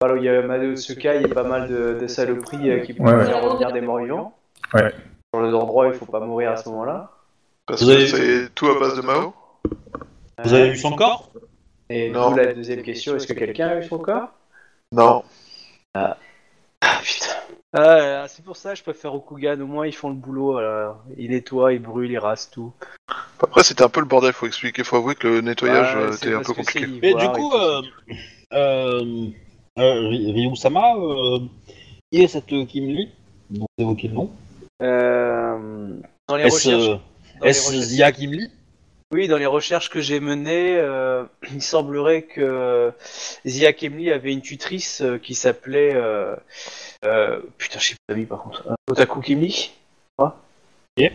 [0.00, 2.78] Alors, il y a Madeo Tsuka, il y a pas mal de, de saloperies euh,
[2.80, 3.24] qui peuvent Ouais, ouais.
[3.26, 4.38] faire revenir des morts vivants.
[4.72, 4.94] Ouais.
[5.32, 7.10] Dans les endroits, il faut pas mourir à ce moment-là.
[7.66, 9.34] Parce Vous que avez- c'est tout à base de Mao.
[10.44, 11.30] Vous avez vu son corps?
[11.90, 12.32] Et Non.
[12.32, 14.28] la deuxième question, est-ce que quelqu'un a eu son corps?
[14.92, 15.24] Non.
[15.94, 16.16] Ah
[17.02, 17.34] putain.
[17.72, 21.02] Ah, c'est pour ça que je préfère Okugan, au moins ils font le boulot, alors.
[21.18, 22.72] ils nettoient, ils brûlent, ils rasent tout.
[23.42, 26.12] Après, c'était un peu le bordel, faut expliquer, faut avouer que le nettoyage Ouais, euh,
[26.12, 26.86] était un peu compliqué.
[27.02, 27.82] Mais du coup, euh,
[28.54, 29.26] euh,
[29.78, 31.38] euh, Ry- Ryu-sama, euh,
[32.12, 33.10] qui est cette Kim Lee
[33.50, 34.30] vous évoquez le nom
[34.82, 35.94] Euh,
[36.28, 36.88] dans les Est-ce recherches.
[37.42, 38.50] euh, les Zia Kimli
[39.12, 41.24] Oui, dans les recherches que j'ai menées, euh,
[41.54, 42.92] il semblerait que
[43.46, 45.94] Zia Kemli avait une tutrice euh, qui s'appelait.
[45.94, 46.36] Euh,
[47.04, 48.66] euh, putain, je sais pas mis par contre.
[48.68, 49.70] Euh, Otaku Kimli
[50.16, 50.36] quoi
[50.98, 51.10] Ok.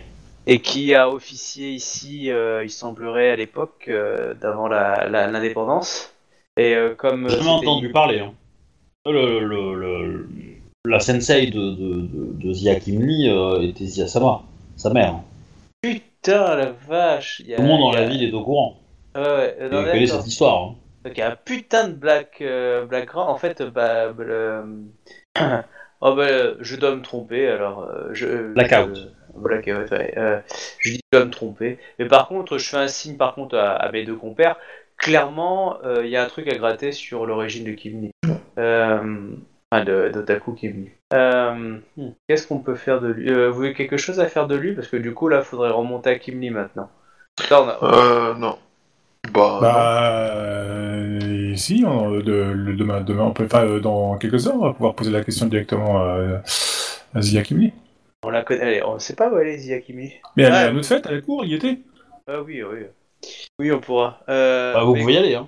[0.45, 6.11] Et qui a officié ici, euh, il semblerait, à l'époque, euh, d'avant la- la- l'indépendance.
[6.57, 7.26] Et euh, comme.
[7.26, 8.20] Euh, jamais c'était- entendu parler.
[8.20, 8.34] Hein.
[9.06, 10.28] Le, le- le-
[10.86, 14.43] la sensei de, de, de, de Zia Kimli euh, était Zia Sama,
[14.78, 15.20] sa mère.
[15.82, 18.24] Putain, la vache il y a- Tout le monde dans il y a- la ville
[18.30, 18.78] est au courant.
[19.16, 20.64] Ouais, ouais, non, cette histoire.
[20.64, 20.76] hein.
[21.04, 23.30] Donc il y a un putain de black, euh, blackground.
[23.30, 24.64] En fait, bah, bah, le-
[26.01, 27.47] oh, bah, je dois me tromper.
[27.49, 28.95] Alors, euh, je Blackout.
[28.95, 30.14] je- blackout, ouais.
[30.18, 30.39] Euh,
[30.80, 31.78] je dis je dois me tromper.
[31.99, 34.56] Mais par contre, je fais un signe par contre à, à mes deux compères.
[34.97, 38.11] Clairement, euh, il y a un truc à gratter sur l'origine de Kimni.
[38.57, 39.31] Euh,
[39.71, 40.89] enfin, de d'Otaku Kimni.
[41.13, 43.29] Euh, hmm, Qu'est-ce qu'on peut faire de lui?
[43.29, 44.73] Euh, Vous avez quelque chose à faire de lui?
[44.73, 46.89] Parce que du coup, là, faudrait remonter à Kimni maintenant.
[47.49, 48.57] Là, a- Euh, non.
[49.33, 54.47] Bah, Bah, euh, si, on- de, le- demain, demain, on peut, enfin, euh, dans quelques
[54.47, 56.41] heures, on va pouvoir poser la question directement à,
[57.15, 57.73] à Zia Kimli.
[58.25, 58.61] on la connaît.
[58.61, 60.13] allez, On ne sait pas où elle est, Zia Kimni.
[60.37, 60.63] Mais elle est Ouais.
[60.63, 61.79] à notre fête, à la cour, il y était.
[62.27, 62.79] Ah oui, oui.
[63.59, 64.19] Oui, on pourra.
[64.30, 65.36] Euh, Bah, vous mais- pouvez y aller.
[65.36, 65.47] Hein.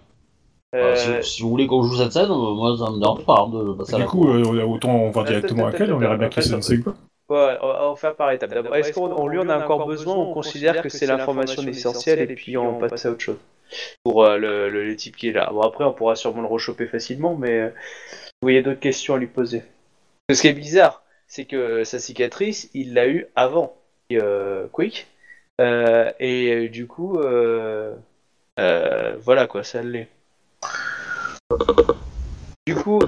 [0.76, 3.26] euh, Bah, si, si vous voulez qu'on joue cette scène, euh, moi ça me dérange
[3.26, 4.30] pas hein, de passer à Du la coup, cour.
[4.36, 6.93] euh, autant on va directement à elle, on verra bien qui c'est c'est quoi.
[7.30, 8.51] ouais, on va on va faire par étapes.
[8.53, 12.28] D'abord, Est-ce qu'en lui on a encore besoin On considère que c'est l'information essentielle et
[12.36, 13.38] puis on passe à autre chose
[14.03, 15.49] pour euh, le, le, le type qui est là.
[15.51, 17.67] Bon après on pourra sûrement le rechoper facilement, mais euh,
[18.41, 19.63] vous voyez d'autres questions à lui poser.
[20.32, 23.73] Ce qui est bizarre, c'est que sa cicatrice, il l'a eu avant
[24.11, 25.14] euh, Quick, Euh,
[25.60, 27.95] et euh, du coup, euh,
[28.60, 30.10] euh, voilà quoi, ça l'est.
[32.68, 32.99] Du coup,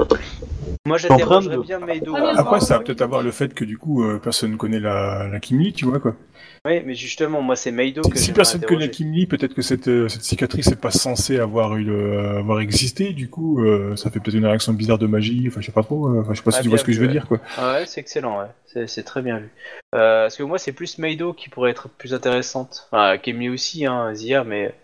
[0.85, 2.13] moi j'interrogerais de- bien Meido.
[2.15, 2.33] Ah.
[2.37, 5.27] Après, ça va peut-être avoir le fait que du coup, euh, personne ne connaît la,
[5.31, 6.15] la Kimli, tu vois quoi.
[6.63, 9.05] Oui, mais justement, moi c'est Meido Si, que si personne connaît la interroger.
[9.05, 13.13] Kimli, peut-être que cette, euh, cette cicatrice n'est pas censée avoir, eu le- avoir existé,
[13.13, 15.81] du coup, euh, ça fait peut-être une réaction bizarre de magie, enfin, je sais pas
[15.81, 17.11] trop, euh, enfin, je sais pas si Ah, tu vois ce que je veux ouais.
[17.13, 17.39] dire quoi.
[17.57, 18.85] Ah ouais, c'est excellent, ouais.
[18.85, 19.49] C'est, très bien vu.
[19.95, 22.87] Euh, parce que moi, c'est plus Meido qui pourrait être plus intéressante.
[22.91, 24.75] Enfin, Kemi aussi, hein, Zia, mais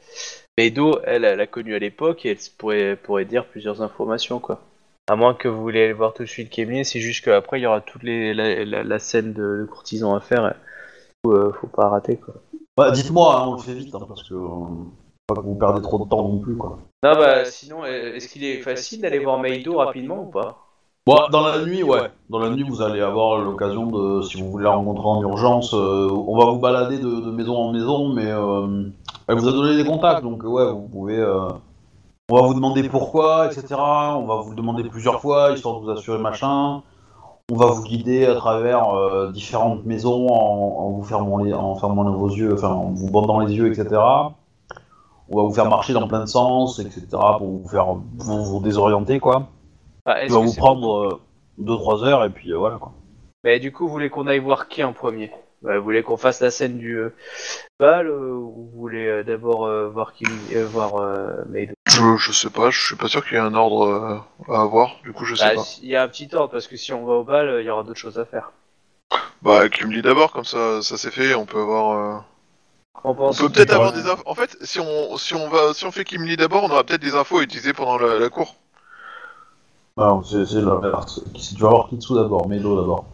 [0.57, 4.61] Meido, elle, elle a connu à l'époque et elle pourrait, pourrait dire plusieurs informations, quoi.
[5.07, 7.63] À moins que vous voulez aller voir tout de suite Kemi, c'est juste qu'après, il
[7.63, 10.47] y aura toute les, la, la- la scène de, de courtisan à faire.
[10.47, 10.53] et
[11.25, 12.35] faut, euh, faut pas rater, quoi.
[12.77, 14.33] Bah, dites-moi, hein, on le fait vite, hein, parce que.
[14.35, 14.85] euh,
[15.27, 16.79] pas que vous perdez trop de temps non plus, quoi.
[17.03, 20.62] Non, bah, sinon, euh, est-ce qu'il est facile d'aller voir Meido rapidement ou pas?
[21.05, 22.09] Bon, dans la nuit, ouais.
[22.29, 25.73] Dans la nuit, vous allez avoir l'occasion de, si vous voulez la rencontrer en urgence,
[25.73, 28.85] euh, on va vous balader de, de maison en maison, mais euh,
[29.27, 31.17] elle vous a donné des contacts, donc euh, ouais, vous pouvez.
[31.17, 31.49] euh,
[32.29, 33.75] on va vous demander pourquoi, etc.
[33.77, 36.81] On va vous le demander plusieurs fois, histoire de vous assurer machin.
[37.51, 41.75] On va vous guider à travers euh, différentes maisons en, en vous fermant les, en
[41.75, 44.01] fermant vos yeux, enfin en vous bandant les yeux, etc.
[45.29, 47.07] On va vous faire marcher dans plein de sens, etc.
[47.37, 47.87] pour vous faire
[48.17, 49.47] vous, vous désorienter, quoi.
[50.05, 51.19] Ça est-ce va que vous c'est- prendre
[51.57, 52.91] 2-3 heures et puis euh, voilà quoi.
[53.43, 55.31] Mais du coup, vous voulez qu'on aille voir qui en premier?
[55.61, 57.13] Bah, Vous voulez qu'on fasse la scène du euh,
[57.79, 61.43] bal euh, ou vous voulez euh, d'abord euh, voir qui euh, voir euh,
[61.87, 64.61] je, je sais pas, je suis pas sûr qu'il y ait un ordre euh, à
[64.61, 65.67] avoir, du coup je sais Bah, pas.
[65.81, 67.65] Il y a un petit ordre parce que si on va au bal, euh, il
[67.65, 68.51] y aura d'autres choses à faire.
[69.41, 71.91] Bah, Kimli d'abord, comme ça, ça c'est fait, on peut avoir...
[71.97, 72.19] euh,
[73.03, 74.23] On On pense peut peut-être avoir des infos.
[74.25, 77.01] En fait, si on, si on va, si on fait Kimli d'abord, on aura peut-être
[77.01, 78.55] des infos à utiliser pendant la, la cour.
[79.95, 80.79] Non, c'est c'est la
[81.35, 83.05] tu vas voir Kitsu d'abord, Medo d'abord.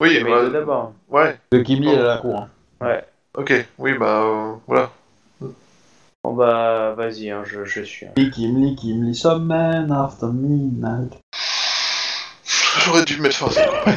[0.00, 0.92] Oui, Meido bah, d'abord.
[1.08, 2.38] ouais, Le Kimli elle est à la cour.
[2.38, 2.48] Hein.
[2.80, 3.04] Ouais.
[3.36, 4.90] ok, oui, bah, euh, voilà.
[6.22, 8.06] Bon bah vas-y, hein, je, je suis.
[8.14, 11.18] Kimli, Kimli, Kimli, Summon after midnight.
[12.84, 13.96] J'aurais dû mettre fin à cette campagne.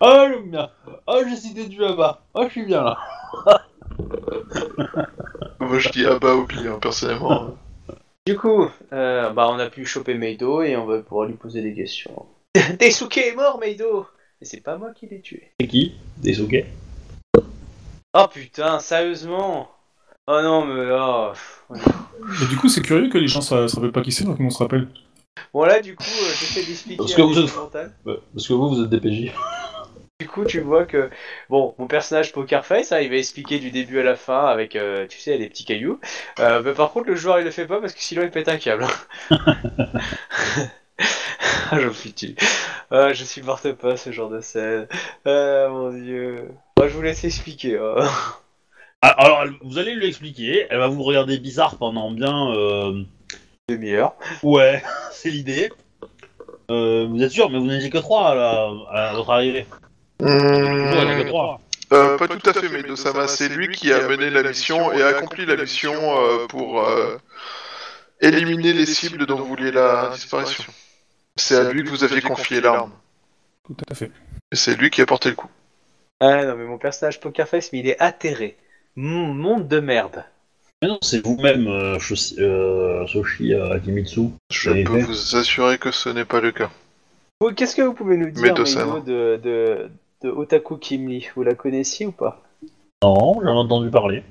[0.00, 0.68] Oh j'aime bien.
[1.06, 2.22] Oh j'ai cité du là-bas.
[2.34, 2.98] Oh je suis bien là.
[5.60, 7.54] Moi je dis ah bah au pire, hein, personnellement.
[8.24, 11.60] Du coup, euh, bah on a pu choper Meido et on va pouvoir lui poser
[11.60, 12.26] des questions.
[12.78, 14.06] Daisuke est mort, Meido
[14.40, 15.50] Mais c'est pas moi qui l'ai tué.
[15.58, 15.96] C'est qui?
[16.18, 16.64] Desuke
[18.14, 19.68] Oh putain, sérieusement
[20.28, 21.32] Oh non, mais oh.
[21.74, 24.50] Et du coup, c'est curieux que les gens se, rappellent pas qui c'est, donc on
[24.50, 24.86] se rappelle.
[25.52, 26.98] Bon là, du coup, euh, j'essaie d'expliquer.
[26.98, 27.92] Parce que un vous êtes- mental.
[28.04, 29.32] Parce que vous vous êtes DPJ.
[30.22, 31.10] Du coup, tu vois que
[31.50, 35.06] bon, mon personnage Pokerface, hein, il va expliquer du début à la fin avec, euh,
[35.08, 35.98] tu sais, les petits cailloux.
[36.38, 38.48] Euh, mais par contre, le joueur il le fait pas parce que sinon il pète
[38.48, 38.86] un câble.
[41.72, 42.34] Je me suis tué.
[42.90, 44.86] Ah, je supporte pas ce genre de scène.
[45.24, 46.48] Ah mon dieu.
[46.78, 47.78] Moi, je vous laisse expliquer.
[47.78, 47.96] hein.
[49.00, 50.66] Ah, Alors vous allez lui expliquer.
[50.70, 52.52] Elle va vous regarder bizarre pendant bien.
[52.52, 53.02] euh,
[53.68, 54.14] Demi-heure.
[54.44, 55.70] Ouais, c'est l'idée.
[56.70, 59.66] Euh, vous êtes sûr, mais vous n'étiez que trois à, la- à votre arrivée.
[60.22, 61.60] Mmh, trois.
[61.92, 65.02] euh, pas tout à fait, mais Dosama, c'est lui qui a mené la mission et
[65.02, 67.18] a accompli la mission euh, pour euh,
[68.20, 70.64] éliminer les cibles dont vous vouliez la disparition.
[71.36, 72.92] C'est à lui que vous aviez confié l'arme.
[73.64, 74.10] Tout à fait.
[74.52, 75.50] Et c'est lui qui a porté le coup.
[76.20, 78.56] Ah non, mais mon personnage Pokerface, mais il est atterré.
[78.94, 80.24] Mon monde de merde.
[80.80, 81.98] Mais non, c'est vous-même, euh,
[82.38, 84.30] euh, Soshi euh, Akimitsu.
[84.50, 86.70] Je peux fait vous assurer que ce n'est pas le cas.
[87.56, 89.90] Qu'est-ce que vous pouvez nous dire, de,
[90.22, 92.42] de Otaku Kimli Vous la connaissiez ou pas?
[93.02, 94.22] Non, j'en ai entendu parler.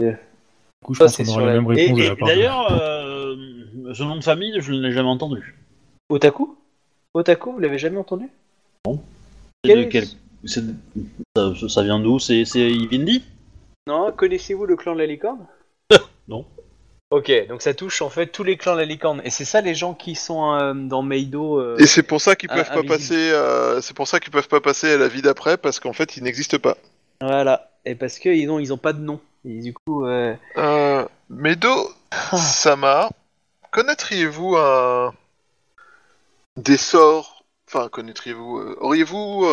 [0.00, 0.16] Du
[0.84, 3.34] coup, je Ça, pense c'est qu'on aura la même réponse et d'ailleurs, euh,
[3.92, 5.56] ce nom de famille, je ne l'ai jamais entendu.
[6.08, 6.56] Otaku?
[7.14, 8.28] Otaku, vous l'avez jamais entendu?
[8.86, 8.92] C'est
[9.64, 10.06] Quel- de quel-
[10.44, 10.62] c'est-
[11.36, 12.18] ça, ça vient d'où?
[12.18, 13.24] C'est c'est Ivindi
[13.86, 15.46] Non, connaissez-vous le clan de la licorne?
[16.28, 16.44] Non.
[17.10, 19.22] Ok, donc ça touche en fait tous les clans de la licorne.
[19.24, 21.58] Et c'est ça les gens qui sont euh, dans Meido.
[21.58, 23.30] euh, Et c'est pour ça qu'ils Ah, peuvent pas passer.
[23.32, 26.16] euh, c'est pour ça qu'ils peuvent pas passer à la vie d'après parce qu'en fait
[26.18, 26.76] ils n'existent pas.
[27.22, 27.70] Voilà.
[27.86, 29.20] Et parce que ils ont, ils ont pas de nom.
[29.46, 30.34] Et du coup, Euh,
[31.30, 31.90] Medo
[32.36, 33.08] Sama,
[33.70, 35.14] connaîtriez-vous un
[36.56, 37.44] des sorts?
[37.68, 39.46] Enfin, connaîtriez-vous Auriez-vous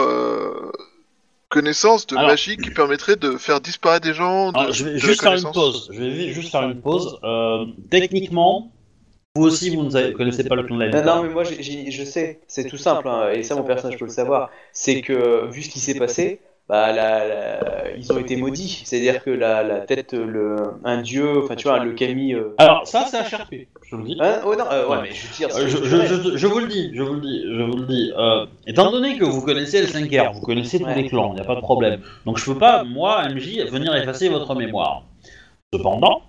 [1.55, 4.93] connaissance de Alors- magie qui permettrait de faire disparaître des gens de, Alors, je vais
[4.93, 5.89] de juste faire une pause.
[5.93, 7.17] Je vais juste faire une pause.
[7.23, 8.71] Euh, techniquement,
[9.35, 11.17] vous aussi, vous ne connaissez pas le clan de la Non, licorne.
[11.17, 14.11] non, mais moi je sais, c'est tout simple, hein, et ça mon personnage peut le
[14.11, 14.49] savoir.
[14.73, 18.81] C'est que vu ce qui s'est passé, bah, la- la- ils ont été maudits.
[18.85, 22.33] C'est-à-dire que la, la tête, le, un dieu, enfin tu vois, le kami.
[22.33, 24.17] euh, Alors, ça, c'est HRP, je vous le dis.
[24.19, 24.39] Hein?
[24.45, 27.61] Oh, non, euh, ouais, mais je Euh, vous le dis, je vous le dis, je
[27.63, 28.11] vous le dis.
[28.67, 30.95] Étant donné que vous connaissez le 5R, vous connaissez tous Ouais.
[30.95, 32.01] les clans, il n'y a pas de problème.
[32.25, 35.03] Donc je peux pas, moi, MJ, venir effacer votre mémoire.
[35.73, 36.21] Cependant,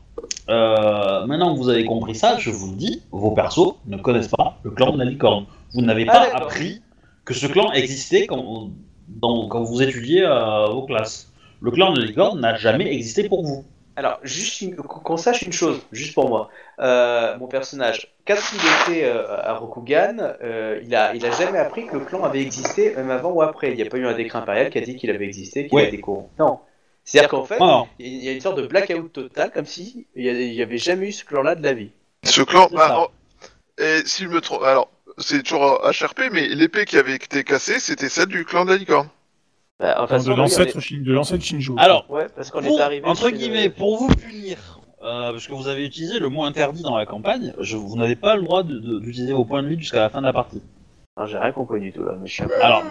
[0.48, 4.28] euh, maintenant que vous avez compris ça, je vous le dis, vos persos ne connaissent
[4.28, 5.46] pas le clan de la licorne.
[5.72, 6.82] Vous n'avez Ah, pas appris
[7.24, 8.70] que ce clan existait quand,
[9.08, 11.30] dans- quand vous étudiez euh, vos classes.
[11.60, 13.64] Le clan de licorne n'a jamais existé pour vous.
[13.98, 16.50] Alors, juste une- qu'on sache une chose, juste pour moi.
[16.80, 21.56] Euh, mon personnage, quand il était euh, à Rokugan, euh, il, a, il a jamais
[21.58, 23.70] appris que le clan avait existé, même avant ou après.
[23.70, 25.74] Il n'y a pas eu un décret impérial qui a dit qu'il avait existé, qu'il
[25.74, 25.84] Ouais.
[25.84, 26.28] a été corrompu.
[26.38, 26.58] Non.
[27.04, 30.50] C'est-à-dire qu'en fait, Alors, il y a une sorte de blackout total, comme si il
[30.50, 31.90] n'y avait jamais eu ce clan-là de la vie.
[32.24, 32.68] Ce clan.
[32.72, 33.08] Bah,
[33.78, 37.78] Et si je me trompe, alors c'est toujours HRP, mais l'épée qui avait été cassée,
[37.80, 39.08] c'était celle du clan de la licorne.
[39.78, 41.74] Bah, de l'ancêtre Shin- de l'ancêtre Shinjo.
[41.78, 43.06] alors, Ouais, parce qu'on Pour- est arrivé.
[43.06, 44.56] entre le- guillemets, pour vous punir,
[45.02, 48.16] euh, parce que vous avez utilisé le mot interdit dans la campagne, je- vous n'avez
[48.16, 50.32] pas le droit de- de- d'utiliser vos points de vie jusqu'à la fin de la
[50.32, 50.62] partie.
[51.18, 52.82] Non, J'ai rien compris du tout là, mais je suis un peu- Alors,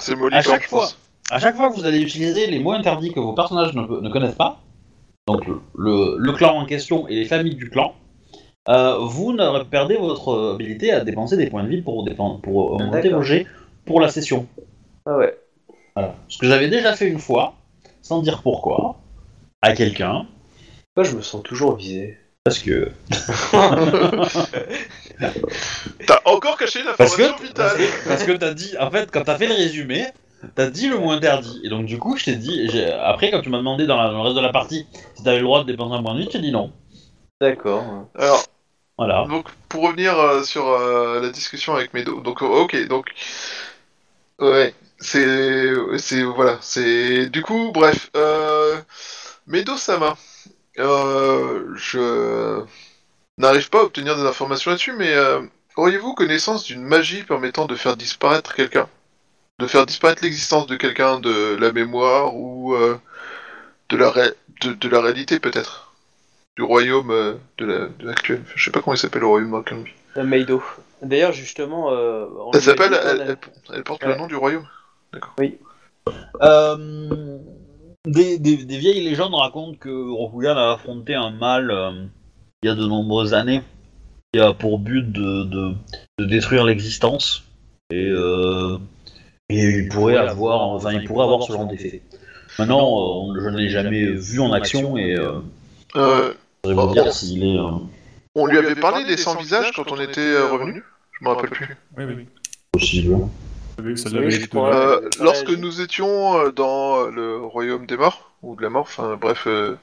[0.00, 0.86] C'est Molly À chaque fois.
[1.30, 4.08] à chaque fois que vous allez utiliser les mots interdits que vos personnages ne, ne
[4.08, 4.60] connaissent pas,
[5.26, 7.94] donc le, le- le clan en question et les familles du clan,
[8.68, 12.78] euh, vous ne perdez votre habilité à dépenser des points de vie pour, dépen- pour
[12.80, 13.18] monter D'accord.
[13.18, 13.46] vos jets
[13.86, 14.46] pour la session.
[15.06, 15.36] Ah ouais.
[15.96, 16.14] Voilà.
[16.28, 17.54] Ce que j'avais déjà fait une fois,
[18.02, 18.96] sans dire pourquoi,
[19.62, 20.26] à quelqu'un,
[20.96, 22.18] Moi, je me sens toujours visé.
[22.44, 22.90] parce que
[26.06, 27.76] T'as encore caché Parce que, vitale.
[28.06, 30.06] parce que t'as dit, en fait, quand t'as fait le résumé,
[30.54, 31.60] t'as dit le mot interdit.
[31.64, 34.10] Et donc, du coup, je t'ai dit, j'ai- après, quand tu m'as demandé dans, la-
[34.10, 34.86] dans le reste de la partie
[35.16, 36.70] si t'avais le droit de dépenser un point de vie, je t'ai dit non.
[37.40, 37.84] D'accord.
[38.16, 38.44] Alors,
[39.24, 43.12] Donc pour revenir euh, sur euh, la discussion avec Medo, donc euh, ok, donc
[44.40, 48.80] ouais, c'est c'est voilà, c'est du coup bref, euh,
[49.46, 50.16] Medo Sama,
[50.78, 52.64] euh, je
[53.38, 55.42] n'arrive pas à obtenir des informations là-dessus, mais euh,
[55.76, 58.88] auriez-vous connaissance d'une magie permettant de faire disparaître quelqu'un,
[59.60, 62.98] de faire disparaître l'existence de quelqu'un de la mémoire ou euh,
[63.90, 65.87] de la ré- de, de la réalité peut-être?
[66.58, 68.42] Du royaume euh, de la de l'actuel.
[68.56, 69.92] Je sais pas comment il s'appelle le royaume d'Arcanby.
[70.16, 70.60] La Meido.
[71.00, 71.92] D'ailleurs, justement.
[71.92, 73.38] Euh, Elle s'appelle, elle, a- elle-
[73.74, 74.08] elle porte Ouais.
[74.12, 74.66] le nom du royaume.
[76.42, 77.38] Euh,
[78.06, 81.90] des, des- des vieilles légendes racontent que Rokugan a affronté un mal euh,
[82.62, 83.62] il y a de nombreuses années
[84.32, 85.74] qui a pour but de, de-
[86.18, 87.44] de détruire l'existence
[87.90, 88.78] et, euh,
[89.48, 92.02] et il pourrait avoir enfin il pourrait avoir ce genre d'effet.
[92.58, 95.38] Maintenant, euh, on- je ne l'ai jamais vu en action et euh,
[95.96, 96.34] Euh,
[96.70, 97.58] je vais vous dire s'il est.
[97.58, 97.70] euh,
[98.34, 100.82] on lui avait parlé des sans-visages quand on était euh, revenu
[101.18, 101.76] Je me rappelle plus.
[101.96, 102.26] Oui, oui, oui.
[102.72, 103.14] possible.
[103.14, 103.30] Vous
[103.76, 104.74] savez que ça Oui, devait je être- crois.
[104.74, 108.70] Euh, Ouais, lorsque nous étions euh, dans euh, le royaume des morts, ou de la
[108.70, 109.76] mort, enfin bref, euh,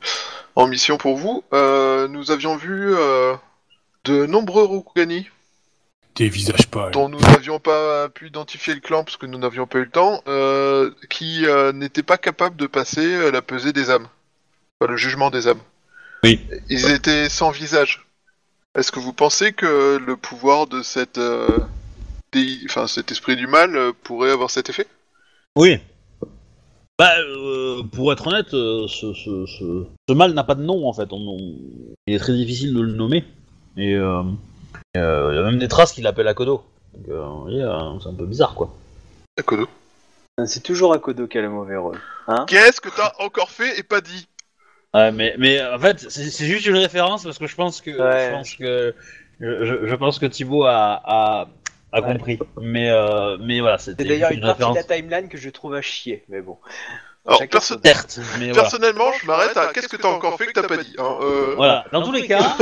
[0.55, 3.33] en mission pour vous, euh, nous avions vu euh,
[4.05, 5.29] de nombreux Rokugani
[6.15, 6.91] Des visages pâles.
[6.91, 9.89] dont nous n'avions pas pu identifier le clan parce que nous n'avions pas eu le
[9.89, 14.07] temps, euh, qui euh, n'étaient pas capables de passer euh, la pesée des âmes,
[14.79, 15.59] Enfin, le jugement des âmes.
[16.25, 16.39] Oui.
[16.69, 18.05] Ils étaient sans visage.
[18.75, 21.47] Est-ce que vous pensez que le pouvoir de cette euh,
[22.33, 24.87] dé- enfin, cet esprit du mal euh, pourrait avoir cet effet?
[25.55, 25.77] Oui.
[26.97, 30.87] Bah, euh, pour être honnête, euh, ce, ce, ce, ce mal n'a pas de nom
[30.87, 31.07] en fait.
[31.11, 33.23] On- on- il est très difficile de le nommer.
[33.77, 34.23] Et euh,
[34.97, 36.63] euh, il y a même des traces qui l'appellent Akodo.
[36.95, 38.73] Donc, euh, vous voyez, euh, c'est un peu bizarre quoi.
[39.37, 39.67] Akodo.
[40.47, 41.99] C'est toujours Akodo qui a le mauvais rôle.
[42.27, 42.45] Hein?
[42.47, 44.27] Qu'est-ce que t'as encore fait et pas dit?
[44.95, 48.25] Ouais, mais, mais en fait, c'est juste une référence parce que je pense que Ouais.
[48.27, 48.95] je pense que
[49.41, 51.47] je, pense que Thibaut a, a,
[51.91, 52.13] a Ouais.
[52.13, 52.39] compris.
[52.61, 55.75] Mais euh, mais voilà, c'était C'est d'ailleurs une partie de la timeline que je trouve
[55.75, 56.57] à chier, mais bon.
[57.27, 58.61] Alors, Chacun perso- son- Certes, mais voilà.
[58.61, 61.53] Personnellement, je m'arrête à qu'est-ce que t'as encore fait que t'as pas dit hein, euh,
[61.57, 62.55] Voilà, dans tous les cas,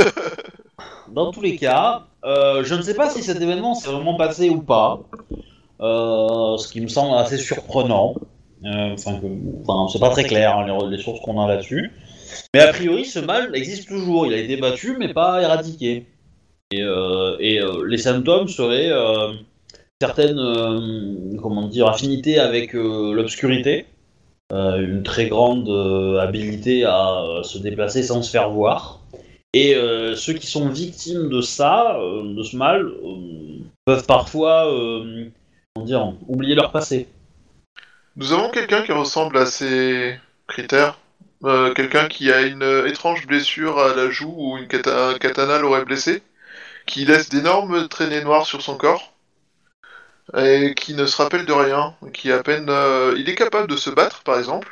[1.08, 4.48] dans tous les cas, euh, je ne sais pas si cet événement s'est vraiment passé
[4.50, 5.00] ou pas,
[5.80, 8.14] euh, ce qui me semble assez surprenant.
[8.64, 11.92] Enfin, que- enfin, c'est pas très clair hein, les, les sources qu'on a là-dessus.
[12.54, 14.26] Mais a priori, ce mal existe toujours.
[14.26, 16.06] Il a été battu, mais pas éradiqué.
[16.70, 19.32] Et, euh, et, euh, les symptômes seraient euh,
[20.00, 23.86] certaines, euh, comment dire, affinités avec euh, l'obscurité,
[24.52, 29.00] euh, une très grande euh, habilité à euh, se déplacer sans se faire voir.
[29.52, 34.66] Et euh, ceux qui sont victimes de ça, euh, de ce mal, euh, peuvent parfois,
[34.72, 35.28] euh,
[35.74, 37.06] comment dire, oublier leur passé.
[38.16, 40.16] Nous avons quelqu'un qui ressemble à ces
[40.48, 40.98] critères.
[41.44, 45.58] Euh, quelqu'un qui a une étrange blessure à la joue où une kata- un katana
[45.58, 46.22] l'aurait blessé,
[46.86, 49.12] qui laisse d'énormes traînées noires sur son corps,
[50.36, 52.68] et qui ne se rappelle de rien, qui à peine...
[52.70, 54.68] euh, il est capable de se battre, par exemple,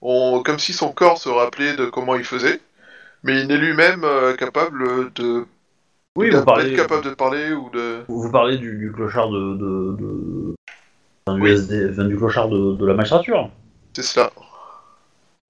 [0.00, 2.60] On- comme si son corps se rappelait de comment il faisait,
[3.22, 5.44] mais il n'est lui-même euh, capable de...
[6.16, 8.04] Oui, vous parlez, capable de parler ou de...
[8.08, 10.54] vous parlez du, du clochard de, de,
[11.26, 13.50] enfin, du clochard de, de la magistrature.
[13.92, 14.30] C'est cela.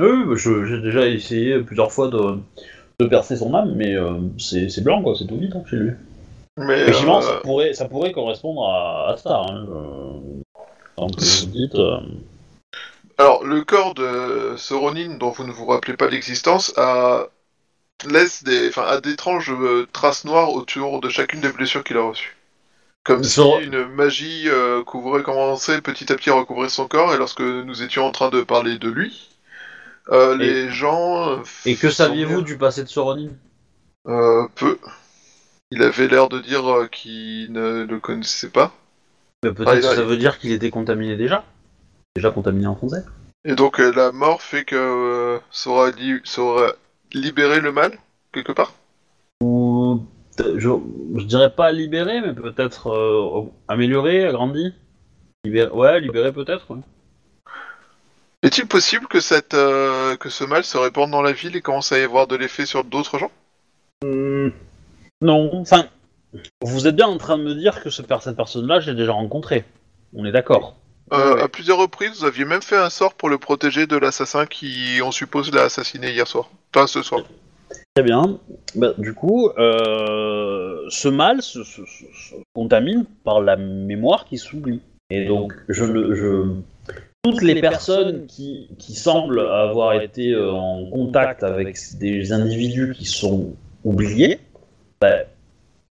[0.01, 2.39] Oui, bah, j'ai déjà essayé plusieurs fois de,
[3.01, 5.91] de percer son âme, mais euh, c'est blanc, quoi, c'est tout vite hein, chez lui.
[6.57, 9.45] Mais, Effectivement, euh, ça, pourrait, ça pourrait correspondre à, à ça.
[9.49, 11.99] Hein, euh, vous dites, euh,
[13.17, 17.27] Alors, le corps de ce Ronin, dont vous ne vous rappelez pas l'existence, a...
[18.09, 22.03] laisse des, enfin, a d'étranges euh, traces noires autour de chacune des blessures qu'il a
[22.03, 22.37] reçues.
[23.05, 27.19] Comme si une magie euh, couvrait, commençait petit à petit à recouvrir son corps, et
[27.19, 29.29] lorsque nous étions en train de parler de lui,
[30.11, 31.31] euh, les gens...
[31.31, 33.31] euh, Et que saviez-vous du passé de Soronin?
[34.07, 34.79] Euh, peu.
[35.71, 38.73] Il avait l'air de dire qu'il ne le connaissait pas.
[39.45, 41.45] Mais Peut-être Ah, que ça veut dire qu'il était contaminé déjà.
[42.17, 43.05] Déjà contaminé en français.
[43.45, 46.73] Et donc la mort fait que ça, aura li- ça aura
[47.13, 47.93] libéré le mal,
[48.33, 48.73] quelque part?
[49.43, 50.03] Ou
[50.39, 50.71] je,
[51.17, 54.73] je dirais pas libéré, mais peut-être euh, amélioré, agrandi?
[55.45, 56.71] Libéré, ouais, libéré peut-être.
[56.71, 56.81] Ouais.
[58.43, 61.91] Est-il possible que, cette, euh, que ce mal se répande dans la ville et commence
[61.93, 63.31] à y avoir de l'effet sur d'autres gens?
[64.05, 64.51] Hmm,
[65.21, 65.87] non, enfin,
[66.63, 69.13] vous êtes bien en train de me dire que ce, per- cette personne-là, j'ai déjà
[69.13, 69.65] rencontré.
[70.15, 70.77] On est d'accord.
[71.13, 71.43] Euh, Ouais.
[71.43, 75.01] À plusieurs reprises, vous aviez même fait un sort pour le protéger de l'assassin qui,
[75.03, 76.49] on suppose, l'a assassiné hier soir.
[76.75, 77.23] Enfin, ce soir.
[77.95, 78.39] Très bien.
[78.77, 84.39] Bah, du coup, euh, ce mal se, se- se- se contamine par la mémoire qui
[84.39, 84.81] s'oublie.
[85.11, 86.45] Et donc, je ne, je,
[87.23, 93.05] toutes les personnes qui, qui semblent avoir été euh, en contact avec des individus qui
[93.05, 93.55] sont
[93.85, 94.41] oubliés,
[95.01, 95.25] bah,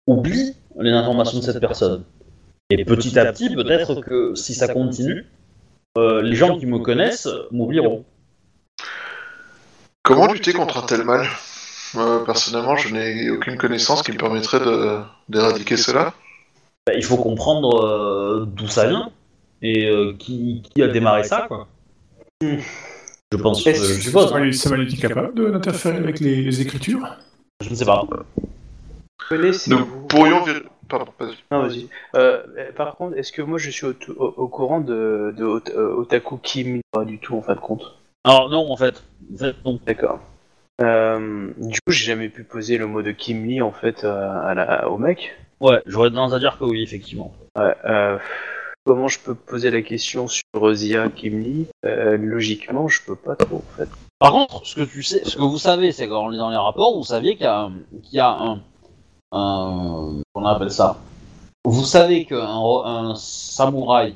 [0.07, 2.05] oublient les informations de cette personne.
[2.70, 5.27] Et petit à petit, peut-être que si ça continue,
[5.98, 8.05] euh, les gens qui me connaissent m'oublieront.
[10.03, 11.27] Comment lutter contre un tel mal?
[11.97, 14.98] Euh, Personnellement, je n'ai aucune connaissance qui me permettrait de-
[15.28, 16.12] d'éradiquer cela.
[16.86, 19.11] Bah, il faut comprendre euh, d'où ça vient
[19.62, 21.69] et euh, qui, qui a démarré ça, quoi.
[22.43, 27.16] Je pense, euh, Est-ce- je ça m'a été capable de- d'interférer avec les, les écritures
[27.62, 28.07] Je ne sais pas.
[29.66, 30.45] Nous pourrions...
[30.89, 31.35] Pardon, vas-y.
[31.51, 31.89] Non, vas-y.
[32.15, 32.45] Euh,
[32.77, 36.37] par contre, est-ce que moi je suis au, au- au courant de, de Ot- Otaku
[36.39, 37.97] Kim Pas du tout en fin de compte?
[38.23, 39.03] Alors non, en fait,
[39.35, 39.81] en fait non.
[39.85, 40.20] D'accord.
[40.81, 44.41] Euh, du coup, j'ai jamais pu poser le mot de Kim Lee en fait à,
[44.43, 45.35] à la- au mec?
[45.59, 47.35] Ouais, j'aurais tendance à dire que oui, effectivement.
[47.59, 48.19] Ouais, euh,
[48.87, 53.35] comment je peux poser la question sur Zia Kim Lee Euh, Logiquement, je peux pas
[53.37, 53.89] trop en fait.
[54.19, 56.97] Par contre, ce que tu sais, ce que vous savez, c'est qu'en lisant les rapports,
[56.97, 57.73] vous saviez qu'il y a, un-
[58.03, 58.61] qu'il y a un,
[59.33, 60.97] un, on appelle ça?
[61.65, 62.47] Vous savez qu'un
[62.85, 64.15] un samouraï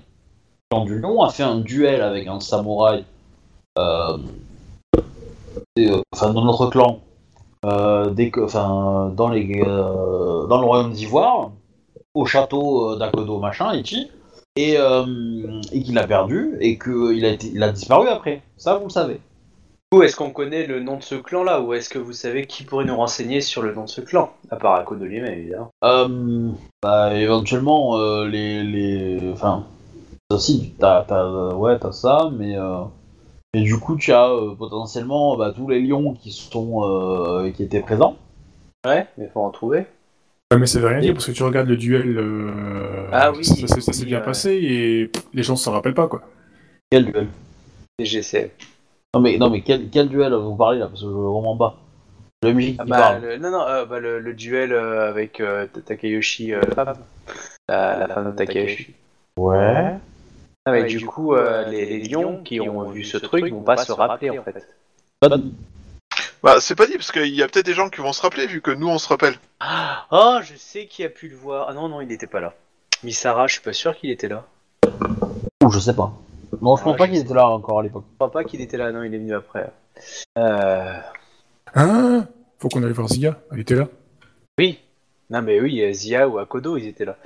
[0.87, 3.05] du lion a fait un duel avec un samouraï,
[3.77, 4.17] euh,
[5.81, 7.01] euh, enfin dans notre clan,
[7.65, 11.51] enfin dans dans le royaume d'Ivoire,
[12.15, 14.09] au château d'Akodo machin, Ichi,
[14.57, 18.43] et, euh, et qu'il a perdu et qu'il a été, il a disparu après.
[18.57, 19.21] Ça, vous le savez.
[19.93, 22.63] Ou est-ce qu'on connaît le nom de ce clan-là Ou est-ce que vous savez qui
[22.63, 25.71] pourrait nous renseigner sur le nom de ce clan À part Akodo lui-même, évidemment.
[25.85, 26.51] Euh,
[26.83, 29.33] bah, éventuellement, euh, les, les...
[29.33, 29.67] Enfin,
[30.31, 32.57] ça aussi, t'as, t'as, ouais, t'as ça, mais...
[32.57, 32.83] Euh...
[33.53, 38.17] Et du coup, tu as potentiellement bah, tous les lions qui sont qui étaient présents.
[38.87, 39.87] Ouais, mais faut en trouver.
[40.53, 42.17] Ouais, mais ça veut rien dire parce que tu regardes le duel.
[42.19, 44.25] euh, Ah oui, Ça, ça- ça s'est bien ouais.
[44.25, 46.23] passé et pff, les gens s'en rappellent pas quoi.
[46.91, 47.29] Quel duel?
[48.01, 48.49] GCM.
[49.15, 51.79] Non mais, non, mais quel, quel duel vous parlez là Parce que je comprends pas.
[52.43, 53.23] Le musique Ah qui bah, parle.
[53.23, 56.99] le- non, non, euh, bah, le, le duel euh, avec euh, Takayoshi, euh, la femme.
[57.69, 58.95] La, la femme de Takayoshi.
[59.39, 59.95] Ouais.
[60.67, 63.77] Ah, mais du coup, euh, les, les lions qui ont vu ce truc vont pas
[63.77, 64.67] se rappeler en fait.
[65.21, 65.45] Pas de-
[66.43, 68.47] Bah, c'est pas dit, parce qu'il y a peut-être des gens qui vont se rappeler,
[68.47, 69.35] vu que nous, on se rappelle.
[70.11, 71.67] Oh, je sais qui a pu le voir.
[71.69, 72.55] Ah non, non, il n'était pas là.
[73.03, 74.47] Misara, je suis pas sûr qu'il était là.
[75.62, 76.12] Ou je sais pas.
[76.62, 78.05] Non, je pense Ouais, pas je qu'il sais était là encore à l'époque.
[78.11, 79.71] Je crois pas qu'il était là, non, il est venu après.
[80.39, 80.99] Euh...
[81.75, 82.27] Hein?
[82.59, 83.39] Faut qu'on aille voir Zia.
[83.53, 83.89] Elle était là.
[84.59, 84.81] Oui.
[85.31, 87.17] Non, mais oui, euh, Zia ou Akodo, ils étaient là.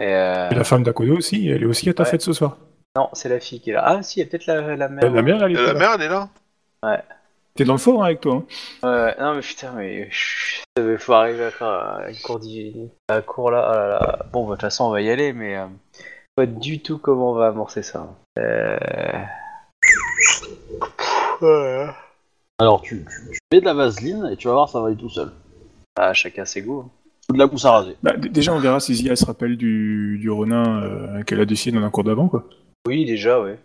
[0.00, 1.48] Et, euh, Et la femme d'Akodo aussi.
[1.48, 2.08] Elle est aussi à ta Ouais.
[2.10, 2.56] fête ce soir.
[2.96, 3.82] Non, c'est la fille qui est là.
[3.86, 5.10] Ah, si, il y a peut-être la, la mère.
[5.10, 5.78] La mère, elle Et était la là.
[5.78, 6.28] mère, elle est là
[7.56, 8.44] T'es dans le fort hein, avec toi.
[8.82, 9.06] Hein.
[9.06, 10.10] Ouais, non, mais putain, mais
[10.76, 12.40] il faut arriver à faire euh, une cour,
[13.08, 13.68] à cour là.
[13.70, 14.18] Oh là là.
[14.32, 15.66] Bon, bah, de toute façon, on va y aller, mais euh,
[16.34, 18.14] pas du tout comment on va amorcer ça.
[18.38, 18.76] Euh...
[21.40, 21.86] Ouais.
[22.58, 24.96] Alors tu, tu, tu mets de la vaseline et tu vas voir ça va aller
[24.96, 25.30] tout seul.
[25.98, 26.84] Ah, chacun ses goûts.
[26.86, 26.90] hein.
[27.30, 27.96] Ou de la mousse à raser.
[28.02, 31.78] Bah, déjà, on verra si Zia se rappelle du, du Ronin euh, qu'elle a dessiné
[31.78, 32.44] dans un cours d'avant quoi.
[32.86, 33.58] Oui, déjà, ouais.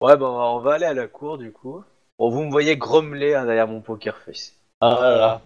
[0.00, 1.82] Ouais, bah, on va aller à la cour, du coup.
[2.22, 4.52] Bon, vous me voyez grommeler hein, derrière mon poker face.
[4.80, 5.40] Ah là là.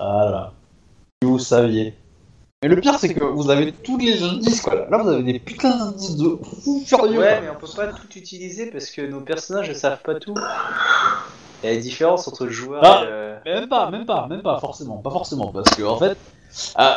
[0.00, 0.52] Ah là là.
[1.22, 1.94] Si vous saviez.
[2.64, 4.74] Mais le pire c'est que vous avez tous les indices quoi.
[4.90, 7.20] Là vous avez des putains d'indices de fou furieux.
[7.20, 10.34] Ouais, mais on peut pas tout utiliser parce que nos personnages ne savent pas tout.
[11.62, 13.02] Il y a une différence entre le joueur Ah.
[13.04, 13.34] et le...
[13.44, 16.18] Mais même pas, même pas, même pas forcément, pas forcément, parce que en fait,
[16.80, 16.92] euh,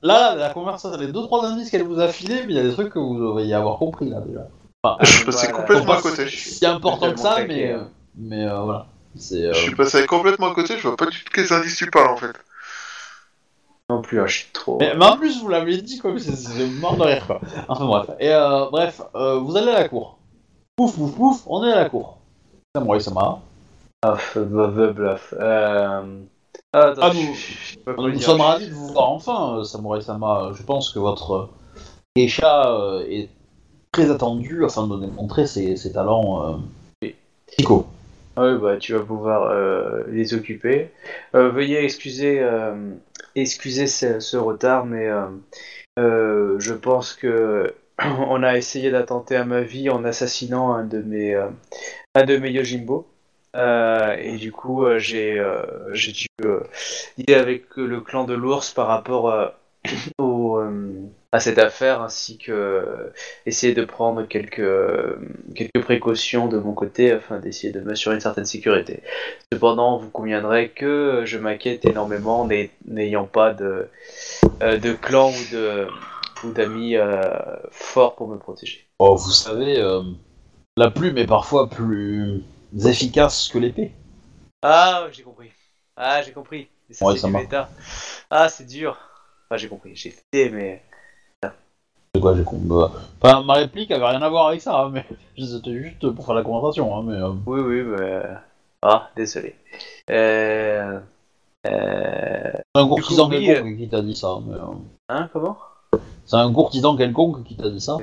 [0.00, 2.62] là, la conversation, les deux trois indices qu'elle vous a filés, mais il y a
[2.62, 4.48] des trucs que vous devriez avoir compris là déjà.
[5.00, 5.58] Je suis passé Voilà.
[5.66, 6.28] complètement à côté.
[6.28, 7.82] Si important que ça, mais euh,
[8.16, 8.86] mais euh, voilà,
[9.16, 9.44] c'est.
[9.46, 11.90] euh, Je suis passé complètement à côté, je vois pas du tout quels indices tu
[11.90, 12.32] parles, en fait.
[13.90, 14.78] Non plus, hein, je suis trop...
[14.80, 17.38] Mais, mais en plus, vous l'avez dit quoi, mais c'est c'est mort de rire quoi.
[17.68, 18.10] Enfin bref.
[18.18, 20.16] Et euh, bref, euh, vous allez à la cour.
[20.76, 22.16] Pouf pouf pouf, on est à la cour.
[22.74, 23.40] Samurai Sama.
[24.02, 25.34] Ah, bluff.
[25.38, 26.18] Euh...
[26.72, 27.52] Ah, attends, Ah, je- nous- je-
[27.86, 30.50] je Nous sommes ravis de vous voir enfin, euh, Samurai Sama.
[30.54, 31.48] Je pense que votre euh,
[32.16, 33.28] geisha euh, est
[33.92, 36.58] très attendu afin de démontrer ses, ses talents
[37.02, 37.08] euh,
[38.36, 38.42] Oui.
[38.42, 38.42] psycho.
[38.42, 40.90] Ouais, bah, tu vas pouvoir euh, les occuper.
[41.34, 42.94] Euh, veuillez excuser, euh,
[43.34, 45.08] excuser ce, retard, mais
[45.96, 51.34] je pense que on a essayé d'attenter à ma vie en assassinant un de mes,
[52.14, 53.06] un de mes Yojimbo.
[53.56, 55.42] Et du coup, j'ai
[55.92, 56.26] j'ai dû
[57.18, 59.52] lier avec le clan de l'ours par rapport
[60.18, 60.60] au,
[61.34, 63.12] à cette affaire, ainsi que euh,
[63.44, 65.16] essayer de prendre quelques, euh,
[65.56, 69.02] quelques précautions de mon côté afin d'essayer de m'assurer une certaine sécurité.
[69.52, 73.88] Cependant, vous conviendrez que je m'inquiète énormément n'ay- n'ayant pas de,
[74.62, 75.88] euh, de clan ou de
[76.44, 77.22] ou d'amis euh,
[77.72, 78.86] forts pour me protéger.
[79.00, 80.02] Oh, vous savez, euh,
[80.76, 82.42] la plume est parfois plus
[82.84, 83.90] efficace que l'épée.
[84.62, 85.50] Ah, j'ai compris.
[85.96, 86.68] Ah, j'ai compris.
[86.92, 87.44] Ça, Ouais, ça du marche.
[87.44, 87.70] méta.
[88.30, 88.96] Ah, c'est dur.
[89.50, 89.96] Ah, j'ai compris.
[89.96, 90.82] J'ai fait, mais...
[92.20, 92.44] Quoi, j'ai.
[92.52, 95.04] Bah, Enfin, ma réplique avait rien à voir avec ça, hein, mais
[95.38, 96.94] c'était juste pour faire la conversation.
[96.96, 98.22] Hein, mais, euh, Oui, oui, mais...
[98.82, 99.56] Ah, désolé.
[100.10, 101.00] Euh...
[101.66, 102.52] Euh...
[102.74, 104.36] C'est un courtisan quelconque qui t'a dit ça.
[104.46, 104.58] Mais, euh,
[105.08, 105.56] Hein, comment?
[106.26, 107.96] C'est un courtisan quelconque qui t'a dit ça.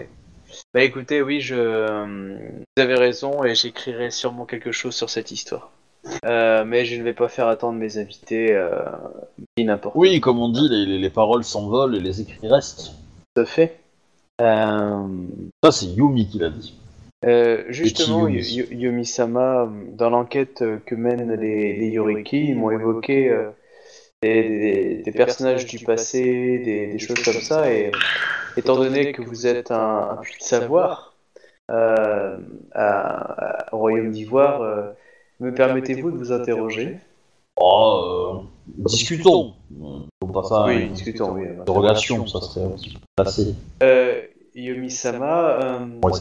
[0.74, 1.56] Bah écoutez, oui, je...
[1.56, 2.38] euh,
[2.76, 5.70] Vous avez raison et j'écrirai sûrement quelque chose sur cette histoire.
[6.26, 8.82] Euh, mais je ne vais pas faire attendre mes invités euh,
[9.58, 12.92] ni n'importe Oui, comme on dit, les, les- les paroles s'envolent et les écrits restent.
[13.36, 13.80] Tout à fait.
[14.42, 15.08] Euh,
[15.64, 16.74] Ça, c'est Yumi qui l'a dit.
[17.26, 23.52] euh, justement, Yomi-sama, dans l'enquête euh, que mènent les, les Yoriki, ils m'ont évoqué euh,
[24.24, 26.24] des, des- des personnages du passé,
[26.66, 27.92] des, des choses comme ça, et
[28.58, 31.16] étant donné que vous êtes un, un puits de savoir
[31.70, 32.38] euh,
[32.74, 34.94] à- à- au Royaume d'Ivoire,
[35.40, 36.98] me permettez-vous de vous interroger?
[37.58, 39.54] Oh, discutons.
[40.24, 40.66] Faut pas ça.
[40.66, 41.46] Oui, discutons, oui.
[41.62, 43.56] Interrogation, ça serait un petit peu placé.
[43.84, 44.22] Euh,
[44.56, 46.12] Yomi-sama, euh, va.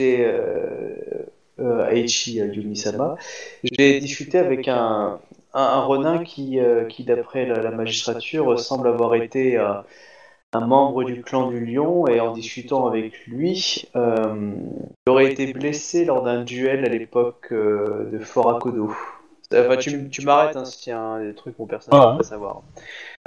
[0.00, 1.26] c'est euh,
[1.60, 3.16] euh, Aichi Yomi-sama.
[3.62, 5.18] J'ai discuté avec un,
[5.54, 6.58] un, un Ronin qui,
[6.88, 9.58] qui d'après la, la magistrature, semble avoir été
[10.52, 14.52] un membre du clan du Lion, et en discutant avec lui, euh,
[15.06, 18.58] il aurait été blessé lors d'un duel à l'époque euh, de Fort
[19.52, 19.64] Akodo.
[19.64, 21.66] Euh, bah, tu, m- tu m'arrêtes hein, s'il y a un des trucs que mon
[21.68, 22.16] personnage ouais.
[22.16, 22.62] pas savoir.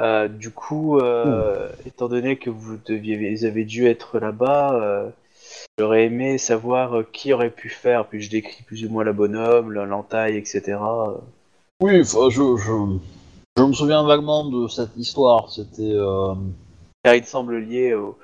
[0.02, 5.10] Euh, du coup, euh, étant donné que vous deviez, vous avez dû être là-bas, euh,
[5.80, 8.06] j'aurais aimé savoir euh, qui aurait pu faire.
[8.08, 10.78] Puis je décris plus ou moins la bonhomme, la- l'entaille, etc.
[11.82, 12.98] Oui, enfin, je, je,
[13.58, 15.50] je me souviens vaguement de cette histoire.
[15.52, 15.94] C'était.
[15.94, 16.34] Euh,
[17.04, 18.18] Car il semble lié au,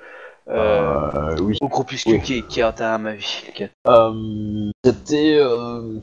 [0.48, 1.56] euh, euh, oui.
[1.60, 2.20] au groupuscule Oui.
[2.22, 3.42] qui, qui a atteint ma vie.
[3.86, 5.98] Euh, c'était euh,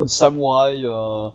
[0.00, 0.86] un samouraï.
[0.86, 1.28] euh,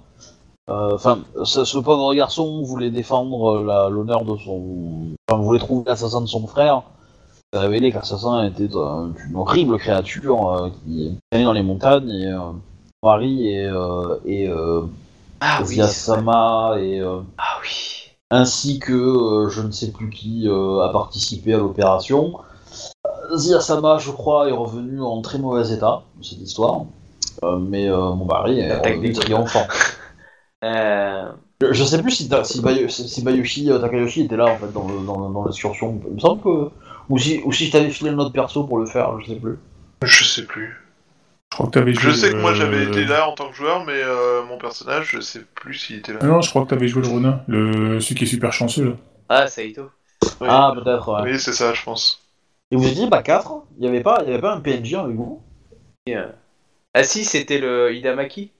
[0.67, 5.09] Enfin, ce, pauvre garçon voulait défendre la- l'honneur de son.
[5.29, 6.81] Enfin, voulait trouver l'assassin de son frère.
[7.53, 11.61] Il a révélé que l'assassin était euh, une horrible créature euh, qui traînait dans les
[11.63, 12.39] montagnes et euh,
[13.03, 14.81] Mari et, euh, et euh,
[15.39, 15.73] Ah oui, c'est.
[15.75, 18.09] Ziyasama et euh, Ah oui.
[18.31, 22.39] ainsi que euh, je ne sais plus qui euh, a participé à l'opération.
[23.05, 26.81] Euh, Ziyasama, je crois, est revenu en très mauvais état de cette histoire,
[27.43, 29.67] Euh, mais euh, mon mari est revenu des triomphant.
[30.63, 34.57] Euh, Je, je sais plus si, si, Bayo- si- Bayushi euh, Takayoshi était là en
[34.57, 36.01] fait dans, le- dans, dans l'excursion.
[36.07, 36.69] Il me semble que.
[37.09, 39.39] Ou si, ou si je t'avais filé le notre perso pour le faire, je sais
[39.39, 39.57] plus.
[40.03, 40.75] Je sais plus.
[41.51, 42.13] Je crois que t'avais Je joué.
[42.13, 45.11] sais que moi euh, j'avais été là en tant que joueur, mais euh, mon personnage,
[45.11, 46.19] je sais plus s'il était là.
[46.23, 47.99] Non, non, je crois que t'avais joué le Ronin, le...
[47.99, 48.91] celui qui est super chanceux là.
[49.29, 49.89] Ah, Saito.
[50.41, 50.47] Oui.
[50.49, 51.31] Ah, peut-être, ouais.
[51.31, 52.21] Oui, c'est ça, je pense.
[52.71, 54.95] Et vous étiez pas 4 Il n'y avait, pas- il y avait pas un PNJ
[54.95, 55.41] avec vous?
[56.93, 58.51] Ah si, c'était le Hidamaki.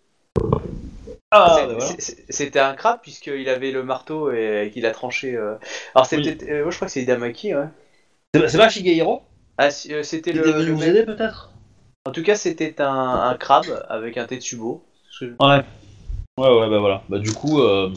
[1.37, 1.91] Ah, C'est- bah voilà.
[1.99, 5.35] c'est- C'était un crabe puisqu'il avait le marteau et qu'il a tranché.
[5.35, 5.55] euh.
[5.93, 7.65] Alors c'était, euh, moi je crois que c'est Hidamaki, ouais.
[8.33, 9.21] C'est c'est pas Shigehiro
[9.57, 10.43] Ah si, euh, c'était Qui le.
[10.49, 11.51] était venu le vous mec- aider peut-être?
[12.05, 12.87] En tout cas, c'était un,
[13.21, 14.85] un crabe avec un Tetsubo.
[15.19, 15.63] Je- Ouais.
[16.37, 17.01] Ouais, ouais, bah voilà.
[17.09, 17.91] Bah du coup, euh,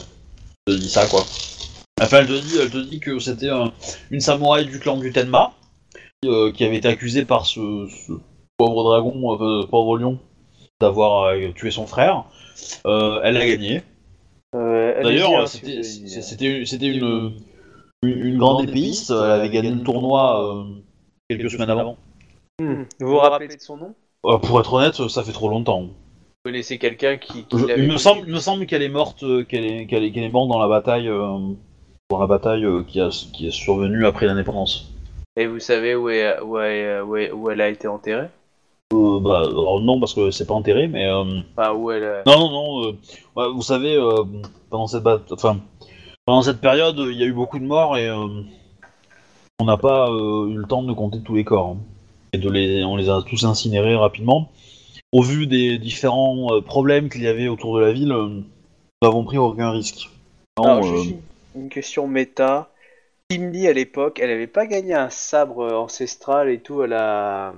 [0.67, 1.21] elle te dit ça, quoi.
[2.01, 3.71] Enfin, elle te dit, elle te dit que c'était un-
[4.11, 5.53] une samouraï du clan du Tenma
[6.21, 8.13] qui, euh, qui avait été accusée par ce, ce
[8.57, 10.19] pauvre dragon, euh, pauvre lion,
[10.81, 12.25] d'avoir euh, tué son frère.
[12.85, 13.83] Euh, elle a gagné.
[14.55, 17.33] Euh, D'ailleurs, hein, c'était une,
[18.03, 19.11] une, une grande épéiste.
[19.11, 20.63] Elle avait gagné le tournoi euh,
[21.29, 21.97] quelques semaines avant.
[22.61, 22.83] Hmm.
[22.99, 23.93] Vous vous rappelez de son nom?
[24.25, 25.81] Euh, pour être honnête, ça fait trop longtemps.
[25.83, 25.91] Vous
[26.45, 29.23] connaissez quelqu'un qui, qui Je- l'avait il me semble, il me semble qu'elle est morte,
[29.47, 31.37] qu'elle est, qu'elle est, qu'elle est morte dans la bataille, euh,
[32.09, 34.91] dans la bataille euh, qui, a, qui est survenue après l'indépendance.
[35.37, 38.27] Et vous savez où, est, où, est- où, est- où elle a été enterrée?
[38.93, 42.03] Euh, bah, alors non, parce que c'est pas enterré, mais euh, où elle.
[42.03, 42.87] a- non, non, non.
[42.87, 42.91] euh,
[43.35, 44.23] ouais, vous savez, euh,
[44.69, 45.59] pendant cette bat- enfin,
[46.25, 48.27] pendant cette période, il y a eu beaucoup de morts et euh,
[49.59, 51.77] on n'a pas euh, eu le temps de compter tous les corps hein.
[52.33, 54.49] et de les, on les a tous incinérés rapidement.
[55.11, 58.43] Au vu des différents euh, problèmes qu'il y avait autour de la ville, euh, nous
[59.03, 60.09] n'avons pris aucun risque.
[60.57, 61.15] Non, Alors, euh, juste
[61.55, 62.69] une, une question méta.
[63.29, 67.53] Kim Lee à l'époque, elle avait pas gagné un sabre ancestral et tout à la.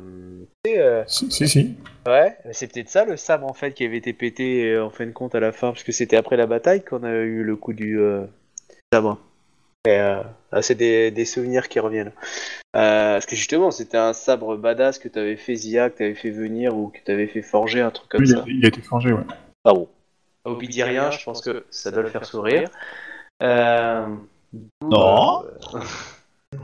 [0.66, 1.76] Sais, euh, Si, si, si.
[2.06, 5.06] Ouais, c'est peut-être ça le sabre en fait qui avait été pété euh, en fin
[5.06, 7.56] de compte à la fin, parce que c'était après la bataille qu'on a eu le
[7.56, 8.26] coup du euh,
[8.94, 9.18] sabre.
[9.88, 10.22] Euh,
[10.52, 12.12] ah, c'est des, des souvenirs qui reviennent.
[12.76, 16.30] Euh, parce que justement, c'était un sabre badass que t'avais fait Zia, que t'avais fait
[16.32, 18.44] venir ou que t'avais fait forger, un truc comme Oui, ça.
[18.46, 19.24] il a été forgé, ouais.
[19.64, 19.88] Ah bon.
[20.44, 22.70] Obi dit rien, je pense que ça doit le faire sourire.
[23.42, 24.06] Euh,
[24.82, 25.44] Non.
[25.74, 25.80] euh,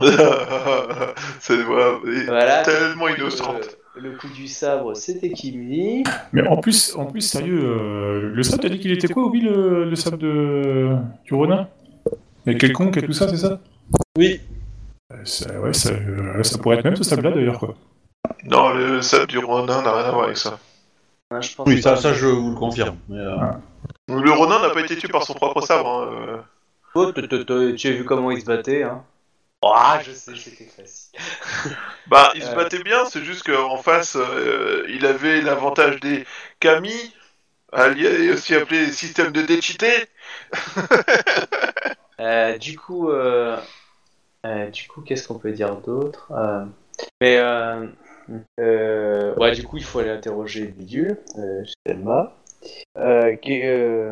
[1.40, 3.76] c'est voilà, et tellement Le- innocente.
[3.96, 6.04] Le coup du sabre, c'était Kim Lee.
[6.32, 9.40] Mais en plus, en plus sérieux, euh, le sable, t'as dit qu'il était quoi, oui,
[9.40, 10.94] le, le sable de...
[11.24, 11.66] du Ronin?
[12.46, 13.58] Avec quelconque et tout ça, c'est ça?
[14.16, 14.40] Oui.
[15.12, 17.74] Euh, ça, Ouais, ça, euh, ça pourrait être même ce sable-là d'ailleurs, quoi.
[18.44, 20.58] Non, le sable du Ronin n'a rien à voir avec ça.
[21.32, 22.96] Je pense Oui, ça, ça je vous le confirme.
[23.08, 23.36] mais, euh,
[24.08, 25.88] Le Ronin n'a pas été tué par son propre sabre.
[25.88, 26.36] hein, euh.
[27.06, 29.04] Oh, tu as vu comment il se battait, hein
[29.62, 31.18] Ah, je sais, c'était facile.
[32.08, 32.54] Bah, il se Euh.
[32.54, 36.24] battait bien, c'est juste qu'en face, euh, il avait l'avantage des
[36.58, 37.14] Kami,
[37.72, 39.90] alliés- aussi appelé système de déchité.
[42.20, 43.56] Euh, du coup, euh,
[44.44, 46.64] euh, du coup, qu'est-ce qu'on peut dire d'autre Euh,
[47.20, 47.86] Mais euh,
[48.58, 52.32] euh, ouais, du coup, il faut aller interroger le bidule, euh, Telma.
[52.96, 54.10] Euh, qui, euh,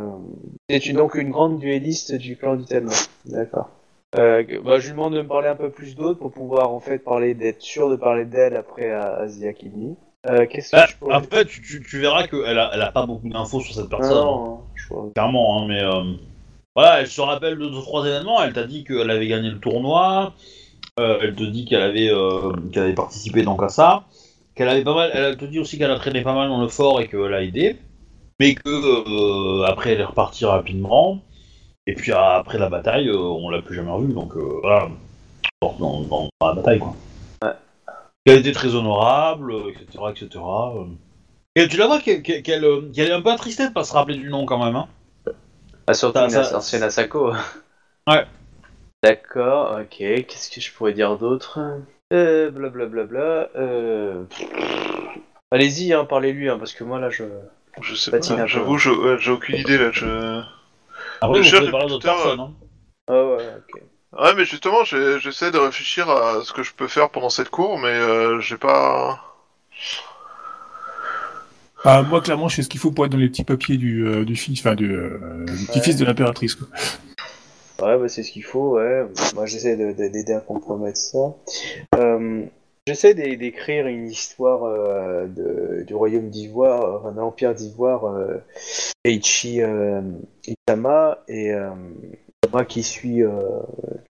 [0.71, 2.93] c'est une- donc une grande duelliste du clan du Telma.
[3.25, 3.71] D'accord.
[4.17, 6.81] Euh, bah, je lui demande de me parler un peu plus d'autres pour pouvoir en
[6.81, 9.97] fait parler d'être sûr de parler d'elle après à Asia Kimi.
[10.29, 11.45] Euh, qu'est-ce que bah, je pourrais...
[11.45, 14.17] tu, tu, tu verras qu'elle a, elle a pas beaucoup d'infos sur cette personne.
[14.17, 14.25] hein.
[14.25, 15.11] non, je vois.
[15.15, 16.03] Clairement, hein, mais euh,
[16.75, 18.43] voilà, elle se rappelle de deux trois événements.
[18.43, 20.33] Elle t'a dit qu'elle avait gagné le tournoi.
[20.99, 22.11] euh, elle te dit qu'elle avait,
[22.73, 24.05] qu'elle avait participé donc à ça.
[24.55, 25.11] Qu'elle avait pas mal.
[25.13, 27.43] Elle te dit aussi qu'elle a traîné pas mal dans le fort et qu'elle a
[27.43, 27.77] aidé.
[28.41, 31.23] Mais que euh, après elle est repartie rapidement.
[31.87, 34.13] Et puis après la bataille, euh, on l'a plus jamais revue.
[34.13, 34.89] Donc euh, voilà,
[35.63, 36.95] dans, dans, dans la bataille quoi.
[38.25, 40.45] Qu'elle était très honorable, etc., etc.
[41.55, 44.17] Et tu la vois qu'elle, qu'elle, qu'elle, est un peu attristée de pas se rappeler
[44.17, 44.75] du nom quand même.
[44.75, 44.89] Hein.
[45.87, 47.33] Ah, surtout ancienne Asako.
[48.09, 48.25] Ouais.
[49.03, 49.97] D'accord, ok.
[49.99, 51.59] Qu'est-ce que je pourrais dire d'autre?
[52.13, 53.49] Euh, Blablabla.
[53.57, 54.25] Euh...
[55.51, 57.25] Allez-y, hein, parlez-lui, hein, parce que moi là je.
[57.83, 59.91] Je sais Patine pas, j'avoue, je- ouais, j'ai aucune idée là.
[59.93, 60.41] Je...
[61.21, 62.41] Après, vous pouvez parler d'autres personnes.
[62.41, 62.53] Hein.
[63.09, 63.83] Ah ouais, ok.
[64.19, 67.51] Ouais, mais justement, j'ai- j'essaie de réfléchir à ce que je peux faire pendant cette
[67.51, 69.21] cour, mais euh, j'ai pas.
[71.85, 74.07] Ah, moi, clairement, je sais ce qu'il faut pour être dans les petits papiers du,
[74.07, 76.55] euh, du fils, enfin, du, euh, du petit-fils de l'impératrice.
[76.55, 76.67] quoi.
[77.83, 79.07] Ouais, bah c'est ce qu'il faut, ouais.
[79.35, 81.19] Moi j'essaie de- de- d'aider à compromettre ça.
[81.97, 82.45] Euh,
[82.87, 85.27] j'essaie d'é- d'écrire une histoire euh,
[85.83, 88.39] du royaume d'Ivoire, enfin de l'empire d'Ivoire, euh,
[89.05, 90.01] Eiichi euh,
[90.47, 91.71] Itama, et euh,
[92.53, 93.31] moi qui suis euh,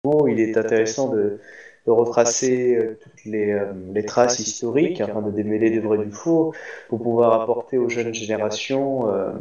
[0.03, 1.39] bon, il est intéressant de,
[1.87, 6.55] retracer euh, toutes les, euh, traces historiques, afin de démêler le vrai du faux,
[6.89, 9.33] pour pouvoir apporter aux jeunes générations euh,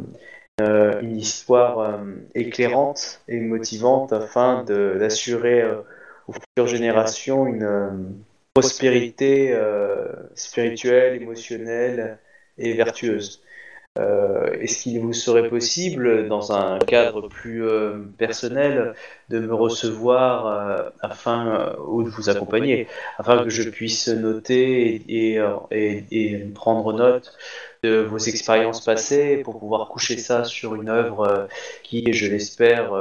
[0.60, 1.98] euh, une histoire euh,
[2.34, 5.76] éclairante et motivante afin d'assurer euh,
[6.28, 7.90] aux futures générations une euh,
[8.54, 12.18] prospérité euh, spirituelle, émotionnelle
[12.58, 13.42] et vertueuse.
[13.98, 18.94] Euh, Est-ce qu'il vous serait possible, dans un cadre plus euh, personnel,
[19.28, 22.88] de me recevoir afin ou de vous accompagner,
[23.18, 25.38] afin que je puisse noter et,
[26.54, 27.36] prendre note
[27.82, 31.48] de vos expériences passées pour pouvoir coucher ça sur une œuvre
[31.82, 32.92] qui, je l'espère,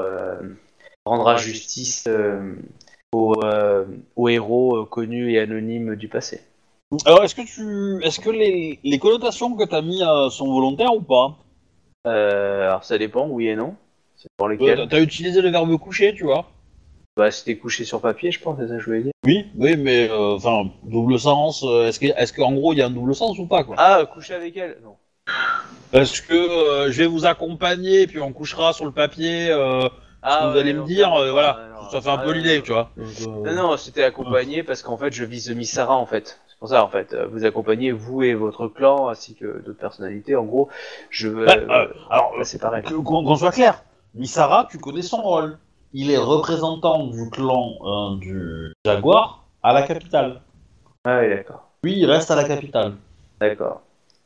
[1.06, 2.08] rendra justice
[3.14, 3.86] aux, euh,
[4.16, 6.42] aux héros euh, connus et anonymes du passé.
[7.06, 10.94] Alors, est-ce que tu, est-ce que les, les connotations que t'as mis euh, sont volontaires
[10.94, 11.38] ou pas?
[12.08, 13.76] Euh, alors ça dépend, oui et non.
[14.16, 16.46] C'est pour lesquels T'as t'as utilisé le verbe coucher, tu vois
[17.18, 19.12] Bah c'était couché sur papier, je pense, c'est ça que je voulais dire.
[19.26, 21.64] Oui, oui, mais enfin, double sens.
[21.64, 23.76] Est-ce que, est-ce qu'en gros il y a un double sens ou pas quoi?
[23.78, 24.96] Ah, coucher avec elle Non.
[25.94, 29.50] Est-ce que je vais vous accompagner puis on couchera sur le papier
[30.24, 32.34] Ah, Vous ouais, allez me dire, euh, voilà, non, ça fait un ah, peu non,
[32.34, 32.92] l'idée, tu vois.
[32.96, 36.40] Non, non, c'était accompagné parce qu'en fait je vise Misara en fait.
[36.48, 37.14] C'est pour ça en fait.
[37.14, 40.36] Euh, Vous accompagnez vous et votre clan ainsi que d'autres personnalités.
[40.36, 40.70] En gros,
[41.10, 41.46] je veux.
[41.46, 42.84] Bah, euh, euh, alors, bah, c'est pareil.
[42.84, 43.84] que- qu'on qu'on soit clair,
[44.14, 45.58] Misara, tu connais son rôle.
[45.94, 50.42] Il est représentant du clan euh, du Jaguar à la capitale.
[51.04, 51.68] Ah oui, d'accord.
[51.84, 52.94] Lui, il reste à la capitale.
[53.40, 53.82] D'accord.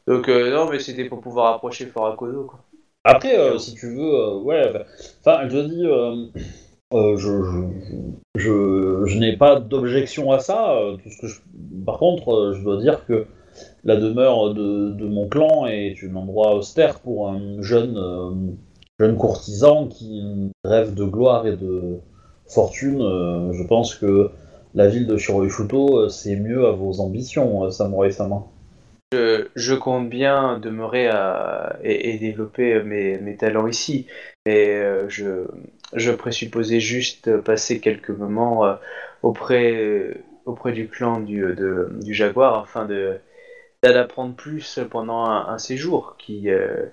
[0.08, 2.60] Donc euh, non, mais c'était pour pouvoir approcher Forakodo quoi.
[3.06, 4.74] Après, euh, si tu veux, euh, ouais,
[5.22, 6.26] enfin, je dis, euh,
[6.94, 7.62] euh, je, je,
[8.36, 10.74] je, je n'ai pas d'objection à ça.
[10.74, 11.42] euh, tout ce que je-
[11.86, 13.28] Par contre, euh, je dois dire que
[13.86, 18.32] la demeure de, de mon clan est un endroit austère pour un jeune, euh,
[19.00, 20.24] jeune courtisan qui
[20.66, 22.00] rêve de gloire et de
[22.48, 23.02] fortune.
[23.02, 24.32] euh, je pense que
[24.76, 28.46] la ville de Shiroishuto, euh, c'est mieux à vos ambitions, euh, Samurai Sama.
[29.16, 31.10] Je, compte bien demeurer
[31.84, 34.08] et, et développer mes, talents ici,
[34.46, 35.46] mais euh, je,
[36.12, 38.76] présupposais juste passer quelques moments euh,
[39.24, 43.20] auprès, auprès du clan du, de- du Jaguar afin de
[43.84, 46.88] d'en apprendre plus pendant un, un séjour qui, euh,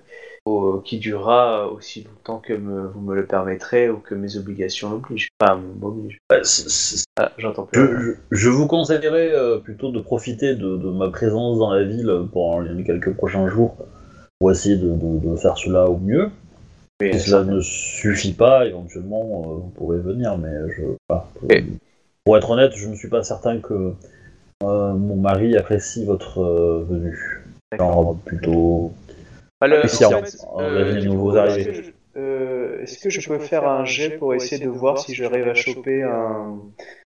[0.45, 4.89] au- qui durera aussi longtemps que me- vous me le permettrez ou que mes obligations
[4.91, 5.29] l'obligent.
[5.41, 6.17] Enfin, m'obligent.
[6.31, 7.79] Euh, c'est- Ah, j'entends plus.
[7.79, 11.83] Je, je- je vous conseillerais euh, plutôt de profiter de, de ma présence dans la
[11.83, 13.75] ville pendant les quelques prochains jours
[14.39, 16.29] pour essayer de, de- de faire cela au mieux.
[17.01, 20.83] Mais Si cela ne suffit pas, éventuellement, euh, vous pourrez venir, mais je,
[22.23, 23.93] pour être honnête, je ne suis pas certain que
[24.63, 27.41] euh, mon mari apprécie votre euh, venue.
[27.77, 28.93] Genre plutôt.
[29.61, 31.61] En fait, euh, euh, nouveaux arrivés.
[31.61, 34.99] est-ce que je- euh, Est-ce que je peux faire un jet pour essayer de voir
[34.99, 36.57] si j'arrive à choper un,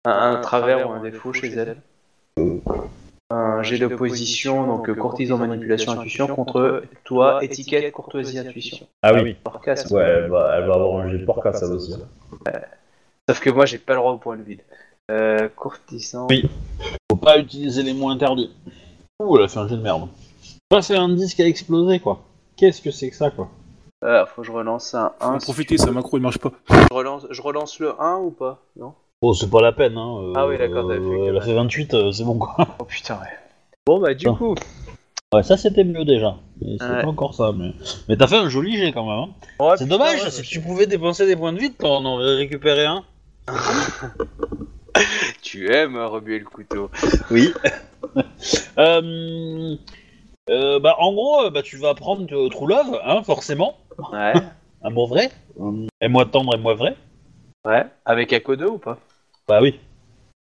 [0.05, 1.77] un, un travers ou un défaut chez elle
[3.29, 8.87] Un jet d'opposition, donc euh, courtisan, manipulation, intuition, contre toi, étiquette, courtoisie, intuition.
[9.01, 9.89] Ah oui, Porcasse.
[9.91, 11.95] ouais, elle va, elle va avoir un jet de porca, ça aussi.
[13.27, 14.61] Sauf que moi, j'ai pas le droit au point de vide.
[15.09, 16.27] Euh, courtisan.
[16.29, 16.49] Oui.
[17.09, 18.51] Faut pas utiliser les mots interdits.
[19.21, 20.07] Ouh, elle a fait un jet de merde.
[20.71, 22.21] Ça, c'est un disque qui a explosé, quoi.
[22.63, 23.49] Qu'est-ce que c'est que ça, quoi
[24.01, 25.25] Ah, faut que je relance un 1.
[25.31, 26.53] Faut en profiter, sa macro il marche pas.
[26.69, 30.15] Je relance, je relance le 1 ou pas Non Oh, c'est pas la peine, hein.
[30.21, 32.55] euh, Ah oui, d'accord, t'avais fait que- Elle a fait 28, euh, c'est bon, quoi.
[32.79, 33.27] Oh putain, ouais.
[33.85, 34.55] Bon, bah, du coup.
[35.33, 36.37] Ouais, ça, c'était mieux, déjà.
[36.61, 37.01] C'est Ouais.
[37.01, 37.73] pas encore ça, mais...
[38.07, 39.29] Mais t'as fait un joli jet, quand même, hein.
[39.59, 42.05] Ouais, C'est dommage, ouais, si je- tu pouvais dépenser des points de vide, on en
[42.05, 43.03] aurait récupéré un.
[45.41, 46.89] Tu aimes remuer le couteau.
[47.29, 47.51] Oui.
[48.77, 49.75] euh...
[50.49, 53.77] euh, bah, en gros, euh, bah, tu vas prendre euh, True Love, hein, forcément.
[54.11, 54.33] Ouais.
[54.83, 55.31] Amour vrai.
[55.59, 56.95] Euh, Et moi tendre et moi vrai.
[57.65, 57.85] Ouais.
[58.05, 58.97] Avec Akodo ou pas?
[59.47, 59.79] Bah oui.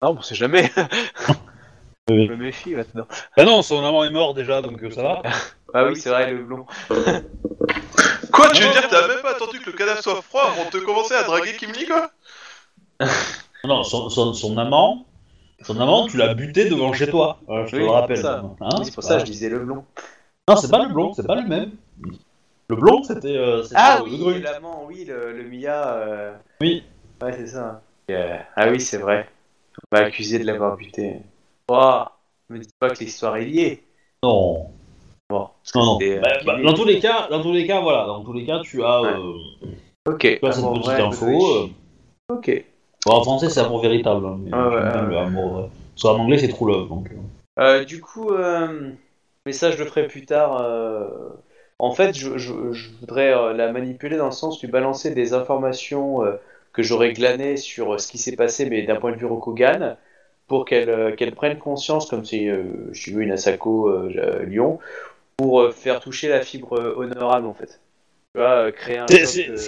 [0.01, 0.71] Non, on sait jamais.
[2.09, 2.25] Oui.
[2.27, 3.05] Je me méfie maintenant.
[3.37, 5.21] Bah non, son amant est mort déjà, donc ça va.
[5.73, 6.65] Ah oui, c'est vrai, le blond.
[6.89, 10.69] Quoi, tu veux dire que t'as même pas attendu que le cadavre soit froid avant
[10.69, 12.11] de commencer à draguer Kimli, quoi?
[13.63, 15.05] Non, son, son, son amant,
[15.63, 17.39] son amant, tu l'as buté devant chez toi.
[17.47, 18.17] Voilà, je te Oui, le rappelle.
[18.17, 18.43] c'est ça.
[18.61, 19.83] Hein, Oui, c'est pour ça que je disais le blond.
[20.49, 21.71] Non, c'est pas le blond, c'est pas le même.
[22.69, 23.35] Le blond, c'était.
[23.35, 24.39] euh, c'était, Ah oui, le Grut.
[24.41, 25.93] l'amant, oui, le, le Mia.
[25.97, 26.83] euh, Oui.
[27.21, 27.81] Ouais, c'est ça.
[28.09, 29.27] Euh, Ah oui, c'est vrai.
[29.91, 31.17] On m'a accusé de l'avoir buté.
[31.69, 32.03] Oh,
[32.49, 33.83] me dis pas que l'histoire est liée.
[34.23, 34.67] Non.
[35.29, 35.49] Bon.
[35.75, 35.99] Non, non.
[35.99, 38.45] C'était, Bah, bah, dans tous les cas, dans tous les cas, voilà, dans tous les
[38.45, 39.13] cas, tu as, Ouais.
[39.13, 40.19] euh, Ok.
[40.19, 41.25] tu as cette Amour petite info.
[41.27, 41.71] oui.
[42.31, 42.65] euh, Ok.
[43.05, 45.07] Bon, en français, c'est amour véritable, hein, mais Ah ouais, j'aime bien ouais.
[45.09, 45.69] le amour.
[45.95, 46.87] Parce qu'en anglais, c'est true love.
[46.89, 47.15] Donc, euh.
[47.59, 48.91] Euh, du coup, euh,
[49.45, 50.61] mais ça je le ferai plus tard.
[50.61, 51.07] euh,
[51.79, 55.33] En fait, je, je- je voudrais euh, la manipuler dans le sens lui balancer des
[55.33, 56.37] informations euh,
[56.73, 59.97] que j'aurais glanées sur euh, ce qui s'est passé, mais d'un point de vue Rokugan,
[60.47, 62.63] pour qu'elle euh, qu'elle prenne conscience, comme si euh,
[62.93, 64.79] je suis une Asako euh, euh, Lyon,
[65.37, 67.81] pour euh, faire toucher la fibre euh, honorable en fait.
[68.33, 69.07] Tu vois, euh, créer un.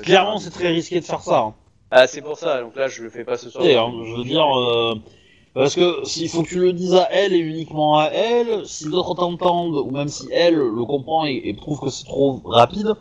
[0.04, 1.40] Clairement, c'est très risqué de faire ça.
[1.40, 1.54] hein.
[1.96, 2.60] Ah, c'est pour ça.
[2.62, 3.64] Donc là, je le fais pas ce soir.
[3.64, 4.96] Et, hein, je veux dire, euh,
[5.54, 8.90] parce que s'il faut que tu le dises à elle et uniquement à elle, si
[8.90, 12.94] d'autres t'entendent, ou même si elle le comprend et, et trouve que c'est trop rapide,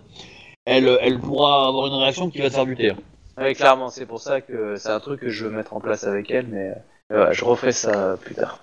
[0.67, 2.93] elle, elle pourra avoir une réaction qui va te faire buter.
[3.39, 6.05] Oui, clairement, c'est pour ça que c'est un truc que je veux mettre en place
[6.05, 6.75] avec elle, mais
[7.13, 8.59] euh, je referai ça plus tard.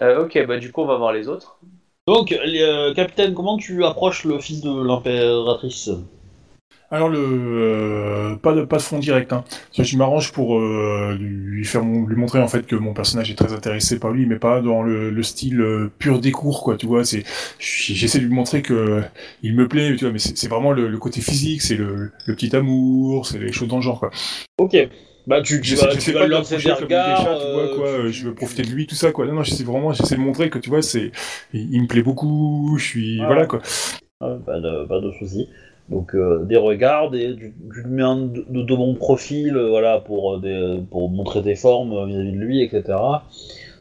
[0.00, 1.58] Euh, ok, bah du coup, on va voir les autres.
[2.06, 5.90] Donc, les, euh, capitaine, comment tu approches le fils de l'impératrice?
[6.90, 9.32] Alors le euh, pas de pas de fond direct.
[9.32, 9.44] Hein.
[9.76, 13.34] Je m'arrange pour euh, lui faire mon- lui montrer en fait que mon personnage est
[13.34, 16.76] très intéressé par lui, mais pas dans le, le style euh, pur des cours quoi.
[16.76, 17.24] Tu vois, c'est
[17.58, 19.02] j'essaie de lui montrer que
[19.42, 19.96] il me plaît.
[19.96, 23.38] Tu vois, mais c'est vraiment le, le côté physique, c'est le, le petit amour, c'est
[23.38, 24.10] les choses dans le genre quoi.
[24.58, 24.76] Ok.
[25.26, 27.22] Bah, tu, tu vas, tu vas lancer des regards.
[27.24, 28.08] chats, tu vois quoi.
[28.10, 29.26] Je veux profiter de lui, tout ça quoi.
[29.26, 31.12] Non non, j'essaie vraiment, j'essaie de montrer que tu vois, c'est
[31.54, 32.76] il, il me plaît beaucoup.
[32.78, 33.26] Je suis Ah.
[33.26, 33.62] voilà quoi.
[34.20, 35.48] Ah, pas de, pas de soucis.
[35.90, 39.56] Donc euh, des regards, des, tu, tu lui mets un de, de, de bon profil,
[39.56, 42.98] euh, voilà, pour, euh, des, pour montrer tes formes vis-à-vis de lui, etc.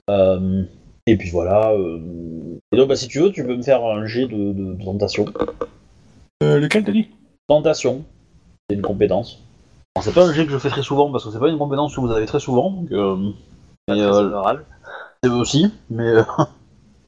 [0.10, 0.64] Euh,
[1.08, 1.72] et puis voilà.
[1.72, 2.00] euh,
[2.74, 4.84] Et donc, bah, si tu veux, tu peux me faire un jet de, de, de
[4.84, 5.26] tentation.
[6.44, 7.08] Euh, lequel t'as dit?
[7.48, 8.04] Tentation,
[8.70, 9.42] c'est une compétence.
[10.02, 11.96] C'est pas un jet que je fais très souvent parce que c'est pas une compétence
[11.96, 12.72] que vous avez très souvent.
[12.72, 13.16] Donc, euh,
[13.92, 14.56] euh,
[15.24, 16.24] c'est aussi, mais, euh,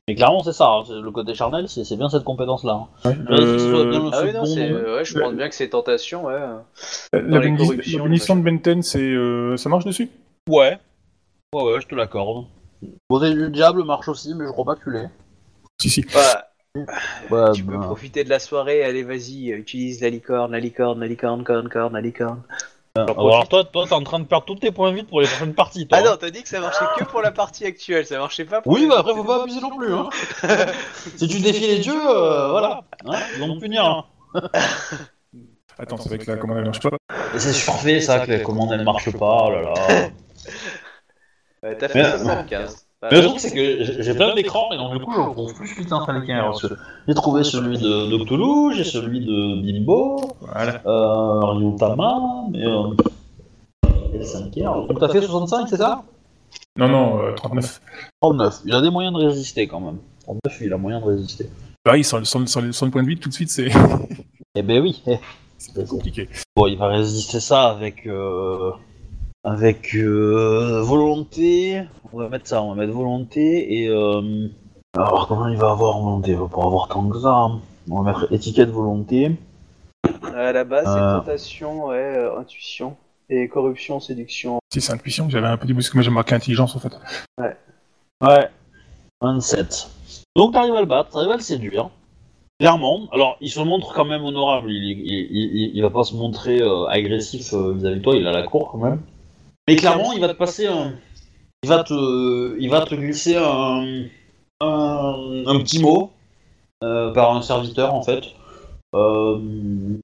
[0.07, 0.67] mais clairement c'est ça.
[0.69, 2.87] hein, le côté charnel, c'est bien cette compétence-là.
[3.05, 3.11] hein.
[3.11, 6.33] Bien le Ah oui, non, euh, ouais, je pense bien que c'est tentation, ouais.
[6.33, 6.57] Euh,
[7.13, 10.09] Dans La les bénédiction corruptions, la bénédiction de Benten, c'est euh, ça marche dessus?
[10.49, 10.77] Ouais.
[11.53, 12.45] Ouais, ouais, je te l'accorde.
[13.09, 15.09] Beauté du diable marche aussi, mais je crois pas que tu l'aies.
[15.81, 16.05] Si si.
[17.31, 20.59] Ouais, tu peux bah, profiter de la soirée, allez, vas-y, euh, utilise la licorne, la
[20.59, 22.41] licorne, la licorne, corne, corne, la licorne.
[22.97, 25.53] Alors toi, toi, t'es en train de perdre tous tes points vides pour les prochaines
[25.53, 25.85] parties.
[25.85, 26.11] Toi, Ah hein.
[26.11, 28.71] non, t'as dit que ça marchait que pour la partie actuelle, ça marchait pas pour
[28.71, 29.93] Oui, les bah après, faut pas abuser non plus.
[29.93, 30.09] Hein.
[31.17, 32.83] si tu défies les dieux, euh, voilà.
[33.05, 33.83] Hein, ils vont te punir.
[33.85, 34.05] Hein.
[35.77, 36.91] Attends, c'est vrai que la commande elle marche pas.
[37.37, 39.73] C'est surfait ça, que la commande elle marche pas, oh là là.
[41.77, 42.84] T'as fait Mais- 75.
[43.11, 45.75] Bah, le truc, c'est que j'ai plein d'écrans et donc du coup, je retrouve plus
[45.75, 45.99] quelqu'un.
[46.05, 46.73] parce que
[47.07, 50.81] J'ai trouvé celui de, de Cthulhu, j'ai celui de Bimbo, Voilà.
[50.85, 52.19] euh, Ryutama,
[52.51, 52.65] mais.
[52.65, 52.93] Euh...
[54.13, 54.87] Et le cinquième.
[54.87, 56.03] Donc t'as fait 65, c'est ça
[56.77, 57.81] Non, non, euh, 39.
[58.21, 58.61] 39.
[58.65, 59.97] Il a des moyens de résister quand même.
[60.23, 61.49] 39, il a moyen de résister.
[61.85, 63.33] Bah oui, sans, le- sans, le- sans, le- sans le point de vue, tout de
[63.33, 63.69] suite, c'est
[64.55, 65.03] Eh ben oui.
[65.57, 66.29] c'est compliqué.
[66.55, 68.07] Bon, il va résister ça avec.
[68.07, 68.71] Euh...
[69.45, 71.83] Avec euh, volonté.
[72.11, 73.87] On va mettre ça, on va mettre volonté et.
[73.89, 74.47] Euh...
[74.97, 77.29] Alors, comment il va avoir volonté Il va pas avoir tant que ça.
[77.33, 77.61] hein.
[77.89, 79.31] On va mettre étiquette volonté.
[80.33, 81.19] À la base, c'est Euh.
[81.19, 82.95] tentation, ouais, euh, intuition.
[83.29, 84.59] Et corruption, séduction.
[84.73, 86.93] Si, c'est intuition, j'avais un peu du parce que moi j'ai marqué intelligence en fait.
[87.39, 88.49] Ouais.
[89.21, 89.89] 27.
[90.35, 91.89] Donc t'arrives à le battre, t'arrives à le séduire.
[92.59, 93.07] Clairement.
[93.11, 94.71] Alors, il se montre quand même honorable.
[94.71, 98.15] Il, il, il, va pas se montrer euh, agressif euh, vis-à-vis de toi.
[98.15, 99.01] Il a la cour quand même.
[99.67, 100.93] Mais clairement, il va te passer un.
[101.63, 104.05] Il va te, il va te glisser un,
[104.61, 106.11] un, un petit mot
[106.83, 108.21] euh, par un serviteur en fait.
[108.93, 109.39] Euh,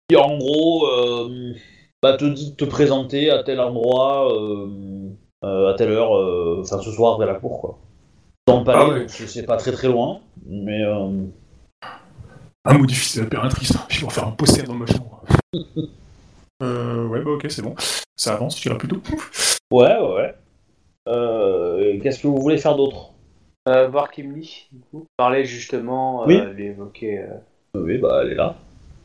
[0.10, 1.54] qui en gros euh,
[2.02, 4.68] bah, te dit de te présenter à tel endroit euh,
[5.46, 7.78] euh, à telle heure, euh, enfin ce soir vers la cour quoi.
[8.48, 9.06] Dans le palais, Ah ouais.
[9.08, 11.24] c'est pas très très loin, mais euh,
[12.66, 13.74] Un mot difficile, l'impératrice.
[13.88, 15.24] Je vais en faire un poster dans ma chambre.
[16.62, 17.76] euh, ouais, bah ok, c'est bon.
[18.16, 19.02] Ça avance, je dirais plutôt.
[19.72, 20.14] ouais ouais.
[20.16, 20.34] ouais.
[21.08, 23.12] Euh, Qu'est-ce que vous voulez faire d'autre
[23.68, 25.06] Euh, voir Kimli, du coup.
[25.18, 26.40] Parler justement, euh, Oui.
[26.56, 27.20] lui évoquer.
[27.20, 27.28] Euh,
[27.76, 28.56] Oui bah elle est là.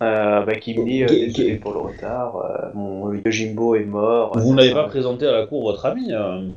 [0.02, 2.36] euh, bah, Kimli, euh, Qui- désolé pour le retard.
[2.36, 4.38] euh, mon Yojimbo est mort.
[4.38, 6.12] Vous n'avez pas présenté à la cour votre ami.
[6.12, 6.48] euh.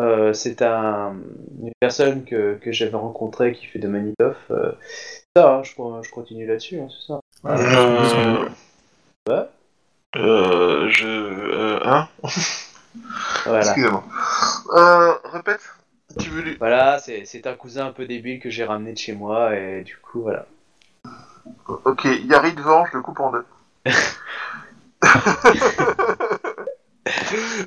[0.00, 1.14] Euh, c'est un,
[1.62, 4.36] une personne que, que j'avais rencontrée qui fait de Manitoff.
[4.50, 4.72] Euh,
[5.36, 5.70] ça, hein, je,
[6.02, 7.20] je continue là-dessus, hein, c'est ça.
[9.28, 9.44] Euh,
[10.16, 11.06] Euh, je...
[11.06, 12.08] Euh, hein
[13.44, 13.60] Voilà.
[13.60, 14.04] Excusez-moi.
[14.74, 15.60] Euh, répète.
[16.18, 16.56] Tu veux lui...
[16.56, 19.82] Voilà, c'est c'est un cousin un peu débile que j'ai ramené de chez moi et
[19.82, 20.46] du coup voilà.
[21.84, 23.44] Ok, Yari devant, je le coupe en deux.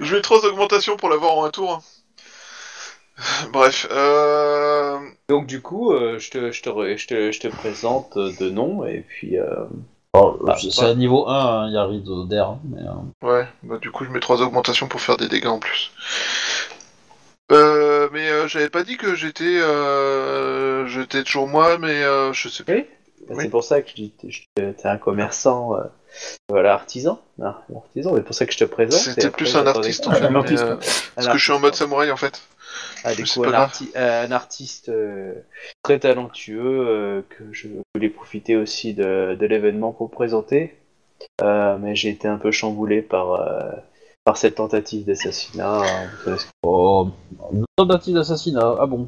[0.02, 1.84] je mets trois augmentations pour l'avoir en un tour.
[3.52, 5.00] Bref, euh...
[5.28, 8.50] Donc du coup, euh, je, te, je, te, je, te, je te présente euh, de
[8.50, 9.38] nom et puis...
[10.18, 10.90] euh, Alors, Ah, c'est ouais.
[10.90, 12.48] à niveau 1, hein, Yari de d'air.
[12.50, 15.48] hein, Mais, euh, Ouais, bah du coup je mets trois augmentations pour faire des dégâts
[15.48, 15.92] en plus.
[17.52, 22.50] Euh, mais euh, j'avais pas dit que j'étais euh, j'étais toujours moi, mais euh, je
[22.50, 22.74] sais plus.
[22.76, 22.86] Oui.
[23.30, 23.44] Oui.
[23.44, 24.14] C'est pour ça que je dis
[24.56, 25.82] t'es un commerçant, euh,
[26.50, 27.20] voilà, artisan.
[27.38, 29.00] Non, artisan, c'est pour ça que je te présente.
[29.00, 30.26] C'était après, plus un artiste en fait.
[30.26, 30.64] Un mais, artiste.
[30.64, 30.76] euh,
[31.16, 32.42] parce que je suis en mode samouraï en fait.
[33.04, 35.34] Ah, du coup, un, arti- euh, un artiste euh,
[35.84, 40.76] très talentueux euh, que je voulais profiter aussi de, de l'événement pour présenter.
[41.42, 43.40] Euh, mais j'ai été un peu chamboulé par,
[44.24, 45.82] par cette tentative d'assassinat.
[46.26, 47.10] hein, oh,
[47.52, 48.76] une tentative d'assassinat.
[48.80, 49.08] Ah bon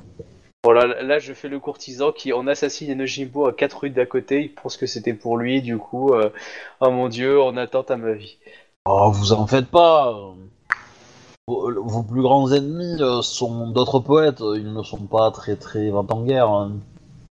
[0.63, 4.41] Bon, là, je fais le courtisan qui en assassine Enojimbo à 4 rues d'à côté.
[4.41, 6.13] Il pense que c'était pour lui, du coup,
[6.81, 8.37] oh mon dieu, en attente à ma vie.
[8.85, 10.13] Oh, vous en faites pas.
[11.51, 11.75] Euh.
[11.79, 14.41] Vos, plus grands ennemis euh, sont d'autres poètes.
[14.41, 16.49] Ils ne sont pas très très vingt en guerre.
[16.49, 16.73] hein.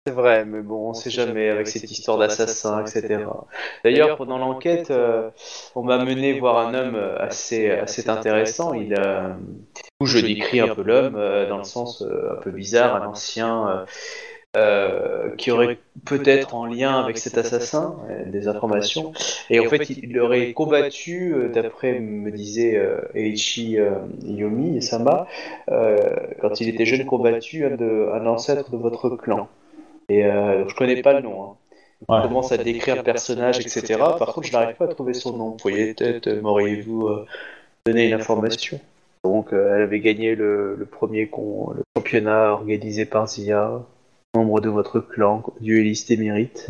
[0.06, 3.24] C'est vrai, mais bon, on sait jamais avec cette histoire d'assassin, etc.
[3.82, 5.30] D'ailleurs, pendant l'enquête, euh,
[5.74, 8.72] on m'a mené voir un homme euh, assez, assez intéressant.
[8.72, 9.36] Il a,
[9.98, 13.06] où je décris un peu l'homme euh, dans le sens euh, un peu bizarre, un
[13.08, 13.84] ancien
[14.56, 19.12] euh, qui aurait peut-être en lien avec cet assassin euh, des informations.
[19.50, 23.90] Et en fait, il aurait combattu, euh, d'après me disait euh, Eiichi euh,
[24.24, 25.26] Yomi Sama,
[25.68, 29.48] quand il était jeune, combattu un, de, un ancêtre de votre clan.
[30.08, 31.42] Et je connais pas le nom.
[31.42, 31.56] Hein.
[32.08, 32.22] Ouais.
[32.22, 33.98] Commence à décrire le personnage, etc.
[34.18, 35.50] Par contre, je n'arrive pas à trouver son nom.
[35.50, 37.26] Vous voyez, peut-être m'auriez-vous euh,
[37.86, 38.78] donné une information
[39.24, 43.82] Donc, euh, elle avait gagné le, le premier con, le championnat organisé par Zia,
[44.36, 46.68] membre de votre clan, dueliste émérite.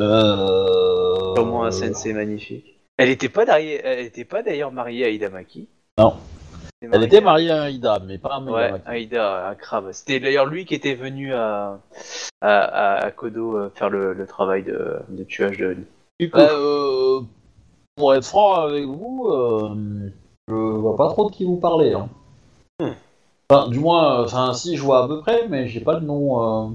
[0.00, 1.32] Euh...
[1.34, 2.78] Vraiment un sensei magnifique.
[2.96, 5.68] Elle n'était pas, mariée- elle était pas d'ailleurs mariée à Hidamaki
[5.98, 6.14] Non.
[6.80, 8.72] Elle Elle était mariée à Aïda, mais pas à Ouais.
[8.86, 9.92] Aïda, un crabe.
[9.92, 11.78] C'était d'ailleurs lui qui était venu à,
[12.40, 15.76] à, à- à Kodo euh, faire le, le travail de, de tuage de
[16.18, 17.20] Du coup, Bah, euh,
[17.96, 20.10] pour être franc avec vous, euh,
[20.48, 21.92] je vois pas trop de qui vous parlez.
[21.94, 22.08] Hein.
[22.80, 22.90] Hmm.
[23.52, 26.06] Enfin, du moins, euh, enfin, si je vois à peu près, mais j'ai pas le
[26.06, 26.68] nom.
[26.68, 26.70] euh.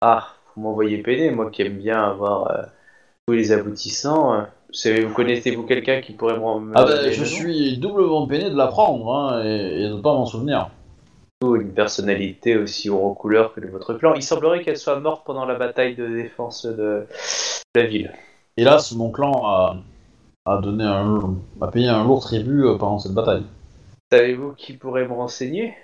[0.00, 0.26] ah,
[0.56, 2.62] vous m'envoyez PD, moi qui aime bien avoir euh,
[3.26, 4.34] tous les aboutissants.
[4.34, 4.40] euh.
[4.68, 7.26] Vous savez, vous connaissez-vous quelqu'un qui pourrait me me Ah donner bah, le je nom
[7.26, 10.70] suis doublement peiné de l'apprendre hein, et, et de pas m'en souvenir.
[11.44, 14.14] Ou une personnalité aussi haut en couleur que de votre clan.
[14.14, 17.06] Il semblerait qu'elle soit morte pendant la bataille de défense de
[17.76, 18.12] la ville.
[18.56, 19.76] Hélas, mon clan a,
[20.46, 23.44] a donné un, a payé un lourd tribut euh, pendant cette bataille.
[24.10, 25.74] Savez-vous qui pourrait me renseigner?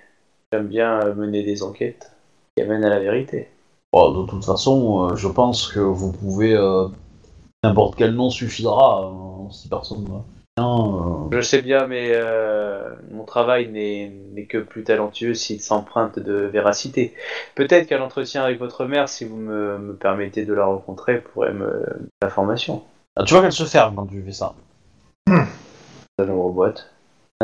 [0.55, 2.13] J'aime bien mener des enquêtes
[2.55, 3.49] qui amènent à la vérité.
[3.91, 6.53] Bon, de toute façon, euh, je pense que vous pouvez.
[6.55, 6.87] euh,
[7.61, 10.05] N'importe quel nom suffira euh, si personne
[10.59, 11.27] euh.
[11.33, 16.35] Je sais bien, mais euh, mon travail n'est n'est que plus talentueux s'il s'emprunte de
[16.35, 17.13] véracité.
[17.55, 21.53] Peut-être qu'un entretien avec votre mère, si vous me, me permettez de la rencontrer, pourrait
[21.53, 21.83] me
[22.21, 22.83] l'information.
[23.17, 24.53] Ah, tu vois qu'elle se ferme quand tu fais ça.
[25.27, 26.41] Ça nous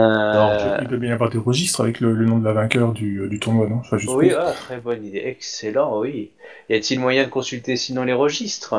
[0.02, 0.62] reboîte.
[0.62, 2.94] Euh, Il peut bien y avoir des registres avec le, le nom de la vainqueur
[2.94, 3.78] du, du tournoi, non?
[3.78, 6.32] Enfin, oui, ah, très bonne idée, excellent, oui.
[6.70, 8.74] Y a-t-il moyen de consulter sinon les registres?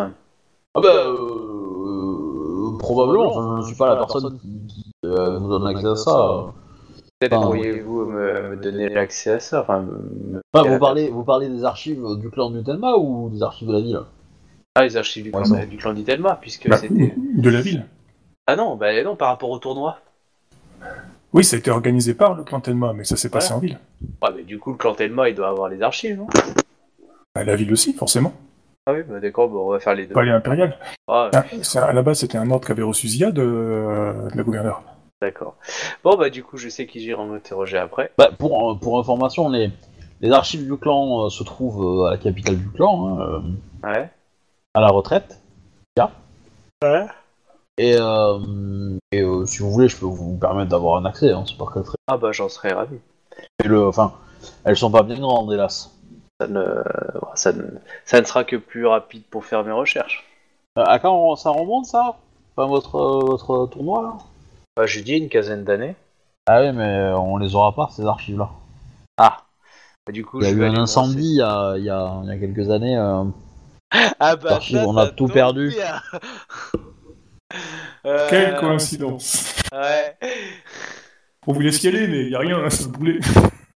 [0.75, 3.37] Ah bah, euh, probablement.
[3.37, 6.53] Enfin, je ne suis pas la personne qui, euh, vous donne accès à ça.
[7.19, 11.09] Peut-être Enfin, pourriez-vous me, me donner l'accès à ça enfin, me- me- Enfin, vous parlez,
[11.09, 14.01] vous parlez des archives du clan du Tenma ou des archives de la ville?
[14.75, 17.15] Ah, les archives du clan, du clan d'Itelma, puisque Bah, c'était...
[17.37, 17.87] de la ville.
[18.47, 19.99] Ah non, bah non, par rapport au tournoi.
[21.33, 23.79] Oui, ça a été organisé par le clan Tenma, mais ça s'est passé en ville.
[24.23, 26.27] Ouais, mais du coup, le clan Telma, il doit avoir les archives, non?
[27.35, 28.33] Bah, la ville aussi, forcément.
[28.87, 30.13] Ah oui, bah d'accord, bon, on va faire les deux.
[30.15, 30.77] Palais impérial.
[31.09, 31.45] Ah, Ah,
[31.81, 34.83] à la base, c'était un ordre qu'avait reçu Zia de, euh, de la gouverneure.
[35.23, 35.57] d'accord.
[36.05, 38.11] Bon, bah du coup, je sais qui j'irai m'interroger après.
[38.19, 39.71] bah, pour, euh, pour information, les,
[40.21, 43.21] les archives du clan euh, se trouvent euh, à la capitale du clan, hein,
[43.85, 44.11] euh, Ouais.
[44.75, 45.39] à la retraite.
[46.83, 47.07] Ouais.
[47.79, 48.39] Et, euh,
[49.13, 51.33] et, euh, si vous voulez, je peux vous permettre d'avoir un accès.
[51.33, 51.97] Hein, c'est pas très très.
[52.07, 52.97] Ah bah j'en serais ravi.
[53.65, 54.13] Et le, enfin,
[54.65, 55.91] elles sont pas bien grandes, hélas.
[56.41, 56.83] Ça ne...
[57.35, 57.65] Ça, ne...
[58.05, 60.25] ça ne sera que plus rapide pour faire mes recherches.
[60.79, 62.17] Euh, à quand ça remonte ça?
[62.57, 64.13] Enfin, votre, votre tournoi là?
[64.77, 65.95] Bah, je dis une quinzaine d'années.
[66.47, 68.51] Ah oui, mais on les aura pas ces archives là.
[69.19, 69.39] Ah.
[70.07, 71.91] Bah, du coup, Il y a je eu un incendie il y a, il y,
[71.91, 72.97] a, il y a quelques années.
[72.99, 73.25] euh,
[74.21, 75.75] Ah bah archives, ça, on a tout perdu.
[78.07, 80.17] Euh, Quelle coïncidence Ouais.
[81.47, 83.21] On voulait y aller, mais y a rien, hein, ça brûlait.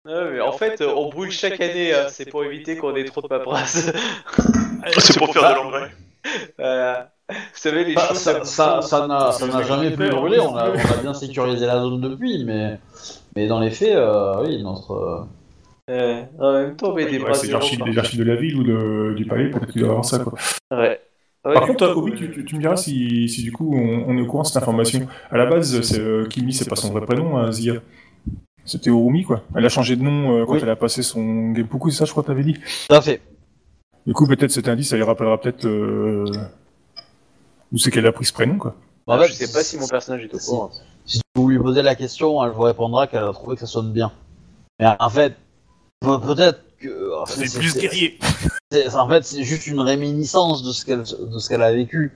[0.06, 3.22] Ouais, mais en fait, on brûle chaque année, hein, c'est pour éviter qu'on ait trop
[3.22, 3.90] de paperasse.
[4.98, 5.92] C'est pour faire de l'engrais.
[6.58, 7.14] Voilà.
[7.30, 8.18] Vous savez, les Bah, choses.
[8.18, 11.14] ça, ça, ça n'a ça n'a jamais pu Ouais, brûler, on a, on a bien
[11.14, 12.80] sécurisé la zone depuis, mais,
[13.38, 15.26] mais dans les faits, euh, oui, notre.
[15.90, 17.90] euh, en même temps, mais des Ouais, bras c'est de les archives, enfants.
[17.92, 20.34] les archives de la ville ou de- du palais, peut-être qu'il doit avoir ça, quoi.
[20.72, 21.00] Ouais.
[21.46, 24.18] Ouais, Par contre, Obi, tu, tu- tu me diras si, si du coup on, on
[24.18, 25.08] est au courant de cette information.
[25.30, 27.76] À la base, c'est, euh, Kimi, c'est pas son vrai prénom, hein, Zia.
[28.66, 29.44] C'était Orumi, quoi.
[29.56, 30.60] Elle a changé de nom euh, quand Oui.
[30.64, 32.54] elle a passé son Genpuku, c'est ça, je crois, que t'avais dit.
[32.54, 33.22] Tout à fait.
[34.08, 36.24] Du coup, peut-être cet indice, ça lui rappellera peut-être euh,
[37.74, 38.76] où c'est qu'elle a pris ce prénom, quoi.
[39.08, 40.72] En je sais pas si mon personnage est au si- courant.
[41.06, 43.92] Si vous lui posez la question, elle vous répondra qu'elle a trouvé que ça sonne
[43.92, 44.14] bien.
[44.80, 45.36] Mais en fait,
[46.00, 47.10] pe- peut-être que.
[47.28, 48.20] C'est c'est- plus guerrier.
[48.96, 52.12] En fait, c'est juste une réminiscence de ce qu'elle de ce qu'elle a vécu.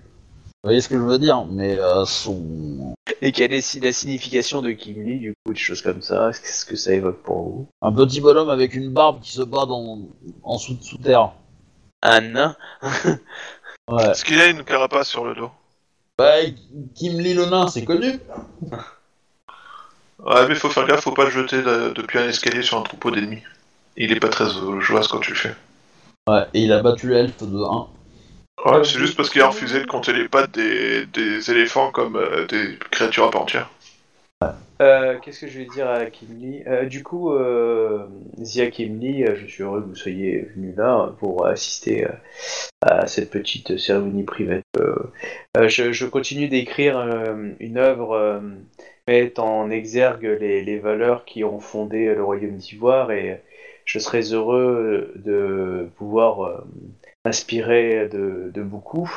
[0.64, 2.96] Vous voyez ce que je veux dire Mais euh, son.
[3.22, 6.32] Et quelle est la signification de Kimli, du coup, des choses comme ça?
[6.32, 7.68] Qu'est-ce que ça évoque pour vous?
[7.82, 10.00] Un petit bonhomme avec une barbe qui se bat dans,
[10.44, 11.32] en sous, sous terre.
[12.04, 12.56] Un nain
[13.90, 14.10] Ouais.
[14.12, 15.50] Est-ce qu'il a une carapace sur le dos?
[16.18, 16.34] Bah,
[16.96, 18.20] Kim Lee le nain, c'est connu.
[20.20, 22.82] Ouais, mais faut faire gaffe, faut pas le jeter de- depuis un escalier sur un
[22.82, 23.44] troupeau d'ennemis.
[23.98, 25.56] Il est pas très joyeux quand tu le fais.
[26.30, 27.88] Ouais, et il a battu l'elfe de 1.
[28.66, 32.16] Ouais, c'est juste parce qu'il a refusé de compter les pattes des, des éléphants comme
[32.16, 33.70] euh, des créatures à part entière.
[34.82, 36.64] Euh, Qu'est-ce que je vais dire à Kimli?
[36.68, 38.06] Euh, Du coup, euh,
[38.42, 42.06] Zia Kimli, euh, je suis heureux que vous soyez venu là pour assister
[42.82, 44.62] à cette petite cérémonie privée.
[44.76, 48.40] Je, je continue d'écrire euh, une œuvre euh,
[49.08, 53.42] mettant en exergue les, les valeurs qui ont fondé le royaume d'Ivoire et
[53.88, 56.58] je serais heureux de pouvoir euh,
[57.26, 59.10] m'inspirer de, de beaucoup.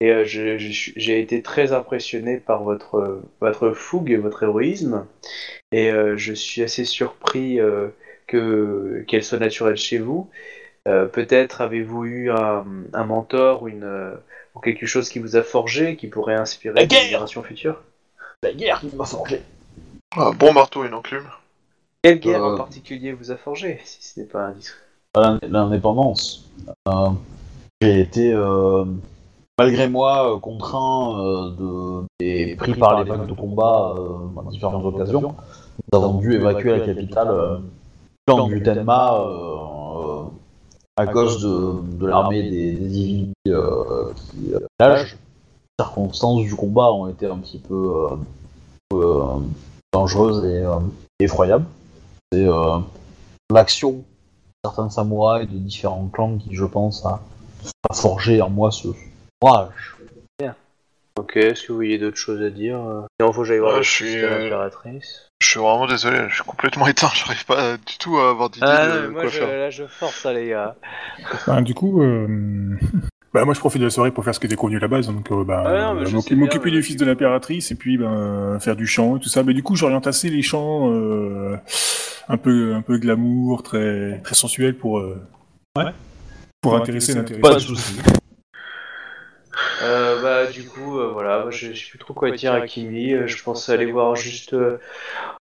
[0.00, 5.06] Et euh, j'ai été très impressionné par votre, votre fougue et votre héroïsme.
[5.72, 7.88] Et euh, je suis assez surpris euh,
[8.26, 10.28] que qu'elle soit naturelle chez vous.
[10.88, 14.14] Euh, Peut-être avez-vous eu un, un mentor ou, une, euh,
[14.54, 17.80] ou quelque chose qui vous a forgé, qui pourrait inspirer La les générations futures?
[18.42, 19.40] La guerre qui m'a forgé.
[20.16, 21.28] Ah, bon marteau, une enclume.
[22.02, 24.78] Quelle guerre Euh, en particulier vous a forgé, si ce n'est pas indiscret
[25.16, 26.48] L'in- L'indépendance.
[26.88, 27.10] Euh,
[27.80, 28.84] J'ai été, euh,
[29.58, 34.84] malgré moi, contraint euh, de, et pris par les vagues de combat euh, à différentes
[34.84, 35.34] occasions.
[35.92, 37.58] Nous avons dû évacuer la capitale, euh,
[38.48, 39.56] du Tenma, euh,
[39.96, 40.22] euh,
[40.96, 45.16] à cause de, de l'armée des, des euh, qui euh, nagent.
[45.78, 49.24] Les circonstances du combat ont été un petit peu euh, euh,
[49.92, 50.76] dangereuses et euh,
[51.18, 51.64] effroyables.
[52.32, 52.78] C'est euh,
[53.52, 54.04] l'action
[54.64, 57.20] certains samouraïs de différents clans qui, je pense, a,
[57.90, 58.88] a forgé en moi ce
[59.40, 59.96] courage.
[61.18, 63.02] Ok, est-ce que vous voyez d'autres choses à dire euh?
[63.20, 65.28] Non, faut que j'aille voir Ouais, le je suis, de euh, l'impératrice.
[65.42, 68.64] Je suis vraiment désolé, je suis complètement éteint, j'arrive pas du tout à avoir d'idée
[68.66, 69.48] Ah, de non, moi, quoi je, faire.
[69.48, 70.74] là, je force, ça, les gars.
[71.46, 72.78] Bah, du coup, euh...
[73.34, 74.88] bah, moi je profite de la soirée pour faire ce qui était convenu à la
[74.88, 75.62] base, donc euh, bah,
[75.94, 79.20] Ouais, euh, m'occuper mais- du fils de l'impératrice et puis ben, faire du chant et
[79.20, 79.42] tout ça.
[79.42, 81.56] Mais du coup, j'oriente assez les chants euh,
[82.28, 85.18] un peu un peu glamour, très très sensuel pour euh,
[86.60, 87.40] pour intéresser l'intéressé.
[87.40, 87.98] Pas de soucis.
[89.82, 93.12] Euh, bah, du coup, euh, voilà, je, je sais plus trop quoi dire à Kimi.
[93.14, 94.54] euh, je pense aller voir juste.
[94.54, 94.78] euh,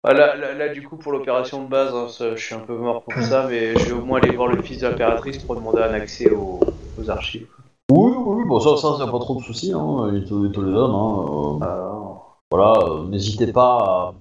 [0.05, 2.61] ah, là, là, là, du coup, pour l'opération de base, hein, ça, je suis un
[2.61, 5.39] peu mort pour ça, mais je vais au moins aller voir le fils de l'impératrice
[5.39, 6.61] pour demander un accès aux,
[7.01, 7.47] aux archives.
[7.89, 10.11] Oui, oui, bon, ça, ça, y a pas trop de soucis, hein.
[10.13, 10.91] il, te, il te les donne.
[10.91, 11.61] Hein.
[11.63, 14.15] euh, Alors, voilà, euh, n'hésitez pas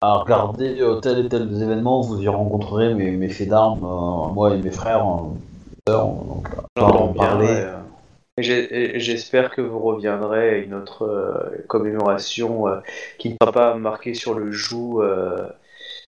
[0.00, 3.48] à, à regarder euh, tel et tel des événements, vous y rencontrerez mes, mes faits
[3.48, 3.80] d'armes,
[4.32, 5.04] moi et mes frères,
[5.88, 7.66] sœurs, donc on va j'entends en parler.
[8.38, 12.66] et J'espère que vous reviendrez à une autre commémoration
[13.18, 15.02] qui ne sera pas marquée sur le joug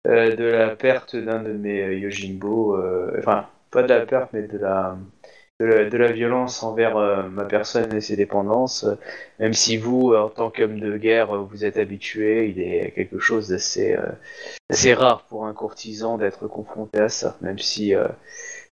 [0.03, 2.77] de la perte d'un de mes Yojimbo.
[3.17, 4.97] enfin, pas de la perte, mais de la,
[5.61, 8.85] de la, violence envers euh, ma personne et ses dépendances.
[9.39, 13.49] Même si vous, en tant qu'homme de guerre, vous êtes habitué, il est quelque chose
[13.49, 17.37] d'assez euh, rare pour un courtisan d'être confronté à ça.
[17.41, 18.07] Même si euh,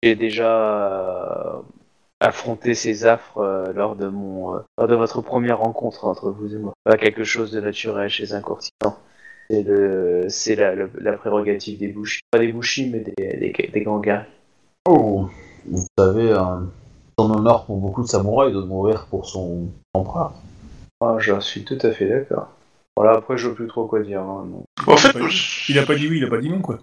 [0.03, 1.61] j'ai déjà euh,
[2.19, 6.73] affronter ces affres lors de mon lors de votre première rencontre entre vous et moi.
[6.83, 8.97] Pas quelque chose de naturel chez un courtisan.
[9.49, 12.21] C'est la, la prérogative des bouchis.
[12.31, 13.85] Pas des bouchis, mais des, des, des.
[14.87, 15.29] Oh,
[15.69, 16.37] vous savez, euh,
[17.17, 20.33] c'est un honneur pour beaucoup de samouraïs de mourir pour son empereur.
[21.01, 22.47] Ah, j'en suis tout à fait d'accord.
[22.97, 24.21] Voilà, après, je vois plus trop quoi dire.
[24.21, 24.63] hein, non.
[24.87, 25.15] En fait,
[25.69, 26.79] Il a pas dit oui, il a pas dit non quoi.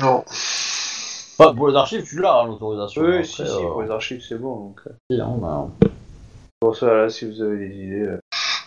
[0.00, 0.24] non.
[1.38, 3.02] Enfin, pour les archives, tu l'as, hein, l'autorisation.
[3.02, 4.56] Oui, Après, si, si, euh, pour les archives, c'est bon.
[4.56, 5.88] Donc, euh, si, hein, mais,
[6.60, 8.02] pour ça, là, si vous avez des idées.
[8.02, 8.18] euh.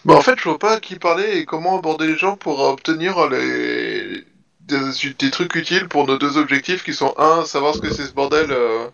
[0.06, 2.60] Bah en fait, je vois pas à qui parler et comment aborder les gens pour
[2.60, 4.24] obtenir les
[4.68, 4.78] des,
[5.20, 8.14] des trucs utiles pour nos deux objectifs qui sont un, savoir ce que c'est ce
[8.14, 8.88] bordel euh,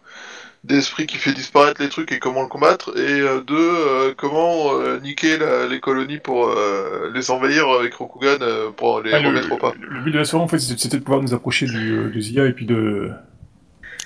[0.64, 4.74] d'esprit qui fait disparaître les trucs et comment le combattre, et euh, deux, euh, comment
[4.74, 9.20] euh, niquer la- les colonies pour euh, les envahir avec Rokugan euh, pour les Ah,
[9.20, 9.74] le, remettre au pas.
[9.80, 12.46] le but de la soirée, en fait, c'était de pouvoir nous approcher du, de Zia
[12.46, 13.10] et puis de,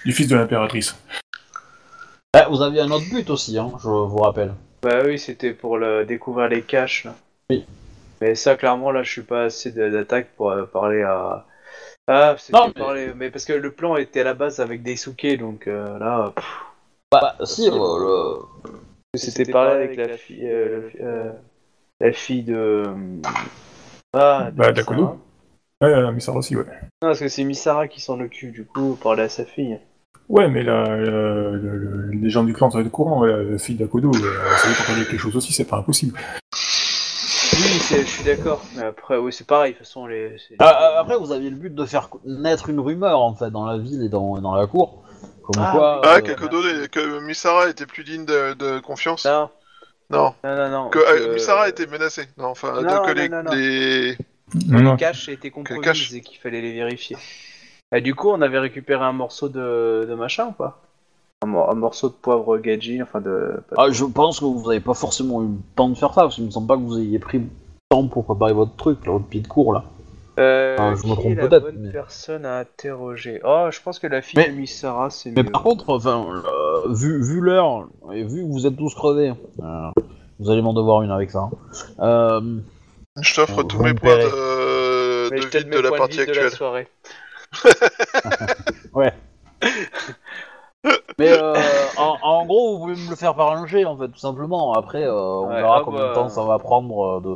[0.06, 0.96] du fils de l'impératrice.
[2.34, 4.54] Ah, vous aviez un autre but aussi, hein, je vous rappelle.
[4.82, 6.04] Bah oui, c'était pour le...
[6.06, 7.06] découvrir les caches.
[7.06, 7.16] Là.
[7.50, 7.66] Oui.
[8.22, 11.46] Mais ça, clairement, là, je suis pas assez de- d'attaque pour euh, parler à.
[12.08, 13.12] Ah, c'était Non, mais- parler.
[13.16, 16.46] Mais parce que le plan était à la base avec Daisuke, donc euh, là, pff,
[17.12, 21.32] Bah, si, euh, le- c'était parler avec la fille, euh, euh,
[22.02, 22.84] la fille de.
[24.14, 24.72] Ah, de Bah, Misara.
[24.74, 25.20] Dakodo.
[25.82, 26.64] Ouais, euh, ça aussi, ouais.
[27.02, 29.80] Non, parce que c'est Misara qui s'en occupe, du coup, parler à sa fille.
[30.30, 33.76] Ouais, mais la, la- le- le- les gens du clan sont au courant, la fille
[33.76, 36.18] d'Akodo, euh, ça veut partager quelque chose aussi, c'est pas impossible.
[37.90, 38.62] Je suis d'accord.
[38.76, 40.38] Mais après, oui, c'est pareil, de toute façon, les.
[40.38, 43.52] c'est- Ah, ah, après, vous aviez le but de faire naître une rumeur, en fait,
[43.52, 45.04] dans la ville et dans, dans la cour.
[45.44, 46.02] Comme Ah, quoi...
[46.06, 49.50] Ah, euh, que, Kodo- que Misara était plus digne de, de confiance Non,
[50.10, 50.34] Non.
[50.44, 50.90] non, non, non.
[50.90, 52.28] Que euh, Misara était menacée.
[52.38, 53.52] Non, enfin, Non, de- que non, les, non, non.
[53.52, 54.18] les-
[54.68, 54.92] Non, non.
[54.94, 56.14] Les caches étaient compromises cache.
[56.14, 57.18] et qu'il fallait les vérifier.
[57.94, 60.82] Et du coup, on avait récupéré un morceau de, de machin ou pas?
[61.44, 63.52] Un, mor- un morceau de poivre gadji, enfin de.
[63.78, 66.36] Ah, je pense que vous avez pas forcément eu le temps de faire ça, parce
[66.36, 67.42] qu'il me semble pas que vous ayez pris
[67.94, 69.84] temps pour préparer votre truc, là, votre pied de cours, là.
[70.40, 73.40] Euh, je me trompe la peut-être, bonne mais- personne à interroger?
[73.46, 75.52] Oh, je pense que la fille Mais- de Misara, c'est Mais mieux.
[75.52, 79.92] par contre, enfin, euh, vu, vu l'heure, et vu que vous êtes tous crevés, euh,
[80.40, 81.42] vous allez m'en devoir une avec ça.
[81.42, 81.52] hein.
[82.00, 82.42] Euh,
[83.22, 86.34] Je t'offre tous me mes points de, Mais de je de la partie vide de
[86.34, 86.58] la actuelle.
[86.58, 86.88] soirée.
[91.20, 91.54] mais euh,
[91.98, 94.74] en, en gros, vous pouvez me le faire par un jet, en fait, tout simplement.
[94.74, 96.10] Après, euh, on Ouais, verra ah combien bah.
[96.10, 97.36] de temps ça va prendre euh, de,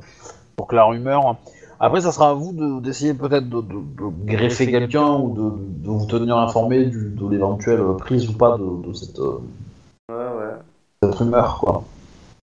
[0.58, 1.36] pour que la rumeur.
[1.80, 5.84] Après, ça sera à vous de- d'essayer peut-être de, de- de greffer quelqu'un ou de,
[5.86, 9.38] de vous tenir informé du, de l'éventuelle prise ou pas de, de cette, euh,
[10.10, 10.54] Ouais, ouais.
[11.04, 11.84] cette rumeur, quoi.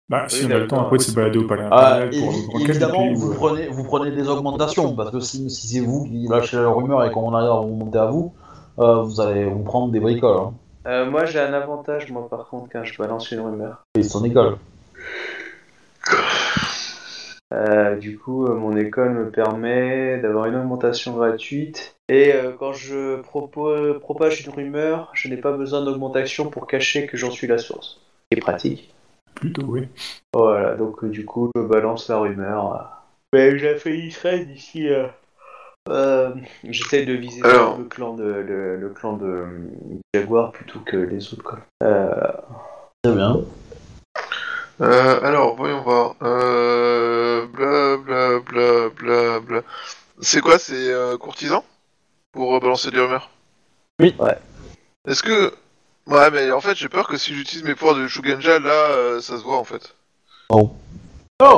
[0.08, 2.02] Bah, si Oui, on a le temps après de se balader au palais Ah,
[2.50, 6.04] pour évidemment, vous euh, prenez, vous prenez des augmentations, parce que si, si c'est vous
[6.04, 8.32] qui lâchez la rumeur et qu'on arrive à remonter à vous,
[8.78, 10.36] euh, vous allez vous prendre des bricoles.
[10.38, 10.52] Hein.
[10.86, 13.82] Euh, moi, j'ai un avantage, moi, par contre, quand je balance une rumeur.
[13.96, 14.58] Et son école.
[17.54, 21.94] Euh, du coup, euh, mon école me permet d'avoir une augmentation gratuite.
[22.08, 27.06] Et euh, quand je propo- propage une rumeur, je n'ai pas besoin d'augmentation pour cacher
[27.06, 28.00] que j'en suis la source.
[28.32, 28.92] C'est pratique.
[29.34, 29.88] Plutôt, oui.
[30.34, 32.90] Voilà, donc euh, du coup, je balance la rumeur.
[33.32, 34.88] Mais je la discret d'ici.
[34.88, 35.06] Euh...
[35.88, 36.30] euh,
[36.64, 37.78] J'essaie de viser Alors.
[37.78, 39.44] le clan de le, le clan de
[40.14, 41.44] Jaguar plutôt que les autres.
[41.44, 41.58] Quoi.
[41.82, 42.32] Euh,
[43.02, 43.40] Très bien.
[44.80, 46.16] Euh, alors, voyons voir.
[46.22, 49.60] Euh, bla bla bla bla bla.
[50.20, 51.64] C'est quoi, c'est euh, courtisan?
[52.32, 53.30] Pour euh, balancer des rumeurs?
[54.00, 54.14] Oui.
[54.18, 54.36] Ouais.
[55.06, 55.54] Est-ce que...
[56.06, 59.20] Ouais, mais en fait, j'ai peur que si j'utilise mes pouvoirs de Shugenja, là, euh,
[59.20, 59.94] ça se voit, en fait.
[60.50, 60.70] Oh,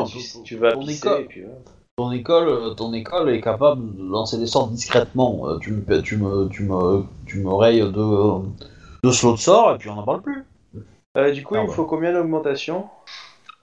[0.06, 1.20] tu, tu vas ton pisser école.
[1.22, 1.42] et puis.
[1.42, 1.58] voilà.
[1.96, 5.48] ton école, ton école est capable de lancer des sorts discrètement.
[5.48, 8.38] Euh, tu me, tu me, tu me, tu me rayes de, euh,
[9.02, 10.44] de slots de sort et puis on n'en parle plus.
[11.16, 12.88] Euh, du coup, Ah il me faut combien d'augmentation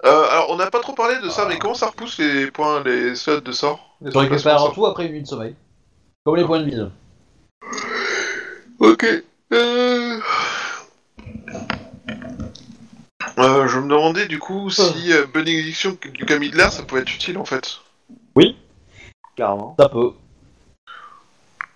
[0.06, 2.84] Euh, alors, on n'a pas trop parlé de ça, mais comment ça repousse les points,
[2.84, 3.96] les slots de sort?
[4.02, 5.56] Les Tu récupères sort tout après une nuit de sommeil.
[6.26, 6.88] Comme les points de vie.
[8.80, 9.06] Ok.
[9.54, 10.20] Euh...
[13.40, 17.02] Euh, je me demandais du coup si euh, bénédiction du Camille de l'air ça pouvait
[17.02, 17.80] être utile en fait.
[19.36, 19.76] Carrément.
[19.80, 20.12] Ça peut.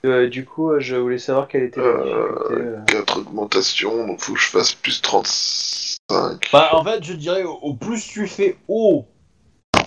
[0.06, 2.53] Euh, du coup, euh, je voulais savoir quelle était la Euh, difficulté.
[2.53, 2.80] euh.
[2.86, 6.49] 4 augmentations, donc faut que je fasse plus 35.
[6.53, 9.06] Bah, en fait, je dirais au, au plus tu fais haut,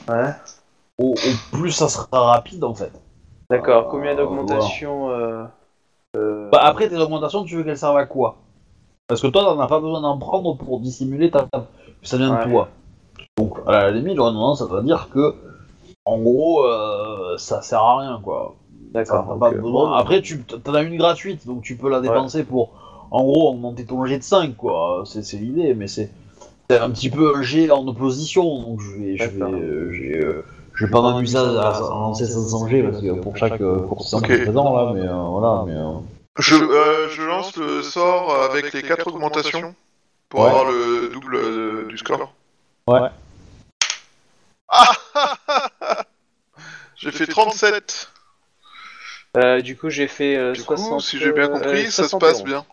[0.09, 0.32] Ouais.
[0.99, 2.93] au, au plus ça sera rapide en fait.
[3.49, 3.87] D'accord.
[3.87, 5.45] Euh, Combien d'augmentation euh,
[6.16, 8.37] euh, Bah, après tes augmentations, tu veux qu'elles servent à quoi?
[9.07, 11.59] Parce que toi, t'en as pas besoin d'en prendre pour dissimuler ta que
[12.03, 12.45] ça vient Ouais.
[12.47, 12.69] de toi.
[13.39, 15.35] Donc, à la limite, j'aurais tendance à te dire que,
[16.05, 18.55] en gros, euh, ça sert à rien quoi.
[18.93, 19.39] D'accord.
[19.43, 22.71] euh, bon, Après, tu t'en as une gratuite, donc tu peux la dépenser pour,
[23.11, 25.05] en gros, augmenter ton jet de 5, quoi.
[25.07, 26.11] C'est l'idée, mais c'est
[26.71, 30.45] un petit peu un jet en opposition, donc je vais, je vais, euh, j'ai, euh,
[30.75, 34.27] je vais pas m'amuser à, à lancer 500 jets parce que pour chaque courtisan Ok.
[34.27, 35.75] qui est présent là, mais euh, voilà, mais.
[35.75, 35.99] euh,
[36.39, 39.75] Je, euh, je lance le sort avec les 4 augmentations
[40.29, 40.47] pour Ouais.
[40.47, 42.33] avoir le double euh, du score.
[42.89, 43.01] Ouais.
[44.69, 44.93] Ah
[46.97, 48.11] J'ai fait 37.
[49.36, 52.02] Euh, du coup, j'ai fait euh, Du coup, 60, si j'ai bien compris, euh, ça
[52.05, 52.20] se 71.
[52.32, 52.65] passe bien.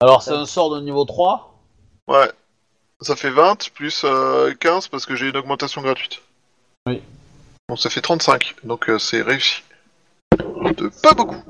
[0.00, 1.54] Alors, c'est un sort de niveau 3.
[2.08, 2.30] Ouais.
[3.02, 6.20] Ça fait 20 plus euh, 15 parce que j'ai une augmentation gratuite.
[7.68, 9.62] Bon, ça fait 35, donc euh, c'est réussi.
[10.76, 11.42] De pas beaucoup.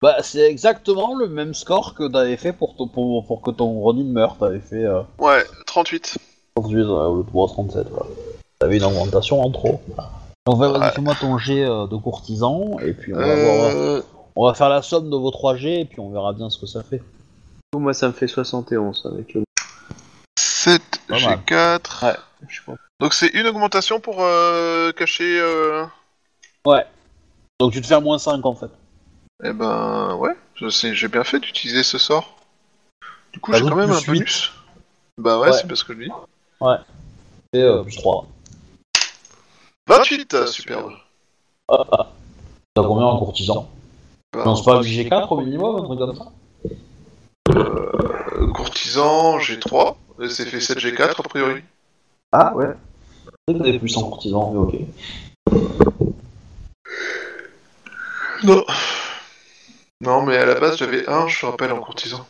[0.00, 3.80] Bah, c'est exactement le même score que t'avais fait pour, ton- pour, pour que ton
[3.80, 4.36] Ronin meure.
[4.38, 6.18] T'avais fait euh, Ouais, 38.
[6.56, 7.86] 38 ouais, au lieu de 3,37.
[7.90, 8.06] Voilà.
[8.58, 9.80] T'avais une augmentation en trop.
[10.46, 10.90] Donc, vas-y, Ouais.
[10.90, 14.00] fais-moi ton jet euh, de courtisan, et puis on va, voir, Euh,
[14.34, 16.58] on va faire la somme de vos 3 G, et puis on verra bien ce
[16.58, 16.98] que ça fait.
[16.98, 17.02] Du
[17.72, 19.44] coup, moi, ça me fait 71 avec le.
[20.38, 21.38] 7 Pas mal.
[21.46, 22.04] G4.
[22.06, 22.16] Ouais,
[22.48, 22.78] je content.
[23.00, 25.38] Donc c'est une augmentation pour euh, cacher.
[25.40, 25.84] Euh...
[27.58, 28.70] Donc tu te fais à moins 5 en fait.
[29.42, 32.36] Eh ben ouais, je sais, j'ai bien fait d'utiliser ce sort.
[33.32, 34.52] Du coup, Bah, j'ai quand même un bonus.
[35.18, 35.52] Bah ouais, Ouais.
[35.52, 36.10] c'est parce que je dis.
[37.54, 38.26] Et euh, plus 3.
[39.88, 40.92] 28, superbe.
[41.68, 43.68] T'as combien en courtisan
[44.32, 46.32] Bah, Non, c'est pas G4 au minimum, un truc comme ça
[47.50, 49.96] euh, courtisan, j'ai 3.
[50.22, 51.62] Et c'est fait 7 G4 a priori.
[52.32, 52.68] Ah ouais.
[53.46, 54.74] Peut-être que t'avais plus en courtisan, mais ok.
[58.44, 58.64] Non.
[60.00, 62.26] Non, mais à la base, j'avais 1, je te rappelle, en courtisan.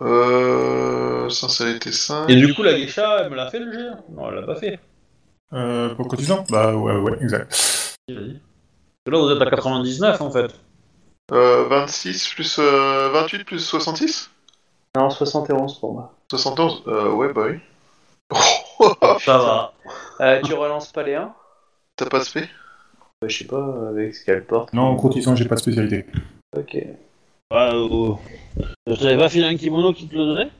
[0.00, 1.28] Euh.
[1.28, 2.28] Sincérité 5.
[2.30, 4.56] Et du coup, la geisha, elle me l'a fait le jet Non, elle l'a pas
[4.56, 4.78] fait.
[5.52, 7.98] Euh, pour cotisant Bah ouais, ouais, exact.
[8.08, 8.40] Vas-y.
[9.06, 10.54] Là, vous êtes à 99 en fait.
[11.32, 12.58] Euh, 26 plus.
[12.58, 14.30] Euh, 28 plus 66
[14.96, 16.14] Non, 71 pour moi.
[16.30, 17.58] 71 Euh, ouais, bah oui.
[19.20, 19.72] Ça va.
[20.20, 21.32] Euh, tu relances pas les 1
[21.94, 22.48] T'as pas spé?
[23.24, 24.72] Je sais pas, avec ce qu'elle porte.
[24.72, 26.06] Non, en cotisant, j'ai pas de spécialité.
[26.56, 26.76] Ok.
[27.50, 28.14] Bah, euh,
[28.88, 30.50] je t'avais pas filé un kimono qui te le donnait?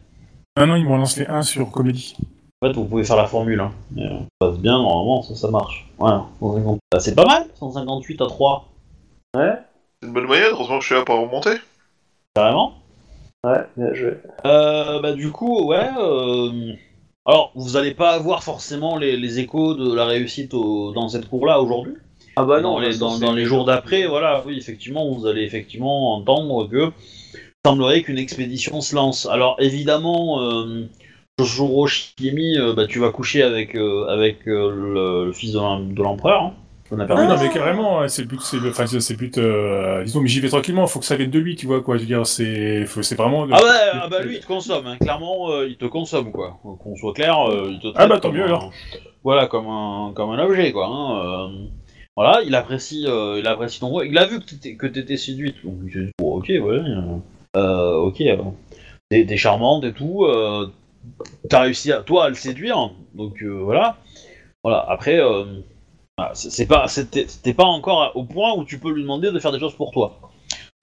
[0.57, 2.17] Ah non, ils m'ont lancé un sur comédie.
[2.61, 3.61] En fait, vous pouvez faire la formule.
[3.61, 3.73] Hein.
[3.93, 5.87] Mais, euh, ça passe bien, normalement, ça, ça marche.
[5.99, 6.25] Voilà.
[6.41, 6.79] 150.
[6.91, 8.69] Bah, c'est pas mal, 158 à 3.
[9.37, 9.53] Ouais
[10.01, 11.57] C'est une bonne moyenne, heureusement que je suis là pour remonter.
[12.35, 12.75] Carrément.
[13.45, 14.15] Ouais, bien joué.
[14.45, 15.89] Euh, bah, du coup, ouais.
[16.01, 16.73] euh,
[17.27, 21.29] Alors, vous allez pas avoir forcément les, les échos de la réussite au- dans cette
[21.29, 21.95] cour-là aujourd'hui.
[22.37, 26.15] Ah bah dans, non, les, dans, les jours d'après, voilà, oui, effectivement, vous allez effectivement
[26.15, 26.93] entendre que
[27.35, 29.27] il semblerait qu'une expédition se lance.
[29.27, 30.87] Alors, évidemment, euh,
[31.39, 35.59] Joshua Shiemi, euh, bah, tu vas coucher avec, euh, avec euh, le, le fils de
[35.59, 36.43] l'em- de l'empereur.
[36.43, 36.53] Hein,
[36.91, 37.23] qu'on a Ah perdu.
[37.23, 40.21] oui, non, mais carrément, c'est le but, c'est le, enfin, c'est le but, euh, disons,
[40.21, 42.07] mais j'y vais tranquillement, faut que ça vienne de lui, tu vois, quoi, je veux
[42.07, 43.45] dire, c'est, c'est vraiment...
[43.53, 43.75] Ah bah,
[44.05, 44.97] ah bah, lui, il te consomme, hein.
[44.99, 46.59] clairement, il te consomme, quoi.
[46.63, 47.37] Qu'on soit clair,
[47.69, 48.73] il te Ah traite bah, tant mieux, alors.
[49.23, 50.87] Voilà, comme un, comme un objet, quoi.
[50.91, 51.51] hein.
[52.17, 54.07] Voilà, il apprécie, il apprécie ton rôle.
[54.09, 56.81] Il a vu que t'étais, que t'étais séduite, donc il s'est dit, bon, ok, ouais,
[57.55, 58.37] ok, euh,
[59.11, 60.25] t'es, charmante et tout,
[61.49, 63.97] t'as réussi à, toi à le séduire, donc euh, voilà.
[64.65, 65.45] Voilà, après, euh,
[66.17, 69.53] voilà, c'est, pas, c'était pas encore au point où tu peux lui demander de faire
[69.53, 70.19] des choses pour toi.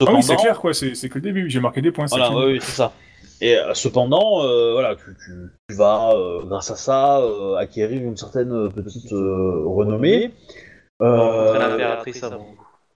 [0.00, 2.36] Ah oui, c'est clair, quoi, c'est que le début, j'ai marqué des points, c'est voilà,
[2.36, 2.92] oui, oui, c'est ça.
[3.40, 5.32] Et euh, cependant, euh, voilà, tu, tu,
[5.68, 10.32] tu vas, euh, grâce à ça, euh, acquérir une certaine petite euh, renommée.
[11.02, 12.54] Euh, l'impératrice avant.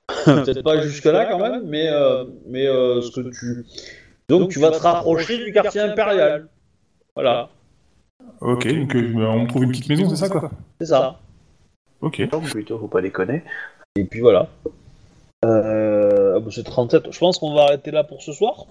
[0.25, 3.67] Peut-être pas jusque-là quand même, mais, euh, mais euh, ce que tu.
[4.29, 6.49] Donc tu vas te rapprocher du quartier impérial.
[7.15, 7.51] Voilà,
[8.41, 10.51] Ok, donc euh, on me trouve une petite maison, c'est ça, quoi
[10.81, 11.19] c'est ça.
[12.01, 12.27] Ok.
[12.51, 13.43] Plutôt, faut pas déconner.
[13.97, 14.49] Et puis voilà.
[15.45, 17.13] Euh, ah bah, c'est 37.
[17.13, 18.67] Je pense qu'on va arrêter là pour ce soir.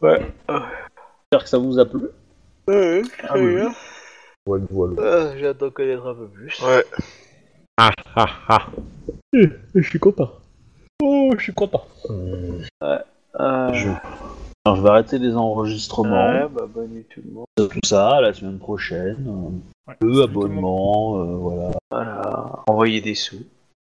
[0.00, 0.20] Ouais.
[0.48, 2.08] J'espère que ça vous a plu.
[2.66, 3.62] Ouais, Ah oui.
[4.46, 5.36] Voilà, voilà.
[5.36, 6.60] J'ai hâte d'en connaître un peu plus.
[6.62, 6.84] Ouais.
[9.74, 10.32] Je suis content.
[11.00, 11.84] Oh, je suis content.
[12.10, 13.88] Euh, Je...
[14.64, 17.46] Alors, je vais arrêter les enregistrements, Ouais, bah bonne tout le monde.
[17.56, 19.16] tout ça, la semaine prochaine.
[19.88, 21.70] Ouais, Le abonnement, euh, voilà.
[21.90, 22.62] Voilà.
[22.68, 23.42] Envoyer des sous.